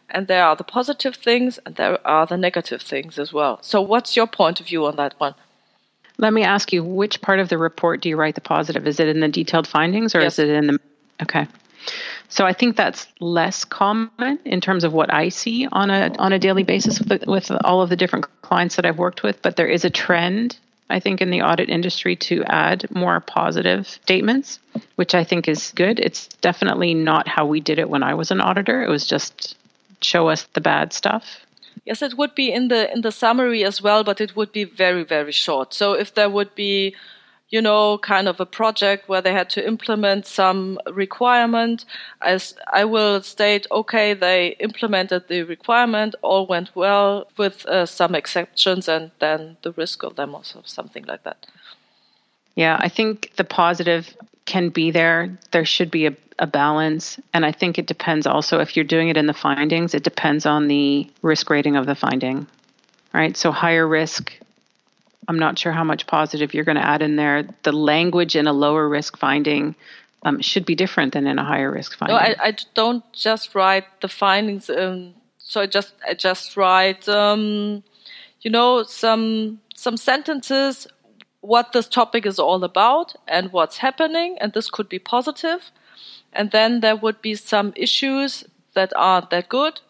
and 0.09 0.27
there 0.27 0.45
are 0.45 0.55
the 0.55 0.63
positive 0.63 1.15
things 1.15 1.59
and 1.65 1.75
there 1.75 2.05
are 2.07 2.25
the 2.25 2.37
negative 2.37 2.81
things 2.81 3.17
as 3.17 3.33
well. 3.33 3.59
So 3.61 3.81
what's 3.81 4.15
your 4.15 4.27
point 4.27 4.59
of 4.59 4.67
view 4.67 4.85
on 4.85 4.95
that 4.97 5.15
one? 5.17 5.35
Let 6.17 6.33
me 6.33 6.43
ask 6.43 6.71
you, 6.71 6.83
which 6.83 7.21
part 7.21 7.39
of 7.39 7.49
the 7.49 7.57
report 7.57 8.01
do 8.01 8.09
you 8.09 8.17
write 8.17 8.35
the 8.35 8.41
positive? 8.41 8.87
Is 8.87 8.99
it 8.99 9.07
in 9.07 9.19
the 9.19 9.27
detailed 9.27 9.67
findings 9.67 10.15
or 10.15 10.21
yes. 10.21 10.39
is 10.39 10.49
it 10.49 10.49
in 10.49 10.67
the. 10.67 10.79
Okay. 11.21 11.47
So 12.29 12.45
I 12.45 12.53
think 12.53 12.75
that's 12.75 13.07
less 13.19 13.65
common 13.65 14.39
in 14.45 14.61
terms 14.61 14.83
of 14.83 14.93
what 14.93 15.13
I 15.13 15.29
see 15.29 15.67
on 15.71 15.89
a 15.89 16.15
on 16.17 16.33
a 16.33 16.39
daily 16.39 16.63
basis 16.63 16.99
with 16.99 17.27
with 17.27 17.51
all 17.63 17.81
of 17.81 17.89
the 17.89 17.95
different 17.95 18.25
clients 18.41 18.75
that 18.75 18.85
I've 18.85 18.97
worked 18.97 19.23
with. 19.23 19.41
But 19.41 19.55
there 19.55 19.67
is 19.67 19.85
a 19.85 19.89
trend, 19.89 20.57
I 20.89 20.99
think, 20.99 21.21
in 21.21 21.29
the 21.29 21.41
audit 21.41 21.69
industry 21.69 22.15
to 22.27 22.43
add 22.45 22.89
more 22.89 23.19
positive 23.19 23.87
statements, 23.87 24.59
which 24.95 25.13
I 25.13 25.23
think 25.23 25.47
is 25.47 25.73
good. 25.75 25.99
It's 25.99 26.27
definitely 26.41 26.93
not 26.93 27.27
how 27.27 27.45
we 27.45 27.59
did 27.59 27.79
it 27.79 27.89
when 27.89 28.03
I 28.03 28.13
was 28.13 28.31
an 28.31 28.41
auditor. 28.41 28.83
It 28.83 28.89
was 28.89 29.05
just 29.05 29.55
show 30.01 30.29
us 30.29 30.43
the 30.53 30.61
bad 30.61 30.93
stuff 30.93 31.45
Yes, 31.85 32.01
it 32.01 32.17
would 32.17 32.35
be 32.35 32.51
in 32.51 32.69
the 32.69 32.91
in 32.93 33.01
the 33.01 33.11
summary 33.11 33.63
as 33.63 33.81
well, 33.81 34.03
but 34.03 34.21
it 34.21 34.35
would 34.35 34.51
be 34.51 34.63
very 34.63 35.03
very 35.03 35.31
short. 35.31 35.73
So 35.73 35.93
if 35.93 36.13
there 36.13 36.29
would 36.29 36.55
be 36.55 36.95
you 37.53 37.61
know, 37.61 37.99
kind 37.99 38.27
of 38.27 38.39
a 38.39 38.47
project 38.47 39.07
where 39.07 39.21
they 39.21 39.31
had 39.31 39.47
to 39.47 39.63
implement 39.63 40.25
some 40.25 40.79
requirement. 40.91 41.85
As 42.19 42.55
I 42.73 42.83
will 42.83 43.21
state, 43.21 43.67
okay, 43.71 44.15
they 44.15 44.55
implemented 44.59 45.27
the 45.27 45.43
requirement, 45.43 46.15
all 46.23 46.47
went 46.47 46.75
well 46.75 47.27
with 47.37 47.63
uh, 47.67 47.85
some 47.85 48.15
exceptions, 48.15 48.87
and 48.87 49.11
then 49.19 49.57
the 49.61 49.71
risk 49.73 50.01
of 50.01 50.15
them 50.15 50.33
or 50.33 50.41
something 50.65 51.05
like 51.05 51.21
that. 51.25 51.45
Yeah, 52.55 52.77
I 52.79 52.89
think 52.89 53.31
the 53.35 53.43
positive 53.43 54.15
can 54.45 54.69
be 54.69 54.91
there. 54.91 55.37
There 55.51 55.65
should 55.65 55.89
be 55.89 56.07
a, 56.07 56.15
a 56.39 56.47
balance. 56.47 57.19
And 57.33 57.45
I 57.45 57.51
think 57.51 57.77
it 57.77 57.85
depends 57.85 58.27
also 58.27 58.59
if 58.59 58.75
you're 58.75 58.85
doing 58.85 59.09
it 59.09 59.17
in 59.17 59.27
the 59.27 59.33
findings, 59.33 59.93
it 59.93 60.03
depends 60.03 60.45
on 60.45 60.67
the 60.67 61.09
risk 61.21 61.49
rating 61.49 61.75
of 61.75 61.85
the 61.85 61.95
finding, 61.95 62.47
right? 63.13 63.35
So 63.35 63.51
higher 63.51 63.87
risk, 63.87 64.33
I'm 65.27 65.39
not 65.39 65.57
sure 65.57 65.71
how 65.71 65.83
much 65.83 66.05
positive 66.07 66.53
you're 66.53 66.65
going 66.65 66.77
to 66.77 66.85
add 66.85 67.01
in 67.01 67.15
there. 67.15 67.47
The 67.63 67.71
language 67.71 68.35
in 68.35 68.47
a 68.47 68.53
lower 68.53 68.87
risk 68.87 69.17
finding 69.17 69.75
um, 70.23 70.41
should 70.41 70.65
be 70.65 70.75
different 70.75 71.13
than 71.13 71.27
in 71.27 71.39
a 71.39 71.43
higher 71.43 71.71
risk 71.71 71.97
finding. 71.97 72.15
No, 72.15 72.21
I, 72.21 72.35
I 72.39 72.55
don't 72.73 73.03
just 73.13 73.55
write 73.55 73.85
the 74.01 74.07
findings. 74.07 74.69
Um, 74.69 75.13
so 75.37 75.61
I 75.61 75.67
just 75.67 75.93
I 76.07 76.13
just 76.13 76.55
write, 76.55 77.07
um, 77.09 77.83
you 78.41 78.49
know, 78.49 78.83
some 78.83 79.59
some 79.75 79.97
sentences 79.97 80.87
what 81.43 81.73
this 81.73 81.87
topic 81.87 82.25
is 82.25 82.39
all 82.39 82.63
about 82.63 83.15
and 83.27 83.51
what's 83.51 83.77
happening, 83.77 84.37
and 84.39 84.53
this 84.53 84.69
could 84.69 84.87
be 84.87 84.97
positive. 84.97 85.71
And 86.31 86.51
then 86.51 86.79
there 86.79 86.95
would 86.95 87.21
be 87.21 87.35
some 87.35 87.73
issues 87.75 88.45
that 88.73 88.93
aren't 88.95 89.29
that 89.29 89.49
good, 89.49 89.81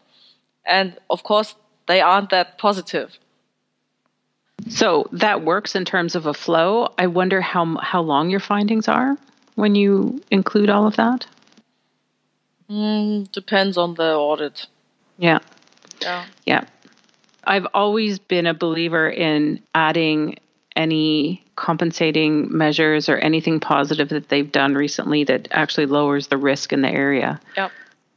and 0.65 0.97
of 1.09 1.23
course, 1.23 1.55
they 1.87 2.01
aren't 2.01 2.31
that 2.31 2.57
positive. 2.57 3.17
So 4.67 5.07
that 5.11 5.43
works 5.43 5.75
in 5.75 5.85
terms 5.85 6.15
of 6.15 6.25
a 6.25 6.33
flow. 6.33 6.89
I 6.97 7.07
wonder 7.07 7.39
how 7.41 7.77
how 7.77 8.01
long 8.01 8.29
your 8.29 8.39
findings 8.39 8.87
are 8.87 9.17
when 9.55 9.75
you 9.75 10.21
include 10.31 10.69
all 10.69 10.87
of 10.87 10.95
that. 10.95 11.27
Mm, 12.69 13.31
depends 13.31 13.77
on 13.77 13.93
the 13.93 14.15
audit. 14.15 14.67
Yeah. 15.17 15.39
Yeah. 16.01 16.25
Yeah. 16.45 16.63
I've 17.43 17.67
always 17.73 18.19
been 18.19 18.47
a 18.47 18.53
believer 18.53 19.09
in 19.09 19.61
adding 19.75 20.37
any 20.75 21.42
compensating 21.55 22.55
measures 22.55 23.09
or 23.09 23.17
anything 23.17 23.59
positive 23.59 24.09
that 24.09 24.29
they've 24.29 24.51
done 24.51 24.75
recently 24.75 25.23
that 25.23 25.47
actually 25.51 25.85
lowers 25.85 26.27
the 26.27 26.37
risk 26.37 26.73
in 26.73 26.81
the 26.81 26.89
area. 26.89 27.39
Yep. 27.55 27.71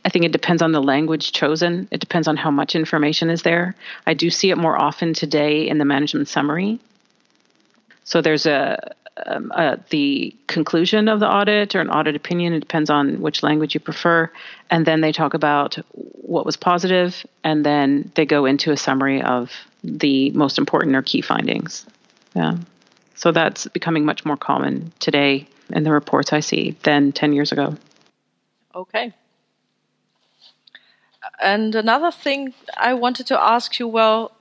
I 0.04 0.08
think 0.08 0.24
it 0.24 0.32
depends 0.32 0.62
on 0.62 0.72
the 0.72 0.82
language 0.82 1.32
chosen. 1.32 1.88
It 1.90 2.00
depends 2.00 2.28
on 2.28 2.36
how 2.36 2.50
much 2.50 2.76
information 2.76 3.28
is 3.28 3.42
there. 3.42 3.74
I 4.06 4.14
do 4.14 4.30
see 4.30 4.50
it 4.50 4.56
more 4.56 4.80
often 4.80 5.14
today 5.14 5.68
in 5.68 5.78
the 5.78 5.84
management 5.84 6.28
summary. 6.28 6.78
So 8.04 8.22
there's 8.22 8.46
a 8.46 8.94
um, 9.24 9.50
uh, 9.54 9.76
the 9.90 10.36
conclusion 10.46 11.08
of 11.08 11.20
the 11.20 11.28
audit 11.28 11.74
or 11.74 11.80
an 11.80 11.88
audit 11.88 12.16
opinion. 12.16 12.52
It 12.52 12.60
depends 12.60 12.90
on 12.90 13.20
which 13.20 13.42
language 13.42 13.74
you 13.74 13.80
prefer. 13.80 14.30
And 14.70 14.84
then 14.86 15.00
they 15.00 15.10
talk 15.10 15.34
about 15.34 15.76
what 15.92 16.44
was 16.44 16.56
positive, 16.56 17.24
and 17.42 17.64
then 17.64 18.12
they 18.14 18.26
go 18.26 18.44
into 18.44 18.72
a 18.72 18.76
summary 18.76 19.22
of 19.22 19.50
the 19.82 20.30
most 20.32 20.58
important 20.58 20.94
or 20.96 21.02
key 21.02 21.22
findings. 21.22 21.86
Yeah. 22.34 22.58
So 23.16 23.32
that's 23.32 23.66
becoming 23.68 24.04
much 24.04 24.24
more 24.24 24.36
common 24.36 24.92
today 25.00 25.48
in 25.70 25.82
the 25.82 25.90
reports 25.90 26.32
I 26.32 26.40
see 26.40 26.76
than 26.84 27.12
10 27.12 27.32
years 27.32 27.50
ago. 27.50 27.76
Okay. 28.74 29.12
And 31.40 31.74
another 31.74 32.10
thing 32.10 32.54
I 32.76 32.94
wanted 32.94 33.26
to 33.28 33.40
ask 33.40 33.78
you 33.78 33.88
well, 33.88 34.32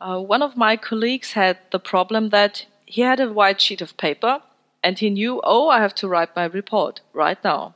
uh, 0.00 0.20
one 0.20 0.42
of 0.42 0.56
my 0.56 0.76
colleagues 0.76 1.32
had 1.32 1.58
the 1.70 1.78
problem 1.78 2.28
that 2.30 2.66
he 2.84 3.00
had 3.00 3.20
a 3.20 3.32
white 3.32 3.60
sheet 3.60 3.80
of 3.80 3.96
paper 3.96 4.42
and 4.82 4.98
he 4.98 5.08
knew, 5.08 5.40
oh, 5.42 5.68
I 5.68 5.80
have 5.80 5.94
to 5.96 6.08
write 6.08 6.36
my 6.36 6.44
report 6.44 7.00
right 7.12 7.42
now. 7.42 7.74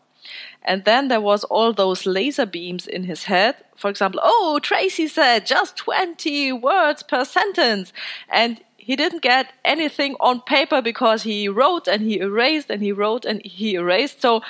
And 0.62 0.84
then 0.84 1.08
there 1.08 1.20
was 1.20 1.44
all 1.44 1.72
those 1.72 2.04
laser 2.04 2.46
beams 2.46 2.86
in 2.86 3.04
his 3.04 3.24
head. 3.24 3.56
For 3.76 3.88
example, 3.88 4.20
oh, 4.22 4.60
Tracy 4.62 5.08
said 5.08 5.46
just 5.46 5.76
20 5.76 6.52
words 6.52 7.02
per 7.02 7.24
sentence. 7.24 7.92
And 8.28 8.60
he 8.80 8.96
didn't 8.96 9.22
get 9.22 9.52
anything 9.64 10.16
on 10.20 10.40
paper 10.40 10.80
because 10.80 11.22
he 11.22 11.48
wrote 11.48 11.86
and 11.86 12.02
he 12.02 12.18
erased 12.18 12.70
and 12.70 12.82
he 12.82 12.92
wrote 12.92 13.24
and 13.24 13.44
he 13.44 13.74
erased. 13.74 14.22
So, 14.22 14.42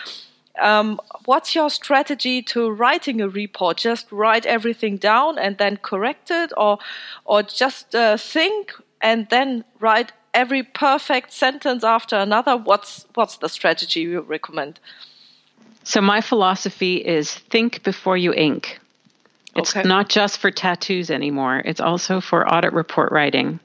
um, 0.60 1.00
what's 1.24 1.54
your 1.54 1.70
strategy 1.70 2.42
to 2.42 2.70
writing 2.70 3.20
a 3.20 3.28
report? 3.28 3.78
Just 3.78 4.10
write 4.12 4.46
everything 4.46 4.96
down 4.96 5.38
and 5.38 5.58
then 5.58 5.76
correct 5.78 6.30
it, 6.30 6.52
or 6.56 6.78
or 7.24 7.42
just 7.42 7.94
uh, 7.94 8.16
think 8.16 8.72
and 9.00 9.28
then 9.30 9.64
write 9.80 10.12
every 10.32 10.62
perfect 10.62 11.32
sentence 11.32 11.82
after 11.82 12.16
another? 12.16 12.56
What's 12.56 13.06
what's 13.14 13.36
the 13.38 13.48
strategy 13.48 14.00
you 14.00 14.20
recommend? 14.20 14.78
So 15.82 16.00
my 16.00 16.20
philosophy 16.20 16.96
is 16.96 17.34
think 17.34 17.82
before 17.82 18.16
you 18.16 18.32
ink. 18.32 18.78
It's 19.56 19.76
okay. 19.76 19.88
not 19.88 20.08
just 20.08 20.38
for 20.38 20.50
tattoos 20.50 21.10
anymore. 21.10 21.62
It's 21.64 21.80
also 21.80 22.20
for 22.20 22.46
audit 22.46 22.72
report 22.72 23.10
writing. 23.10 23.58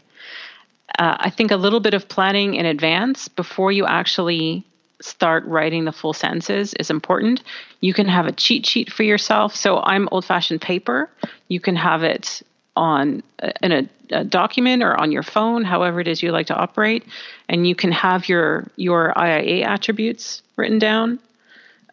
Uh, 0.98 1.18
I 1.20 1.30
think 1.30 1.52
a 1.52 1.58
little 1.58 1.80
bit 1.80 1.94
of 1.94 2.08
planning 2.08 2.56
in 2.56 2.66
advance 2.66 3.28
before 3.28 3.72
you 3.72 3.86
actually 3.86 4.66
start 5.02 5.44
writing 5.46 5.86
the 5.86 5.92
full 5.92 6.14
sentences 6.14 6.74
is 6.76 6.90
important. 6.90 7.44
You 7.82 7.94
can 7.94 8.08
have 8.08 8.26
a 8.26 8.32
cheat 8.32 8.66
sheet 8.66 8.92
for 8.92 9.04
yourself. 9.04 9.56
So 9.56 9.80
I'm 9.80 10.08
old 10.12 10.26
fashioned 10.26 10.62
paper. 10.62 11.10
You 11.48 11.60
can 11.60 11.76
have 11.76 12.04
it 12.04 12.42
on 12.76 13.24
in 13.62 13.72
a, 13.72 13.90
a, 14.12 14.24
document 14.24 14.84
or 14.84 15.00
on 15.00 15.12
your 15.12 15.24
phone, 15.24 15.64
however 15.64 16.02
it 16.02 16.08
is 16.08 16.22
you 16.22 16.32
like 16.32 16.48
to 16.48 16.56
operate, 16.56 17.06
and 17.48 17.66
you 17.66 17.74
can 17.74 17.92
have 17.92 18.28
your 18.28 18.68
your 18.76 19.14
IIA 19.16 19.66
attributes 19.66 20.42
written 20.58 20.80
down 20.80 21.20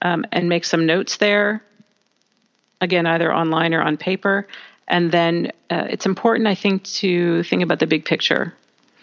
um, 0.01 0.25
and 0.33 0.49
make 0.49 0.65
some 0.65 0.87
notes 0.87 1.19
there. 1.19 1.63
Again, 2.81 3.07
either 3.07 3.33
online 3.33 3.75
or 3.75 3.83
on 3.83 3.97
paper. 3.97 4.49
And 4.89 5.13
then 5.13 5.53
uh, 5.71 5.87
it's 5.89 6.05
important, 6.05 6.49
I 6.49 6.57
think, 6.57 6.83
to 6.85 7.45
think 7.45 7.63
about 7.63 7.79
the 7.79 7.87
big 7.87 8.05
picture. 8.05 8.53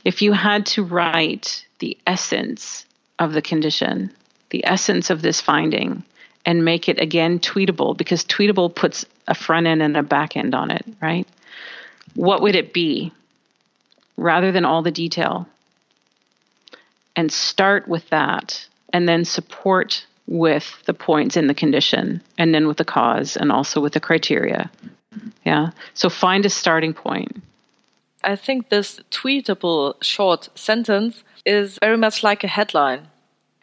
If 0.04 0.22
you 0.22 0.34
had 0.34 0.66
to 0.68 0.84
write 0.84 1.66
the 1.80 1.98
essence 2.08 2.86
of 3.18 3.34
the 3.34 3.42
condition, 3.42 4.12
the 4.50 4.66
essence 4.66 5.10
of 5.10 5.22
this 5.22 5.42
finding, 5.42 6.04
and 6.46 6.64
make 6.66 6.88
it 6.88 7.02
again 7.02 7.40
tweetable, 7.40 7.98
because 7.98 8.24
tweetable 8.24 8.74
puts 8.74 9.06
a 9.28 9.36
front 9.36 9.68
end 9.68 9.82
and 9.82 9.98
a 9.98 10.04
back 10.04 10.38
end 10.38 10.56
on 10.56 10.72
it, 10.72 10.86
right? 11.02 11.28
What 12.16 12.42
would 12.42 12.56
it 12.56 12.74
be 12.74 13.12
rather 14.18 14.52
than 14.52 14.66
all 14.66 14.82
the 14.82 14.92
detail? 14.92 15.48
And 17.16 17.32
start 17.32 17.88
with 17.88 18.10
that 18.10 18.66
and 18.94 19.08
then 19.08 19.26
support 19.26 20.06
with 20.28 20.82
the 20.86 20.94
points 20.94 21.36
in 21.36 21.48
the 21.48 21.54
condition 21.54 22.22
and 22.38 22.54
then 22.54 22.68
with 22.68 22.78
the 22.78 22.86
cause 22.86 23.36
and 23.36 23.52
also 23.52 23.82
with 23.82 23.94
the 23.94 24.00
criteria. 24.00 24.72
Yeah. 25.46 25.72
So 25.94 26.10
find 26.10 26.46
a 26.46 26.50
starting 26.50 26.94
point. 26.94 27.44
I 28.24 28.36
think 28.36 28.70
this 28.70 29.00
tweetable 29.12 30.04
short 30.04 30.50
sentence 30.56 31.24
is 31.46 31.78
very 31.82 31.98
much 31.98 32.24
like 32.24 32.44
a 32.44 32.48
headline 32.48 33.08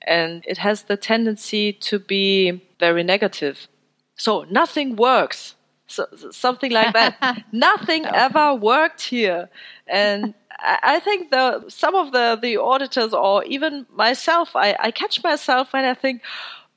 and 0.07 0.45
it 0.47 0.59
has 0.59 0.85
the 0.85 0.97
tendency 0.97 1.73
to 1.73 1.99
be 1.99 2.63
very 2.79 3.03
negative. 3.03 3.69
So 4.17 4.47
nothing 4.51 4.97
works. 4.97 5.55
So, 5.89 6.07
something 6.31 6.73
like 6.73 6.93
that. 6.95 7.45
nothing 7.53 8.07
ever 8.07 8.55
worked 8.55 9.03
here. 9.03 9.49
And 9.87 10.35
I 10.59 11.01
think 11.01 11.31
the 11.31 11.65
some 11.69 11.95
of 11.95 12.13
the, 12.13 12.39
the 12.41 12.57
auditors 12.57 13.13
or 13.13 13.45
even 13.45 13.87
myself, 13.95 14.57
I, 14.57 14.77
I 14.81 14.91
catch 14.91 15.23
myself 15.23 15.73
when 15.73 15.85
I 15.85 15.95
think, 15.95 16.23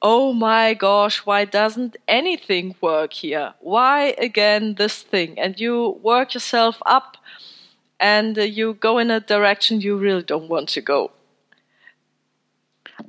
oh 0.01 0.33
my 0.33 0.73
gosh, 0.73 1.25
why 1.25 1.45
doesn't 1.45 1.97
anything 2.07 2.75
work 2.81 3.13
here? 3.13 3.53
Why 3.61 4.15
again 4.17 4.75
this 4.75 5.01
thing? 5.01 5.39
And 5.39 5.59
you 5.59 5.99
work 6.03 6.33
yourself 6.33 6.81
up 6.85 7.17
and 7.99 8.37
uh, 8.37 8.43
you 8.43 8.73
go 8.73 8.97
in 8.97 9.11
a 9.11 9.19
direction 9.19 9.81
you 9.81 9.97
really 9.97 10.23
don't 10.23 10.49
want 10.49 10.69
to 10.69 10.81
go. 10.81 11.11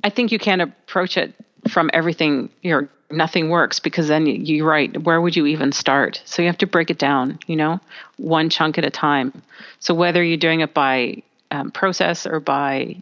I 0.03 0.09
think 0.09 0.31
you 0.31 0.39
can't 0.39 0.61
approach 0.61 1.17
it 1.17 1.33
from 1.67 1.89
everything 1.93 2.49
you 2.61 2.89
nothing 3.09 3.49
works 3.49 3.79
because 3.79 4.07
then 4.07 4.25
you're 4.25 4.65
right 4.65 5.03
where 5.03 5.19
would 5.19 5.35
you 5.35 5.45
even 5.45 5.73
start 5.73 6.21
so 6.23 6.41
you 6.41 6.47
have 6.47 6.57
to 6.57 6.65
break 6.65 6.89
it 6.89 6.97
down 6.97 7.37
you 7.45 7.57
know 7.57 7.77
one 8.15 8.49
chunk 8.49 8.77
at 8.77 8.85
a 8.85 8.89
time 8.89 9.43
so 9.79 9.93
whether 9.93 10.23
you're 10.23 10.37
doing 10.37 10.61
it 10.61 10.73
by 10.73 11.21
um, 11.51 11.71
process 11.71 12.25
or 12.25 12.39
by 12.39 12.95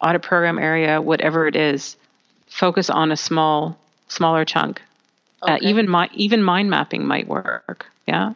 audit 0.00 0.22
program 0.22 0.56
area 0.56 1.02
whatever 1.02 1.48
it 1.48 1.56
is 1.56 1.96
focus 2.50 2.90
on 2.90 3.10
a 3.10 3.16
small 3.16 3.76
smaller 4.08 4.44
chunk. 4.44 4.82
Uh, 5.42 5.54
okay. 5.54 5.66
Uh, 5.66 5.68
even 5.68 5.88
my 5.88 6.10
even 6.12 6.42
mind 6.42 6.68
mapping 6.68 7.06
might 7.06 7.26
work. 7.26 7.86
Yeah. 8.06 8.34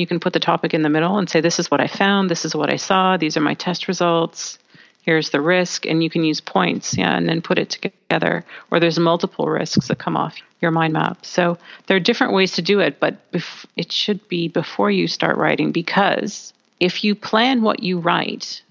You 0.00 0.06
can 0.06 0.18
put 0.18 0.32
the 0.32 0.40
topic 0.40 0.72
in 0.72 0.80
the 0.80 0.88
middle 0.88 1.18
and 1.18 1.28
say, 1.28 1.42
"This 1.42 1.58
is 1.58 1.70
what 1.70 1.80
I 1.80 1.86
found. 1.86 2.30
This 2.30 2.46
is 2.46 2.56
what 2.56 2.70
I 2.70 2.76
saw. 2.76 3.18
These 3.18 3.36
are 3.36 3.42
my 3.42 3.52
test 3.52 3.86
results. 3.86 4.58
Here's 5.02 5.28
the 5.28 5.42
risk," 5.42 5.84
and 5.84 6.02
you 6.02 6.08
can 6.08 6.24
use 6.24 6.40
points, 6.40 6.96
yeah, 6.96 7.14
and 7.14 7.28
then 7.28 7.42
put 7.42 7.58
it 7.58 7.68
together. 7.68 8.44
Or 8.70 8.80
there's 8.80 8.98
multiple 8.98 9.46
risks 9.46 9.88
that 9.88 9.98
come 9.98 10.16
off 10.16 10.38
your 10.62 10.70
mind 10.70 10.94
map. 10.94 11.26
So 11.26 11.58
there 11.86 11.98
are 11.98 12.00
different 12.08 12.32
ways 12.32 12.52
to 12.52 12.62
do 12.62 12.80
it, 12.80 12.98
but 12.98 13.30
bef- 13.30 13.66
it 13.76 13.92
should 13.92 14.26
be 14.28 14.48
before 14.48 14.90
you 14.90 15.06
start 15.06 15.36
writing 15.36 15.70
because 15.70 16.54
if 16.78 17.04
you 17.04 17.14
plan 17.14 17.60
what 17.60 17.82
you 17.82 17.98
write, 17.98 18.62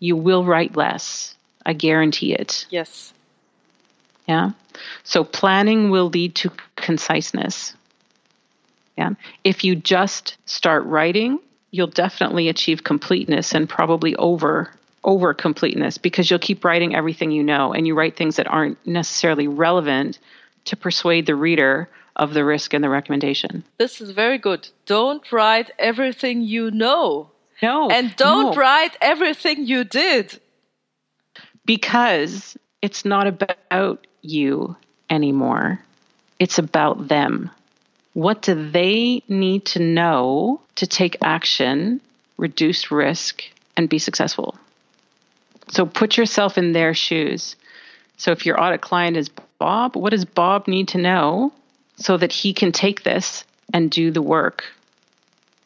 you 0.00 0.16
will 0.16 0.44
write 0.44 0.76
less. 0.76 1.34
I 1.64 1.72
guarantee 1.72 2.34
it. 2.34 2.66
Yes. 2.68 3.14
Yeah. 4.26 4.50
So 5.02 5.24
planning 5.24 5.90
will 5.90 6.10
lead 6.10 6.34
to 6.36 6.52
conciseness. 6.76 7.74
Yeah. 8.98 9.10
If 9.44 9.62
you 9.62 9.76
just 9.76 10.36
start 10.44 10.84
writing, 10.84 11.38
you'll 11.70 11.86
definitely 11.86 12.48
achieve 12.48 12.82
completeness 12.82 13.54
and 13.54 13.68
probably 13.68 14.16
over 14.16 14.72
over 15.04 15.32
completeness 15.32 15.96
because 15.96 16.28
you'll 16.28 16.40
keep 16.40 16.64
writing 16.64 16.96
everything 16.96 17.30
you 17.30 17.44
know 17.44 17.72
and 17.72 17.86
you 17.86 17.94
write 17.94 18.16
things 18.16 18.34
that 18.36 18.48
aren't 18.48 18.76
necessarily 18.84 19.46
relevant 19.46 20.18
to 20.64 20.76
persuade 20.76 21.26
the 21.26 21.36
reader 21.36 21.88
of 22.16 22.34
the 22.34 22.44
risk 22.44 22.74
and 22.74 22.82
the 22.82 22.88
recommendation. 22.88 23.62
This 23.78 24.00
is 24.00 24.10
very 24.10 24.38
good. 24.38 24.68
Don't 24.84 25.30
write 25.30 25.70
everything 25.78 26.42
you 26.42 26.72
know. 26.72 27.30
No. 27.62 27.88
And 27.88 28.14
don't 28.16 28.56
no. 28.56 28.60
write 28.60 28.96
everything 29.00 29.64
you 29.64 29.84
did. 29.84 30.40
Because 31.64 32.58
it's 32.82 33.04
not 33.04 33.28
about 33.28 34.06
you 34.22 34.76
anymore. 35.08 35.78
It's 36.40 36.58
about 36.58 37.06
them. 37.06 37.52
What 38.18 38.42
do 38.42 38.70
they 38.72 39.22
need 39.28 39.64
to 39.66 39.78
know 39.78 40.60
to 40.74 40.88
take 40.88 41.16
action, 41.22 42.00
reduce 42.36 42.90
risk, 42.90 43.44
and 43.76 43.88
be 43.88 44.00
successful? 44.00 44.58
So 45.68 45.86
put 45.86 46.16
yourself 46.16 46.58
in 46.58 46.72
their 46.72 46.94
shoes. 46.94 47.54
So 48.16 48.32
if 48.32 48.44
your 48.44 48.60
audit 48.60 48.80
client 48.80 49.16
is 49.16 49.30
Bob, 49.60 49.94
what 49.94 50.10
does 50.10 50.24
Bob 50.24 50.66
need 50.66 50.88
to 50.88 50.98
know 50.98 51.52
so 51.94 52.16
that 52.16 52.32
he 52.32 52.52
can 52.52 52.72
take 52.72 53.04
this 53.04 53.44
and 53.72 53.88
do 53.88 54.10
the 54.10 54.20
work? 54.20 54.64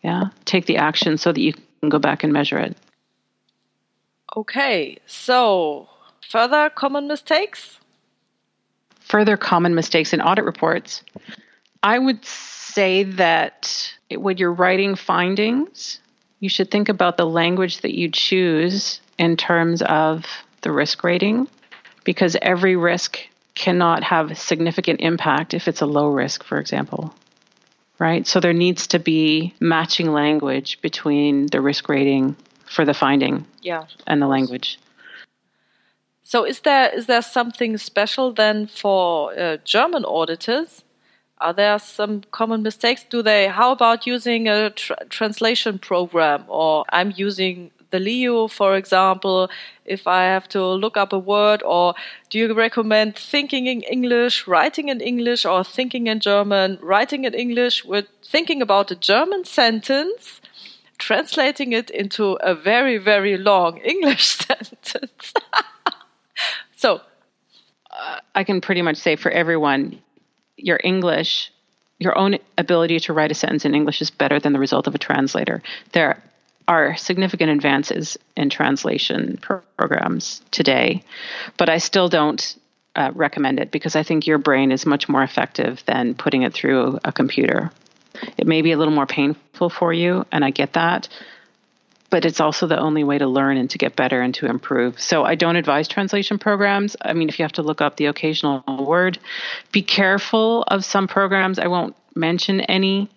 Yeah, 0.03 0.25
take 0.45 0.67
the 0.67 0.77
action 0.77 1.17
so 1.17 1.33
that 1.33 1.41
you 1.41 1.55
can 1.81 1.89
go 1.89 1.99
back 1.99 2.23
and 2.23 2.35
measure 2.35 2.59
it. 2.59 2.77
Okay, 4.37 4.99
so 5.07 5.89
further 6.29 6.69
common 6.69 7.09
mistakes? 7.09 7.79
further 9.13 9.37
common 9.37 9.75
mistakes 9.75 10.15
in 10.15 10.23
audit 10.23 10.45
reports, 10.45 11.03
I 11.83 11.99
would 11.99 12.25
say 12.25 13.03
that 13.03 13.93
when 14.11 14.39
you're 14.39 14.53
writing 14.53 14.95
findings, 14.95 16.01
you 16.41 16.49
should 16.49 16.71
think 16.71 16.89
about 16.89 17.17
the 17.17 17.27
language 17.27 17.81
that 17.81 17.95
you 17.95 18.09
choose 18.11 19.01
in 19.19 19.37
terms 19.37 19.83
of 19.83 20.25
the 20.63 20.73
risk 20.73 21.05
rating, 21.05 21.49
because 22.05 22.37
every 22.41 22.77
risk 22.77 23.19
cannot 23.55 24.03
have 24.03 24.39
significant 24.39 25.01
impact 25.01 25.55
if 25.55 25.69
it's 25.69 25.81
a 25.81 25.87
low 25.87 26.09
risk, 26.09 26.45
for 26.45 26.59
example. 26.59 27.13
Right? 27.99 28.27
So 28.27 28.41
there 28.41 28.53
needs 28.53 28.87
to 28.89 28.99
be 28.99 29.55
matching 29.61 30.13
language 30.13 30.81
between 30.81 31.47
the 31.47 31.61
risk 31.61 31.89
rating 31.89 32.37
for 32.65 32.85
the 32.85 32.95
finding 32.95 33.45
yeah, 33.61 33.85
and 34.07 34.21
the 34.21 34.27
language. 34.27 34.79
So 36.23 36.45
is 36.45 36.61
there 36.61 36.89
is 36.89 37.07
there 37.07 37.23
something 37.23 37.77
special 37.77 38.33
then 38.33 38.67
for 38.67 39.39
uh, 39.39 39.59
German 39.65 40.05
auditors? 40.05 40.83
Are 41.43 41.53
there 41.53 41.79
some 41.79 42.23
common 42.31 42.63
mistakes? 42.63 43.05
Do 43.09 43.21
they? 43.23 43.49
How 43.49 43.73
about 43.73 44.07
using 44.07 44.49
a 44.49 44.71
tr 44.71 44.93
translation 45.09 45.79
program? 45.79 46.45
Or 46.47 46.85
I'm 46.89 47.13
using 47.17 47.73
the 47.93 48.01
Leo, 48.01 48.49
for 48.49 48.77
example, 48.77 49.51
if 49.85 50.07
I 50.07 50.25
have 50.25 50.49
to 50.49 50.65
look 50.65 50.97
up 50.97 51.13
a 51.13 51.19
word, 51.19 51.63
or 51.63 51.95
do 52.31 52.39
you 52.39 52.53
recommend 52.55 53.17
thinking 53.17 53.67
in 53.67 53.83
English, 53.83 54.47
writing 54.49 54.89
in 54.89 55.01
English, 55.01 55.45
or 55.45 55.63
thinking 55.63 56.07
in 56.09 56.19
German, 56.19 56.79
writing 56.83 57.25
in 57.25 57.35
English 57.35 57.85
with 57.85 58.07
thinking 58.25 58.63
about 58.63 58.91
a 58.91 58.97
German 58.97 59.45
sentence, 59.45 60.41
translating 60.99 61.73
it 61.73 61.91
into 61.91 62.33
a 62.41 62.55
very, 62.55 62.99
very 62.99 63.37
long 63.37 63.79
English 63.95 64.27
sentence? 64.47 65.35
so, 66.77 67.01
uh, 67.91 68.21
I 68.35 68.43
can 68.45 68.61
pretty 68.61 68.83
much 68.83 68.97
say 68.97 69.17
for 69.17 69.31
everyone, 69.31 70.01
your 70.63 70.81
English 70.83 71.53
your 72.03 72.19
own 72.19 72.39
ability 72.59 73.01
to 73.01 73.13
write 73.13 73.31
a 73.31 73.35
sentence 73.35 73.65
in 73.65 73.75
English 73.75 74.03
is 74.03 74.11
better 74.11 74.39
than 74.41 74.53
the 74.53 74.59
result 74.59 74.87
of 74.87 74.95
a 74.95 74.99
translator. 74.99 75.63
There 75.93 76.23
are 76.69 76.97
significant 76.97 77.51
advances 77.51 78.19
in 78.37 78.51
translation 78.51 79.39
programs 79.77 80.43
today, 80.51 81.03
but 81.57 81.69
I 81.69 81.79
still 81.79 82.09
don't 82.09 82.57
uh, 82.95 83.11
recommend 83.15 83.59
it 83.59 83.71
because 83.71 83.97
I 83.97 84.03
think 84.03 84.27
your 84.27 84.39
brain 84.39 84.71
is 84.71 84.85
much 84.85 85.09
more 85.09 85.23
effective 85.23 85.83
than 85.87 86.15
putting 86.15 86.43
it 86.43 86.53
through 86.53 86.99
a 87.05 87.13
computer. 87.13 87.71
It 88.37 88.47
may 88.47 88.63
be 88.63 88.73
a 88.73 88.79
little 88.79 88.95
more 88.95 89.07
painful 89.07 89.71
for 89.71 89.93
you, 89.93 90.27
and 90.31 90.45
I 90.45 90.51
get 90.51 90.75
that, 90.75 91.09
but 92.13 92.27
it's 92.27 92.41
also 92.41 92.67
the 92.67 92.79
only 92.79 93.05
way 93.05 93.17
to 93.17 93.27
learn 93.27 93.57
and 93.57 93.71
to 93.71 93.79
get 93.79 93.97
better 93.97 94.21
and 94.21 94.35
to 94.35 94.45
improve. 94.45 95.01
So 95.01 95.25
I 95.25 95.35
don't 95.35 95.57
advise 95.57 95.89
translation 95.89 96.39
programs. 96.39 96.95
I 97.01 97.15
mean, 97.15 97.31
if 97.31 97.39
you 97.39 97.43
have 97.43 97.53
to 97.53 97.63
look 97.63 97.81
up 97.81 97.97
the 97.97 98.05
occasional 98.05 98.63
word, 98.87 99.19
be 99.73 99.81
careful 99.81 100.63
of 100.65 100.85
some 100.85 101.09
programs. 101.09 101.59
I 101.59 101.69
won't 101.69 101.97
mention 102.15 102.61
any 102.61 103.09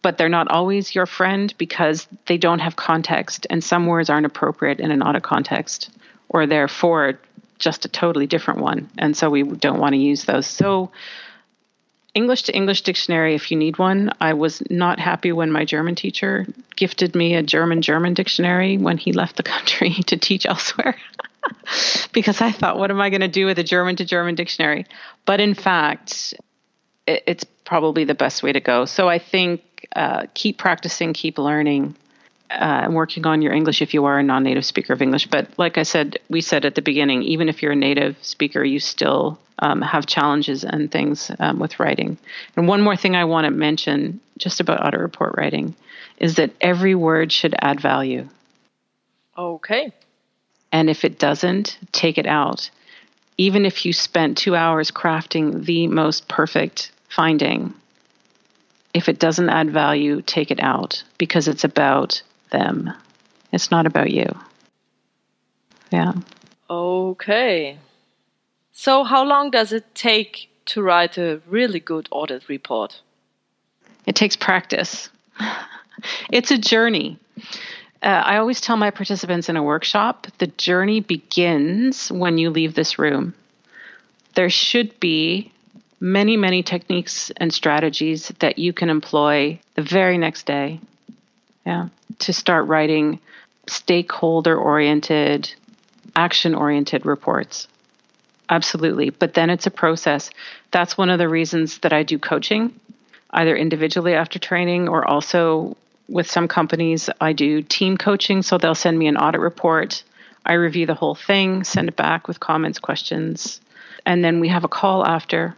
but 0.00 0.18
they're 0.18 0.28
not 0.28 0.48
always 0.48 0.94
your 0.94 1.06
friend 1.06 1.54
because 1.56 2.06
they 2.26 2.36
don't 2.36 2.58
have 2.58 2.76
context 2.76 3.46
and 3.48 3.64
some 3.64 3.86
words 3.86 4.10
aren't 4.10 4.26
appropriate 4.26 4.78
in 4.78 4.90
an 4.90 5.02
auto 5.02 5.18
context 5.18 5.90
or 6.28 6.46
they're 6.46 6.68
for 6.68 7.18
just 7.58 7.86
a 7.86 7.88
totally 7.88 8.26
different 8.26 8.60
one. 8.60 8.90
And 8.98 9.16
so 9.16 9.30
we 9.30 9.42
don't 9.42 9.80
want 9.80 9.94
to 9.94 9.98
use 9.98 10.24
those. 10.24 10.46
So 10.46 10.90
English 12.14 12.44
to 12.44 12.54
English 12.54 12.82
dictionary 12.82 13.34
if 13.34 13.50
you 13.50 13.56
need 13.56 13.78
one. 13.78 14.10
I 14.20 14.34
was 14.34 14.62
not 14.70 15.00
happy 15.00 15.32
when 15.32 15.50
my 15.50 15.64
German 15.64 15.96
teacher 15.96 16.46
gifted 16.76 17.14
me 17.14 17.34
a 17.34 17.42
German 17.42 17.82
German 17.82 18.14
dictionary 18.14 18.78
when 18.78 18.98
he 18.98 19.12
left 19.12 19.36
the 19.36 19.42
country 19.42 19.90
to 20.06 20.16
teach 20.16 20.46
elsewhere. 20.46 20.96
because 22.12 22.40
I 22.40 22.52
thought, 22.52 22.78
what 22.78 22.90
am 22.90 23.00
I 23.00 23.10
going 23.10 23.20
to 23.20 23.28
do 23.28 23.46
with 23.46 23.58
a 23.58 23.64
German 23.64 23.96
to 23.96 24.04
German 24.04 24.34
dictionary? 24.34 24.86
But 25.26 25.40
in 25.40 25.54
fact, 25.54 26.34
it's 27.06 27.44
probably 27.64 28.04
the 28.04 28.14
best 28.14 28.42
way 28.42 28.52
to 28.52 28.60
go. 28.60 28.84
So 28.84 29.08
I 29.08 29.18
think 29.18 29.62
uh, 29.94 30.26
keep 30.34 30.58
practicing, 30.58 31.12
keep 31.12 31.38
learning, 31.38 31.96
uh, 32.50 32.88
working 32.90 33.26
on 33.26 33.42
your 33.42 33.52
English 33.52 33.82
if 33.82 33.94
you 33.94 34.04
are 34.04 34.18
a 34.18 34.22
non 34.22 34.44
native 34.44 34.64
speaker 34.64 34.92
of 34.92 35.02
English. 35.02 35.26
But 35.26 35.48
like 35.58 35.78
I 35.78 35.82
said, 35.82 36.18
we 36.28 36.40
said 36.40 36.64
at 36.64 36.74
the 36.74 36.82
beginning, 36.82 37.22
even 37.22 37.48
if 37.48 37.62
you're 37.62 37.72
a 37.72 37.76
native 37.76 38.16
speaker, 38.22 38.62
you 38.62 38.80
still 38.80 39.38
um, 39.58 39.80
have 39.82 40.06
challenges 40.06 40.64
and 40.64 40.90
things 40.90 41.30
um, 41.38 41.58
with 41.58 41.80
writing. 41.80 42.18
And 42.56 42.68
one 42.68 42.80
more 42.80 42.96
thing 42.96 43.16
I 43.16 43.24
want 43.24 43.46
to 43.46 43.50
mention 43.50 44.20
just 44.38 44.60
about 44.60 44.84
audit 44.84 45.00
report 45.00 45.34
writing 45.36 45.74
is 46.18 46.36
that 46.36 46.52
every 46.60 46.94
word 46.94 47.32
should 47.32 47.54
add 47.60 47.80
value. 47.80 48.28
Okay. 49.36 49.92
And 50.70 50.90
if 50.90 51.04
it 51.04 51.18
doesn't, 51.18 51.78
take 51.92 52.18
it 52.18 52.26
out. 52.26 52.70
Even 53.36 53.64
if 53.64 53.84
you 53.84 53.92
spent 53.92 54.38
two 54.38 54.54
hours 54.54 54.90
crafting 54.90 55.64
the 55.64 55.88
most 55.88 56.28
perfect 56.28 56.92
finding, 57.08 57.74
if 58.92 59.08
it 59.08 59.18
doesn't 59.18 59.48
add 59.48 59.70
value, 59.70 60.22
take 60.22 60.50
it 60.50 60.60
out 60.60 61.02
because 61.18 61.48
it's 61.48 61.64
about 61.64 62.22
them. 62.54 62.92
It's 63.52 63.70
not 63.70 63.86
about 63.86 64.10
you. 64.10 64.28
Yeah. 65.90 66.12
Okay. 66.70 67.78
So, 68.72 69.04
how 69.04 69.24
long 69.24 69.50
does 69.50 69.72
it 69.72 69.84
take 69.94 70.48
to 70.66 70.82
write 70.82 71.18
a 71.18 71.40
really 71.46 71.80
good 71.80 72.08
audit 72.10 72.48
report? 72.48 73.00
It 74.06 74.16
takes 74.16 74.36
practice. 74.36 75.10
it's 76.32 76.50
a 76.50 76.58
journey. 76.58 77.18
Uh, 78.02 78.22
I 78.32 78.36
always 78.38 78.60
tell 78.60 78.76
my 78.76 78.90
participants 78.90 79.48
in 79.48 79.56
a 79.56 79.62
workshop 79.62 80.26
the 80.38 80.48
journey 80.48 81.00
begins 81.00 82.12
when 82.12 82.38
you 82.38 82.50
leave 82.50 82.74
this 82.74 82.98
room. 82.98 83.34
There 84.34 84.50
should 84.50 85.00
be 85.00 85.52
many, 86.00 86.36
many 86.36 86.62
techniques 86.62 87.32
and 87.36 87.52
strategies 87.52 88.32
that 88.40 88.58
you 88.58 88.72
can 88.72 88.90
employ 88.90 89.60
the 89.74 89.82
very 89.82 90.18
next 90.18 90.44
day. 90.46 90.80
Yeah, 91.66 91.88
to 92.20 92.32
start 92.32 92.66
writing 92.66 93.20
stakeholder 93.66 94.56
oriented, 94.56 95.52
action 96.14 96.54
oriented 96.54 97.06
reports. 97.06 97.68
Absolutely. 98.48 99.10
But 99.10 99.34
then 99.34 99.48
it's 99.50 99.66
a 99.66 99.70
process. 99.70 100.30
That's 100.70 100.98
one 100.98 101.10
of 101.10 101.18
the 101.18 101.28
reasons 101.28 101.78
that 101.78 101.92
I 101.92 102.02
do 102.02 102.18
coaching, 102.18 102.78
either 103.30 103.56
individually 103.56 104.14
after 104.14 104.38
training 104.38 104.88
or 104.88 105.08
also 105.08 105.76
with 106.08 106.30
some 106.30 106.48
companies. 106.48 107.08
I 107.20 107.32
do 107.32 107.62
team 107.62 107.96
coaching. 107.96 108.42
So 108.42 108.58
they'll 108.58 108.74
send 108.74 108.98
me 108.98 109.06
an 109.06 109.16
audit 109.16 109.40
report. 109.40 110.02
I 110.44 110.54
review 110.54 110.84
the 110.84 110.94
whole 110.94 111.14
thing, 111.14 111.64
send 111.64 111.88
it 111.88 111.96
back 111.96 112.28
with 112.28 112.38
comments, 112.38 112.78
questions. 112.78 113.60
And 114.04 114.22
then 114.22 114.40
we 114.40 114.48
have 114.48 114.64
a 114.64 114.68
call 114.68 115.06
after 115.06 115.56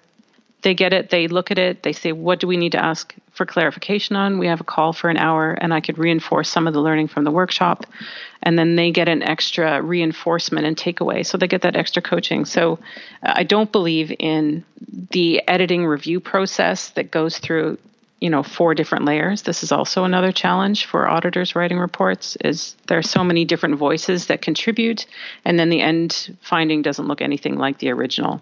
they 0.67 0.75
get 0.75 0.93
it, 0.93 1.11
they 1.11 1.29
look 1.29 1.53
at 1.53 1.59
it, 1.59 1.85
they 1.85 1.93
say, 1.93 2.11
What 2.11 2.41
do 2.41 2.49
we 2.49 2.57
need 2.57 2.73
to 2.73 2.85
ask 2.85 3.14
for 3.31 3.47
clarification 3.47 4.17
on? 4.17 4.41
We 4.41 4.49
have 4.49 4.61
a 4.61 4.64
call 4.64 4.93
for 4.93 5.09
an 5.09 5.17
hour, 5.17 5.53
and 5.53 5.73
I 5.73 5.81
could 5.81 5.97
reinforce 5.97 6.49
some 6.49 6.67
of 6.67 6.75
the 6.75 6.81
learning 6.81 7.07
from 7.07 7.23
the 7.23 7.31
workshop. 7.31 7.87
And 8.43 8.59
then 8.59 8.75
they 8.75 8.91
get 8.91 9.09
an 9.09 9.23
extra 9.23 9.81
reinforcement 9.81 10.67
and 10.67 10.77
takeaway. 10.77 11.25
So 11.25 11.39
they 11.39 11.47
get 11.47 11.62
that 11.62 11.77
extra 11.77 12.03
coaching. 12.03 12.45
So 12.47 12.81
uh, 13.23 13.35
I 13.37 13.45
don't 13.45 13.71
believe 13.71 14.12
in 14.19 14.64
the 15.12 15.41
editing 15.47 15.87
review 15.87 16.19
process 16.19 16.91
that 16.91 17.12
goes 17.12 17.39
through 17.39 17.79
you 18.19 18.31
know 18.31 18.43
four 18.43 18.75
different 18.75 19.05
layers 19.05 19.43
this 19.43 19.62
is 19.62 19.71
also 19.71 20.05
another 20.05 20.33
challenge 20.33 20.87
for 20.87 21.07
auditors 21.07 21.55
writing 21.55 21.79
reports 21.79 22.35
is 22.43 22.75
there 22.87 22.97
are 22.97 23.03
so 23.03 23.23
many 23.23 23.45
different 23.45 23.77
voices 23.77 24.29
that 24.29 24.41
contribute 24.41 25.05
and 25.45 25.59
then 25.59 25.69
the 25.69 25.83
end 25.83 26.35
finding 26.41 26.81
doesn't 26.81 27.09
look 27.09 27.21
anything 27.21 27.57
like 27.57 27.77
the 27.79 27.91
original 27.91 28.41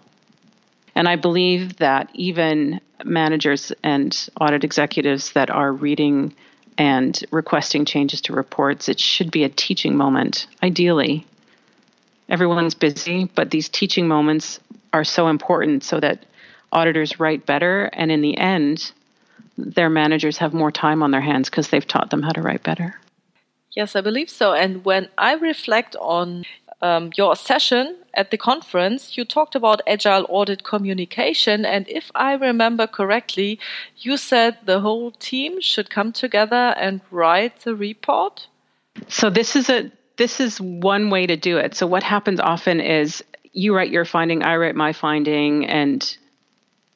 and 0.95 1.07
I 1.07 1.17
believe 1.17 1.77
that 1.77 2.09
even 2.13 2.79
managers 3.03 3.71
and 3.83 4.29
audit 4.39 4.63
executives 4.63 5.33
that 5.33 5.49
are 5.49 5.71
reading 5.71 6.33
and 6.77 7.21
requesting 7.31 7.85
changes 7.85 8.21
to 8.21 8.33
reports, 8.33 8.89
it 8.89 8.99
should 8.99 9.31
be 9.31 9.43
a 9.43 9.49
teaching 9.49 9.95
moment, 9.95 10.47
ideally. 10.63 11.25
Everyone's 12.29 12.75
busy, 12.75 13.25
but 13.35 13.51
these 13.51 13.69
teaching 13.69 14.07
moments 14.07 14.59
are 14.93 15.03
so 15.03 15.27
important 15.27 15.83
so 15.83 15.99
that 15.99 16.25
auditors 16.71 17.19
write 17.19 17.45
better. 17.45 17.85
And 17.93 18.11
in 18.11 18.21
the 18.21 18.37
end, 18.37 18.91
their 19.57 19.89
managers 19.89 20.37
have 20.37 20.53
more 20.53 20.71
time 20.71 21.03
on 21.03 21.11
their 21.11 21.21
hands 21.21 21.49
because 21.49 21.69
they've 21.69 21.87
taught 21.87 22.09
them 22.09 22.23
how 22.23 22.31
to 22.31 22.41
write 22.41 22.63
better. 22.63 22.95
Yes, 23.75 23.95
I 23.95 24.01
believe 24.01 24.29
so. 24.29 24.53
And 24.53 24.85
when 24.85 25.09
I 25.17 25.33
reflect 25.33 25.95
on 25.97 26.45
um, 26.81 27.11
your 27.15 27.35
session 27.35 27.95
at 28.13 28.31
the 28.31 28.37
conference, 28.37 29.17
you 29.17 29.25
talked 29.25 29.55
about 29.55 29.81
agile 29.87 30.25
audit 30.29 30.63
communication. 30.63 31.65
And 31.65 31.87
if 31.87 32.11
I 32.15 32.33
remember 32.33 32.87
correctly, 32.87 33.59
you 33.97 34.17
said 34.17 34.57
the 34.65 34.79
whole 34.79 35.11
team 35.11 35.61
should 35.61 35.89
come 35.89 36.11
together 36.11 36.73
and 36.77 37.01
write 37.11 37.61
the 37.61 37.75
report. 37.75 38.47
So 39.07 39.29
this 39.29 39.55
is 39.55 39.69
a 39.69 39.91
this 40.17 40.39
is 40.39 40.61
one 40.61 41.09
way 41.09 41.27
to 41.27 41.35
do 41.35 41.57
it. 41.57 41.75
So 41.75 41.85
what 41.87 42.03
happens 42.03 42.39
often 42.39 42.79
is 42.79 43.21
you 43.51 43.75
write 43.75 43.91
your 43.91 44.05
finding, 44.05 44.43
I 44.43 44.55
write 44.55 44.75
my 44.75 44.93
finding, 44.93 45.65
and 45.65 46.17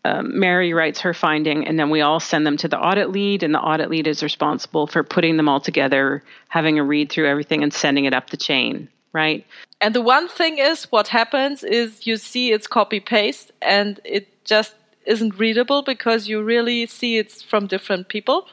um, 0.05 0.39
Mary 0.39 0.73
writes 0.73 1.01
her 1.01 1.13
finding, 1.13 1.67
and 1.67 1.77
then 1.77 1.89
we 1.89 1.99
all 1.99 2.21
send 2.21 2.47
them 2.47 2.55
to 2.57 2.69
the 2.69 2.79
audit 2.79 3.09
lead, 3.09 3.43
and 3.43 3.53
the 3.53 3.59
audit 3.59 3.89
lead 3.89 4.07
is 4.07 4.23
responsible 4.23 4.87
for 4.87 5.03
putting 5.03 5.35
them 5.35 5.49
all 5.49 5.59
together, 5.59 6.23
having 6.47 6.79
a 6.79 6.83
read 6.83 7.11
through 7.11 7.27
everything, 7.27 7.61
and 7.61 7.73
sending 7.73 8.05
it 8.05 8.13
up 8.13 8.29
the 8.29 8.37
chain 8.37 8.87
right? 9.13 9.45
And 9.81 9.93
the 9.93 10.01
one 10.01 10.27
thing 10.27 10.57
is, 10.57 10.85
what 10.91 11.07
happens 11.07 11.63
is 11.63 12.05
you 12.05 12.17
see 12.17 12.51
it's 12.51 12.67
copy 12.67 12.99
paste 12.99 13.51
and 13.61 13.99
it 14.03 14.27
just 14.45 14.75
isn't 15.05 15.37
readable 15.39 15.81
because 15.81 16.27
you 16.27 16.43
really 16.43 16.85
see 16.85 17.17
it's 17.17 17.41
from 17.41 17.67
different 17.67 18.09
people. 18.09 18.47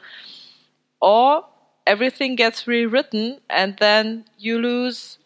Or 1.01 1.45
everything 1.85 2.35
gets 2.35 2.67
rewritten 2.67 3.39
and 3.49 3.77
then 3.77 4.25
you 4.37 4.57
lose 4.57 5.17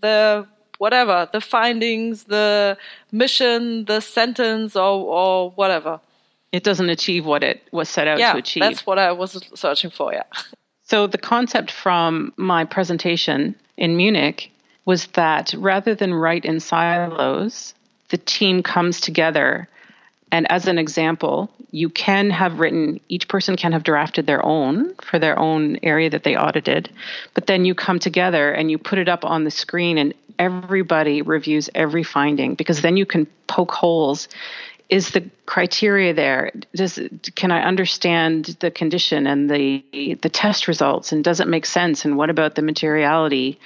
the 0.00 0.46
whatever, 0.78 1.28
the 1.32 1.40
findings, 1.40 2.24
the 2.24 2.78
mission, 3.10 3.84
the 3.86 4.00
sentence, 4.00 4.76
or, 4.76 4.82
or 4.82 5.50
whatever. 5.50 6.00
It 6.52 6.62
doesn't 6.62 6.88
achieve 6.88 7.26
what 7.26 7.42
it 7.42 7.62
was 7.72 7.88
set 7.88 8.06
out 8.08 8.18
yeah, 8.18 8.32
to 8.32 8.38
achieve. 8.38 8.62
That's 8.62 8.86
what 8.86 8.98
I 8.98 9.12
was 9.12 9.44
searching 9.54 9.90
for, 9.90 10.12
yeah. 10.12 10.22
So 10.82 11.06
the 11.06 11.18
concept 11.18 11.70
from 11.70 12.32
my 12.36 12.64
presentation 12.64 13.54
in 13.76 13.96
Munich 13.96 14.50
was 14.88 15.06
that 15.08 15.52
rather 15.58 15.94
than 15.94 16.14
write 16.14 16.46
in 16.46 16.58
silos, 16.58 17.74
the 18.08 18.16
team 18.16 18.62
comes 18.62 19.02
together. 19.02 19.68
And 20.32 20.50
as 20.50 20.66
an 20.66 20.78
example, 20.78 21.50
you 21.72 21.90
can 21.90 22.30
have 22.30 22.58
written, 22.58 22.98
each 23.10 23.28
person 23.28 23.54
can 23.54 23.72
have 23.72 23.82
drafted 23.82 24.26
their 24.26 24.42
own 24.42 24.94
for 25.02 25.18
their 25.18 25.38
own 25.38 25.78
area 25.82 26.08
that 26.08 26.24
they 26.24 26.38
audited, 26.38 26.88
but 27.34 27.46
then 27.46 27.66
you 27.66 27.74
come 27.74 27.98
together 27.98 28.50
and 28.50 28.70
you 28.70 28.78
put 28.78 28.98
it 28.98 29.10
up 29.10 29.26
on 29.26 29.44
the 29.44 29.50
screen 29.50 29.98
and 29.98 30.14
everybody 30.38 31.20
reviews 31.20 31.68
every 31.74 32.02
finding 32.02 32.54
because 32.54 32.80
then 32.80 32.96
you 32.96 33.04
can 33.04 33.26
poke 33.46 33.72
holes. 33.72 34.26
Is 34.88 35.10
the 35.10 35.28
criteria 35.44 36.14
there? 36.14 36.50
Does 36.74 36.98
can 37.34 37.50
i 37.50 37.60
understand 37.60 38.56
the 38.60 38.70
condition 38.70 39.26
and 39.26 39.50
the 39.50 40.16
the 40.22 40.30
test 40.30 40.66
results 40.66 41.12
and 41.12 41.22
does 41.22 41.40
it 41.40 41.46
make 41.46 41.66
sense? 41.66 42.06
And 42.06 42.16
what 42.16 42.30
about 42.30 42.54
the 42.54 42.62
materiality 42.62 43.58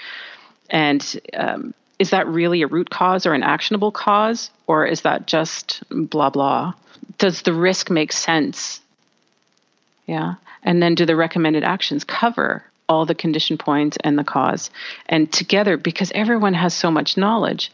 and 0.71 1.21
um, 1.35 1.75
is 1.99 2.11
that 2.11 2.27
really 2.27 2.63
a 2.63 2.67
root 2.67 2.91
cause 2.91 3.27
or 3.27 3.35
an 3.35 3.43
actionable 3.43 3.93
cause 3.93 4.51
or 4.67 4.87
is 4.87 5.03
that 5.03 5.27
just 5.27 5.83
blah 5.91 6.31
blah? 6.31 6.75
Does 7.19 7.43
the 7.43 7.53
risk 7.53 7.91
make 7.91 8.13
sense? 8.13 8.81
Yeah. 10.07 10.35
And 10.63 10.83
then 10.83 10.95
do 10.95 11.07
the 11.07 11.17
recommended 11.17 11.65
actions 11.65 12.05
cover 12.05 12.65
all 12.89 13.07
the 13.07 13.15
condition 13.15 13.57
points 13.57 13.97
and 14.03 14.19
the 14.19 14.25
cause? 14.25 14.71
And 15.07 15.33
together 15.33 15.77
because 15.77 16.11
everyone 16.15 16.55
has 16.55 16.75
so 16.75 16.91
much 16.91 17.17
knowledge 17.17 17.71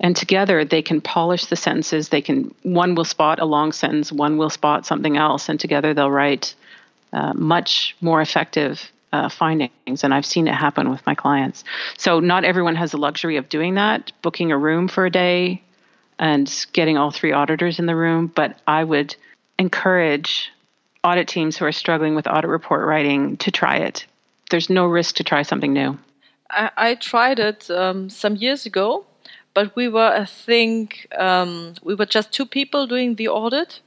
and 0.00 0.16
together 0.16 0.64
they 0.64 0.82
can 0.82 1.00
polish 1.00 1.46
the 1.46 1.56
sentences 1.56 2.08
they 2.08 2.22
can 2.22 2.52
one 2.62 2.94
will 2.94 3.04
spot 3.04 3.38
a 3.38 3.44
long 3.44 3.70
sentence 3.70 4.10
one 4.10 4.38
will 4.38 4.50
spot 4.50 4.86
something 4.86 5.16
else 5.16 5.48
and 5.48 5.60
together 5.60 5.94
they'll 5.94 6.10
write 6.10 6.54
uh, 7.12 7.32
much 7.34 7.94
more 8.00 8.20
effective 8.20 8.90
uh, 9.12 9.28
findings 9.28 10.04
and 10.04 10.14
i've 10.14 10.26
seen 10.26 10.46
it 10.46 10.54
happen 10.54 10.90
with 10.90 11.04
my 11.06 11.14
clients 11.14 11.64
so 11.96 12.20
not 12.20 12.44
everyone 12.44 12.76
has 12.76 12.92
the 12.92 12.98
luxury 12.98 13.36
of 13.36 13.48
doing 13.48 13.74
that 13.74 14.12
booking 14.22 14.52
a 14.52 14.58
room 14.58 14.88
for 14.88 15.06
a 15.06 15.10
day 15.10 15.62
and 16.18 16.66
getting 16.72 16.96
all 16.96 17.10
three 17.10 17.32
auditors 17.32 17.78
in 17.78 17.86
the 17.86 17.96
room 17.96 18.26
but 18.26 18.58
i 18.66 18.84
would 18.84 19.16
encourage 19.58 20.50
audit 21.02 21.28
teams 21.28 21.56
who 21.56 21.64
are 21.64 21.72
struggling 21.72 22.14
with 22.14 22.26
audit 22.26 22.50
report 22.50 22.86
writing 22.86 23.36
to 23.36 23.50
try 23.50 23.78
it 23.78 24.06
there's 24.50 24.70
no 24.70 24.86
risk 24.86 25.16
to 25.16 25.24
try 25.24 25.42
something 25.42 25.72
new 25.72 25.98
i, 26.50 26.70
I 26.76 26.94
tried 26.94 27.38
it 27.38 27.70
um, 27.70 28.10
some 28.10 28.36
years 28.36 28.66
ago 28.66 29.06
but 29.54 29.74
we 29.74 29.88
were, 29.88 30.06
I 30.06 30.24
think, 30.24 31.08
um, 31.18 31.74
we 31.82 31.94
were 31.94 32.06
just 32.06 32.32
two 32.32 32.46
people 32.46 32.86
doing 32.86 33.16
the 33.16 33.28
audit. 33.28 33.80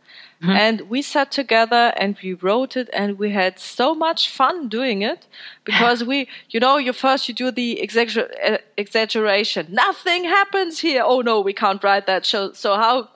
Mm-hmm. 0.43 0.51
And 0.51 0.81
we 0.89 1.01
sat 1.01 1.31
together 1.31 1.93
and 1.95 2.17
we 2.21 2.33
wrote 2.33 2.75
it 2.75 2.89
and 2.91 3.17
we 3.17 3.31
had 3.31 3.59
so 3.59 3.95
much 3.95 4.29
fun 4.29 4.67
doing 4.67 5.01
it 5.01 5.25
because 5.63 6.03
we, 6.03 6.27
you 6.49 6.59
know, 6.59 6.77
you 6.77 6.91
first 6.91 7.29
you 7.29 7.33
do 7.33 7.49
the 7.49 7.79
exagger- 7.81 8.59
exaggeration. 8.75 9.67
Nothing 9.69 10.25
happens 10.25 10.79
here. 10.79 11.01
Oh 11.05 11.21
no, 11.21 11.39
we 11.39 11.53
can't 11.53 11.81
write 11.81 12.07
that. 12.07 12.25
So, 12.25 12.51
so 12.51 12.75
how 12.75 13.09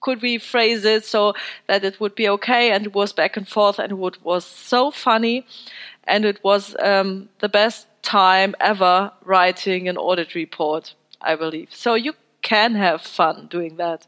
could 0.00 0.22
we 0.22 0.38
phrase 0.38 0.84
it 0.84 1.04
so 1.04 1.34
that 1.66 1.84
it 1.84 1.98
would 1.98 2.14
be 2.14 2.28
okay? 2.28 2.70
And 2.70 2.86
it 2.86 2.94
was 2.94 3.12
back 3.12 3.36
and 3.36 3.48
forth 3.48 3.80
and 3.80 3.90
it 3.90 4.22
was 4.22 4.44
so 4.44 4.92
funny. 4.92 5.44
And 6.04 6.24
it 6.24 6.42
was 6.44 6.76
um, 6.80 7.28
the 7.40 7.48
best 7.48 7.88
time 8.02 8.54
ever 8.60 9.10
writing 9.24 9.88
an 9.88 9.96
audit 9.96 10.36
report. 10.36 10.94
I 11.20 11.34
believe. 11.34 11.74
So 11.74 11.94
you 11.94 12.14
can 12.42 12.76
have 12.76 13.02
fun 13.02 13.48
doing 13.50 13.76
that. 13.76 14.06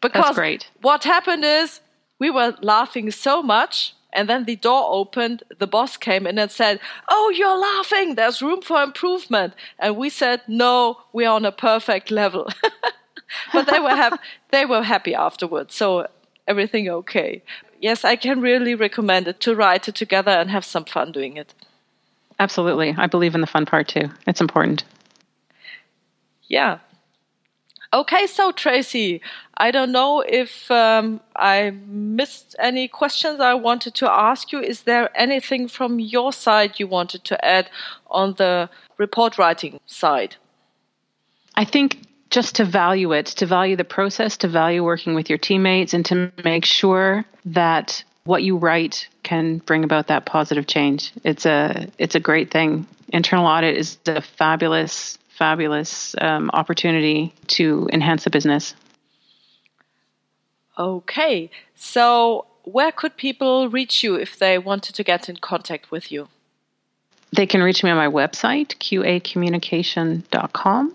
Because 0.00 0.34
great. 0.34 0.70
what 0.82 1.04
happened 1.04 1.44
is 1.44 1.80
we 2.18 2.30
were 2.30 2.56
laughing 2.60 3.10
so 3.10 3.42
much 3.42 3.94
and 4.12 4.28
then 4.28 4.44
the 4.44 4.56
door 4.56 4.86
opened, 4.90 5.42
the 5.58 5.66
boss 5.66 5.96
came 5.96 6.26
in 6.26 6.38
and 6.38 6.50
said, 6.50 6.78
Oh, 7.08 7.32
you're 7.36 7.58
laughing, 7.58 8.14
there's 8.14 8.40
room 8.40 8.62
for 8.62 8.82
improvement. 8.82 9.54
And 9.78 9.96
we 9.96 10.08
said, 10.08 10.42
No, 10.46 10.98
we're 11.12 11.30
on 11.30 11.44
a 11.44 11.50
perfect 11.52 12.10
level. 12.10 12.48
but 13.52 13.66
they 13.66 13.80
were, 13.80 13.90
hap- 13.90 14.20
they 14.50 14.64
were 14.64 14.82
happy 14.82 15.14
afterwards, 15.14 15.74
so 15.74 16.06
everything 16.46 16.88
okay. 16.88 17.42
Yes, 17.80 18.04
I 18.04 18.14
can 18.14 18.40
really 18.40 18.74
recommend 18.74 19.26
it 19.26 19.40
to 19.40 19.54
write 19.56 19.88
it 19.88 19.96
together 19.96 20.30
and 20.30 20.50
have 20.50 20.64
some 20.64 20.84
fun 20.84 21.10
doing 21.10 21.36
it. 21.36 21.52
Absolutely. 22.38 22.94
I 22.96 23.08
believe 23.08 23.34
in 23.34 23.40
the 23.40 23.46
fun 23.48 23.66
part 23.66 23.88
too. 23.88 24.10
It's 24.26 24.40
important 24.40 24.84
yeah. 26.48 26.78
Okay, 27.94 28.26
so 28.26 28.50
Tracy, 28.50 29.20
I 29.56 29.70
don't 29.70 29.92
know 29.92 30.20
if 30.20 30.68
um, 30.68 31.20
I 31.36 31.70
missed 31.86 32.56
any 32.58 32.88
questions 32.88 33.38
I 33.38 33.54
wanted 33.54 33.94
to 33.94 34.10
ask 34.10 34.50
you. 34.50 34.58
Is 34.58 34.82
there 34.82 35.16
anything 35.16 35.68
from 35.68 36.00
your 36.00 36.32
side 36.32 36.80
you 36.80 36.88
wanted 36.88 37.22
to 37.26 37.44
add 37.44 37.70
on 38.08 38.34
the 38.34 38.68
report 38.98 39.38
writing 39.38 39.78
side? 39.86 40.34
I 41.54 41.64
think 41.64 41.98
just 42.30 42.56
to 42.56 42.64
value 42.64 43.12
it, 43.12 43.26
to 43.26 43.46
value 43.46 43.76
the 43.76 43.84
process, 43.84 44.38
to 44.38 44.48
value 44.48 44.82
working 44.82 45.14
with 45.14 45.30
your 45.30 45.38
teammates, 45.38 45.94
and 45.94 46.04
to 46.06 46.32
make 46.42 46.64
sure 46.64 47.24
that 47.44 48.02
what 48.24 48.42
you 48.42 48.56
write 48.56 49.06
can 49.22 49.58
bring 49.58 49.84
about 49.84 50.08
that 50.08 50.26
positive 50.26 50.66
change. 50.66 51.12
It's 51.22 51.46
a 51.46 51.86
it's 51.98 52.16
a 52.16 52.20
great 52.20 52.50
thing. 52.50 52.88
Internal 53.10 53.46
audit 53.46 53.76
is 53.76 53.98
a 54.06 54.20
fabulous 54.20 55.16
fabulous 55.36 56.14
um, 56.20 56.50
opportunity 56.52 57.34
to 57.48 57.88
enhance 57.92 58.22
the 58.24 58.30
business. 58.30 58.74
Okay, 60.78 61.50
so 61.74 62.46
where 62.64 62.92
could 62.92 63.16
people 63.16 63.68
reach 63.68 64.02
you 64.02 64.16
if 64.16 64.36
they 64.38 64.58
wanted 64.58 64.94
to 64.94 65.04
get 65.04 65.28
in 65.28 65.36
contact 65.36 65.90
with 65.90 66.10
you? 66.10 66.28
They 67.32 67.44
can 67.46 67.62
reach 67.62 67.84
me 67.84 67.90
on 67.90 67.96
my 67.96 68.08
website, 68.08 68.76
qacommunication.com, 68.78 70.94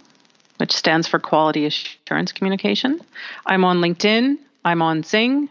which 0.57 0.73
stands 0.73 1.07
for 1.07 1.19
Quality 1.19 1.65
Assurance 1.65 2.31
Communication. 2.31 3.01
I'm 3.45 3.65
on 3.65 3.79
LinkedIn, 3.79 4.37
I'm 4.63 4.81
on 4.81 5.03
Xing, 5.03 5.49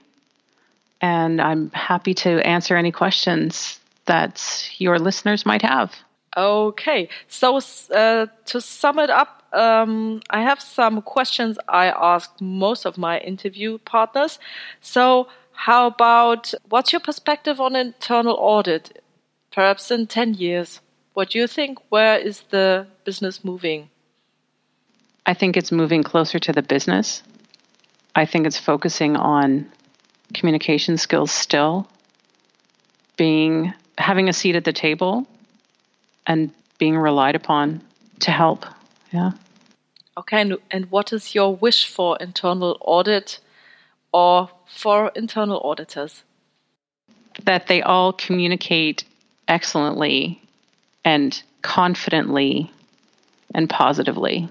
and 1.00 1.40
I'm 1.40 1.70
happy 1.70 2.12
to 2.14 2.44
answer 2.46 2.76
any 2.76 2.92
questions 2.92 3.80
that 4.06 4.68
your 4.78 4.98
listeners 4.98 5.46
might 5.46 5.62
have. 5.62 5.94
Okay, 6.38 7.08
so 7.26 7.56
uh, 7.92 8.26
to 8.44 8.60
sum 8.60 9.00
it 9.00 9.10
up, 9.10 9.42
um, 9.52 10.20
I 10.30 10.42
have 10.42 10.60
some 10.60 11.02
questions 11.02 11.58
I 11.68 11.86
ask 11.86 12.30
most 12.40 12.86
of 12.86 12.96
my 12.96 13.18
interview 13.18 13.78
partners. 13.78 14.38
So, 14.80 15.26
how 15.50 15.88
about 15.88 16.54
what's 16.68 16.92
your 16.92 17.00
perspective 17.00 17.60
on 17.60 17.74
internal 17.74 18.36
audit? 18.38 19.02
Perhaps 19.50 19.90
in 19.90 20.06
10 20.06 20.34
years. 20.34 20.80
What 21.14 21.30
do 21.30 21.40
you 21.40 21.48
think? 21.48 21.80
Where 21.88 22.16
is 22.16 22.42
the 22.50 22.86
business 23.04 23.44
moving? 23.44 23.90
I 25.26 25.34
think 25.34 25.56
it's 25.56 25.72
moving 25.72 26.04
closer 26.04 26.38
to 26.38 26.52
the 26.52 26.62
business. 26.62 27.24
I 28.14 28.26
think 28.26 28.46
it's 28.46 28.60
focusing 28.60 29.16
on 29.16 29.66
communication 30.34 30.98
skills 30.98 31.32
still, 31.32 31.88
being 33.16 33.74
having 33.96 34.28
a 34.28 34.32
seat 34.32 34.54
at 34.54 34.62
the 34.62 34.72
table 34.72 35.26
and 36.28 36.52
being 36.78 36.96
relied 36.96 37.34
upon 37.34 37.80
to 38.20 38.30
help. 38.30 38.66
Yeah. 39.10 39.32
Okay, 40.16 40.40
and, 40.40 40.58
and 40.70 40.90
what 40.90 41.12
is 41.12 41.34
your 41.34 41.56
wish 41.56 41.88
for 41.88 42.16
internal 42.20 42.76
audit 42.82 43.40
or 44.12 44.50
for 44.66 45.10
internal 45.16 45.60
auditors? 45.64 46.22
That 47.44 47.66
they 47.66 47.82
all 47.82 48.12
communicate 48.12 49.04
excellently 49.46 50.42
and 51.04 51.42
confidently 51.62 52.70
and 53.54 53.70
positively. 53.70 54.48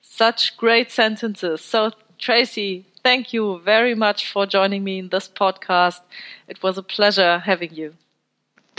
Such 0.00 0.56
great 0.56 0.90
sentences. 0.90 1.62
So, 1.62 1.92
Tracy, 2.18 2.84
thank 3.02 3.32
you 3.32 3.60
very 3.64 3.94
much 3.94 4.30
for 4.30 4.46
joining 4.46 4.84
me 4.84 4.98
in 4.98 5.08
this 5.08 5.26
podcast. 5.26 6.00
It 6.46 6.62
was 6.62 6.76
a 6.78 6.82
pleasure 6.82 7.38
having 7.40 7.74
you. 7.74 7.94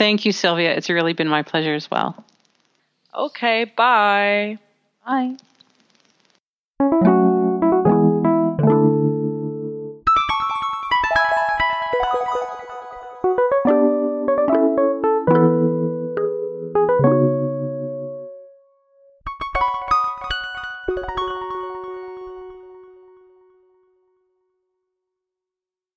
Thank 0.04 0.26
you, 0.26 0.34
Sylvia. 0.34 0.76
It's 0.76 0.90
really 0.90 1.14
been 1.14 1.30
my 1.30 1.44
pleasure 1.44 1.74
as 1.74 1.90
well. 1.90 2.26
Okay, 3.16 3.64
bye. 3.64 4.58
Bye. 5.06 5.38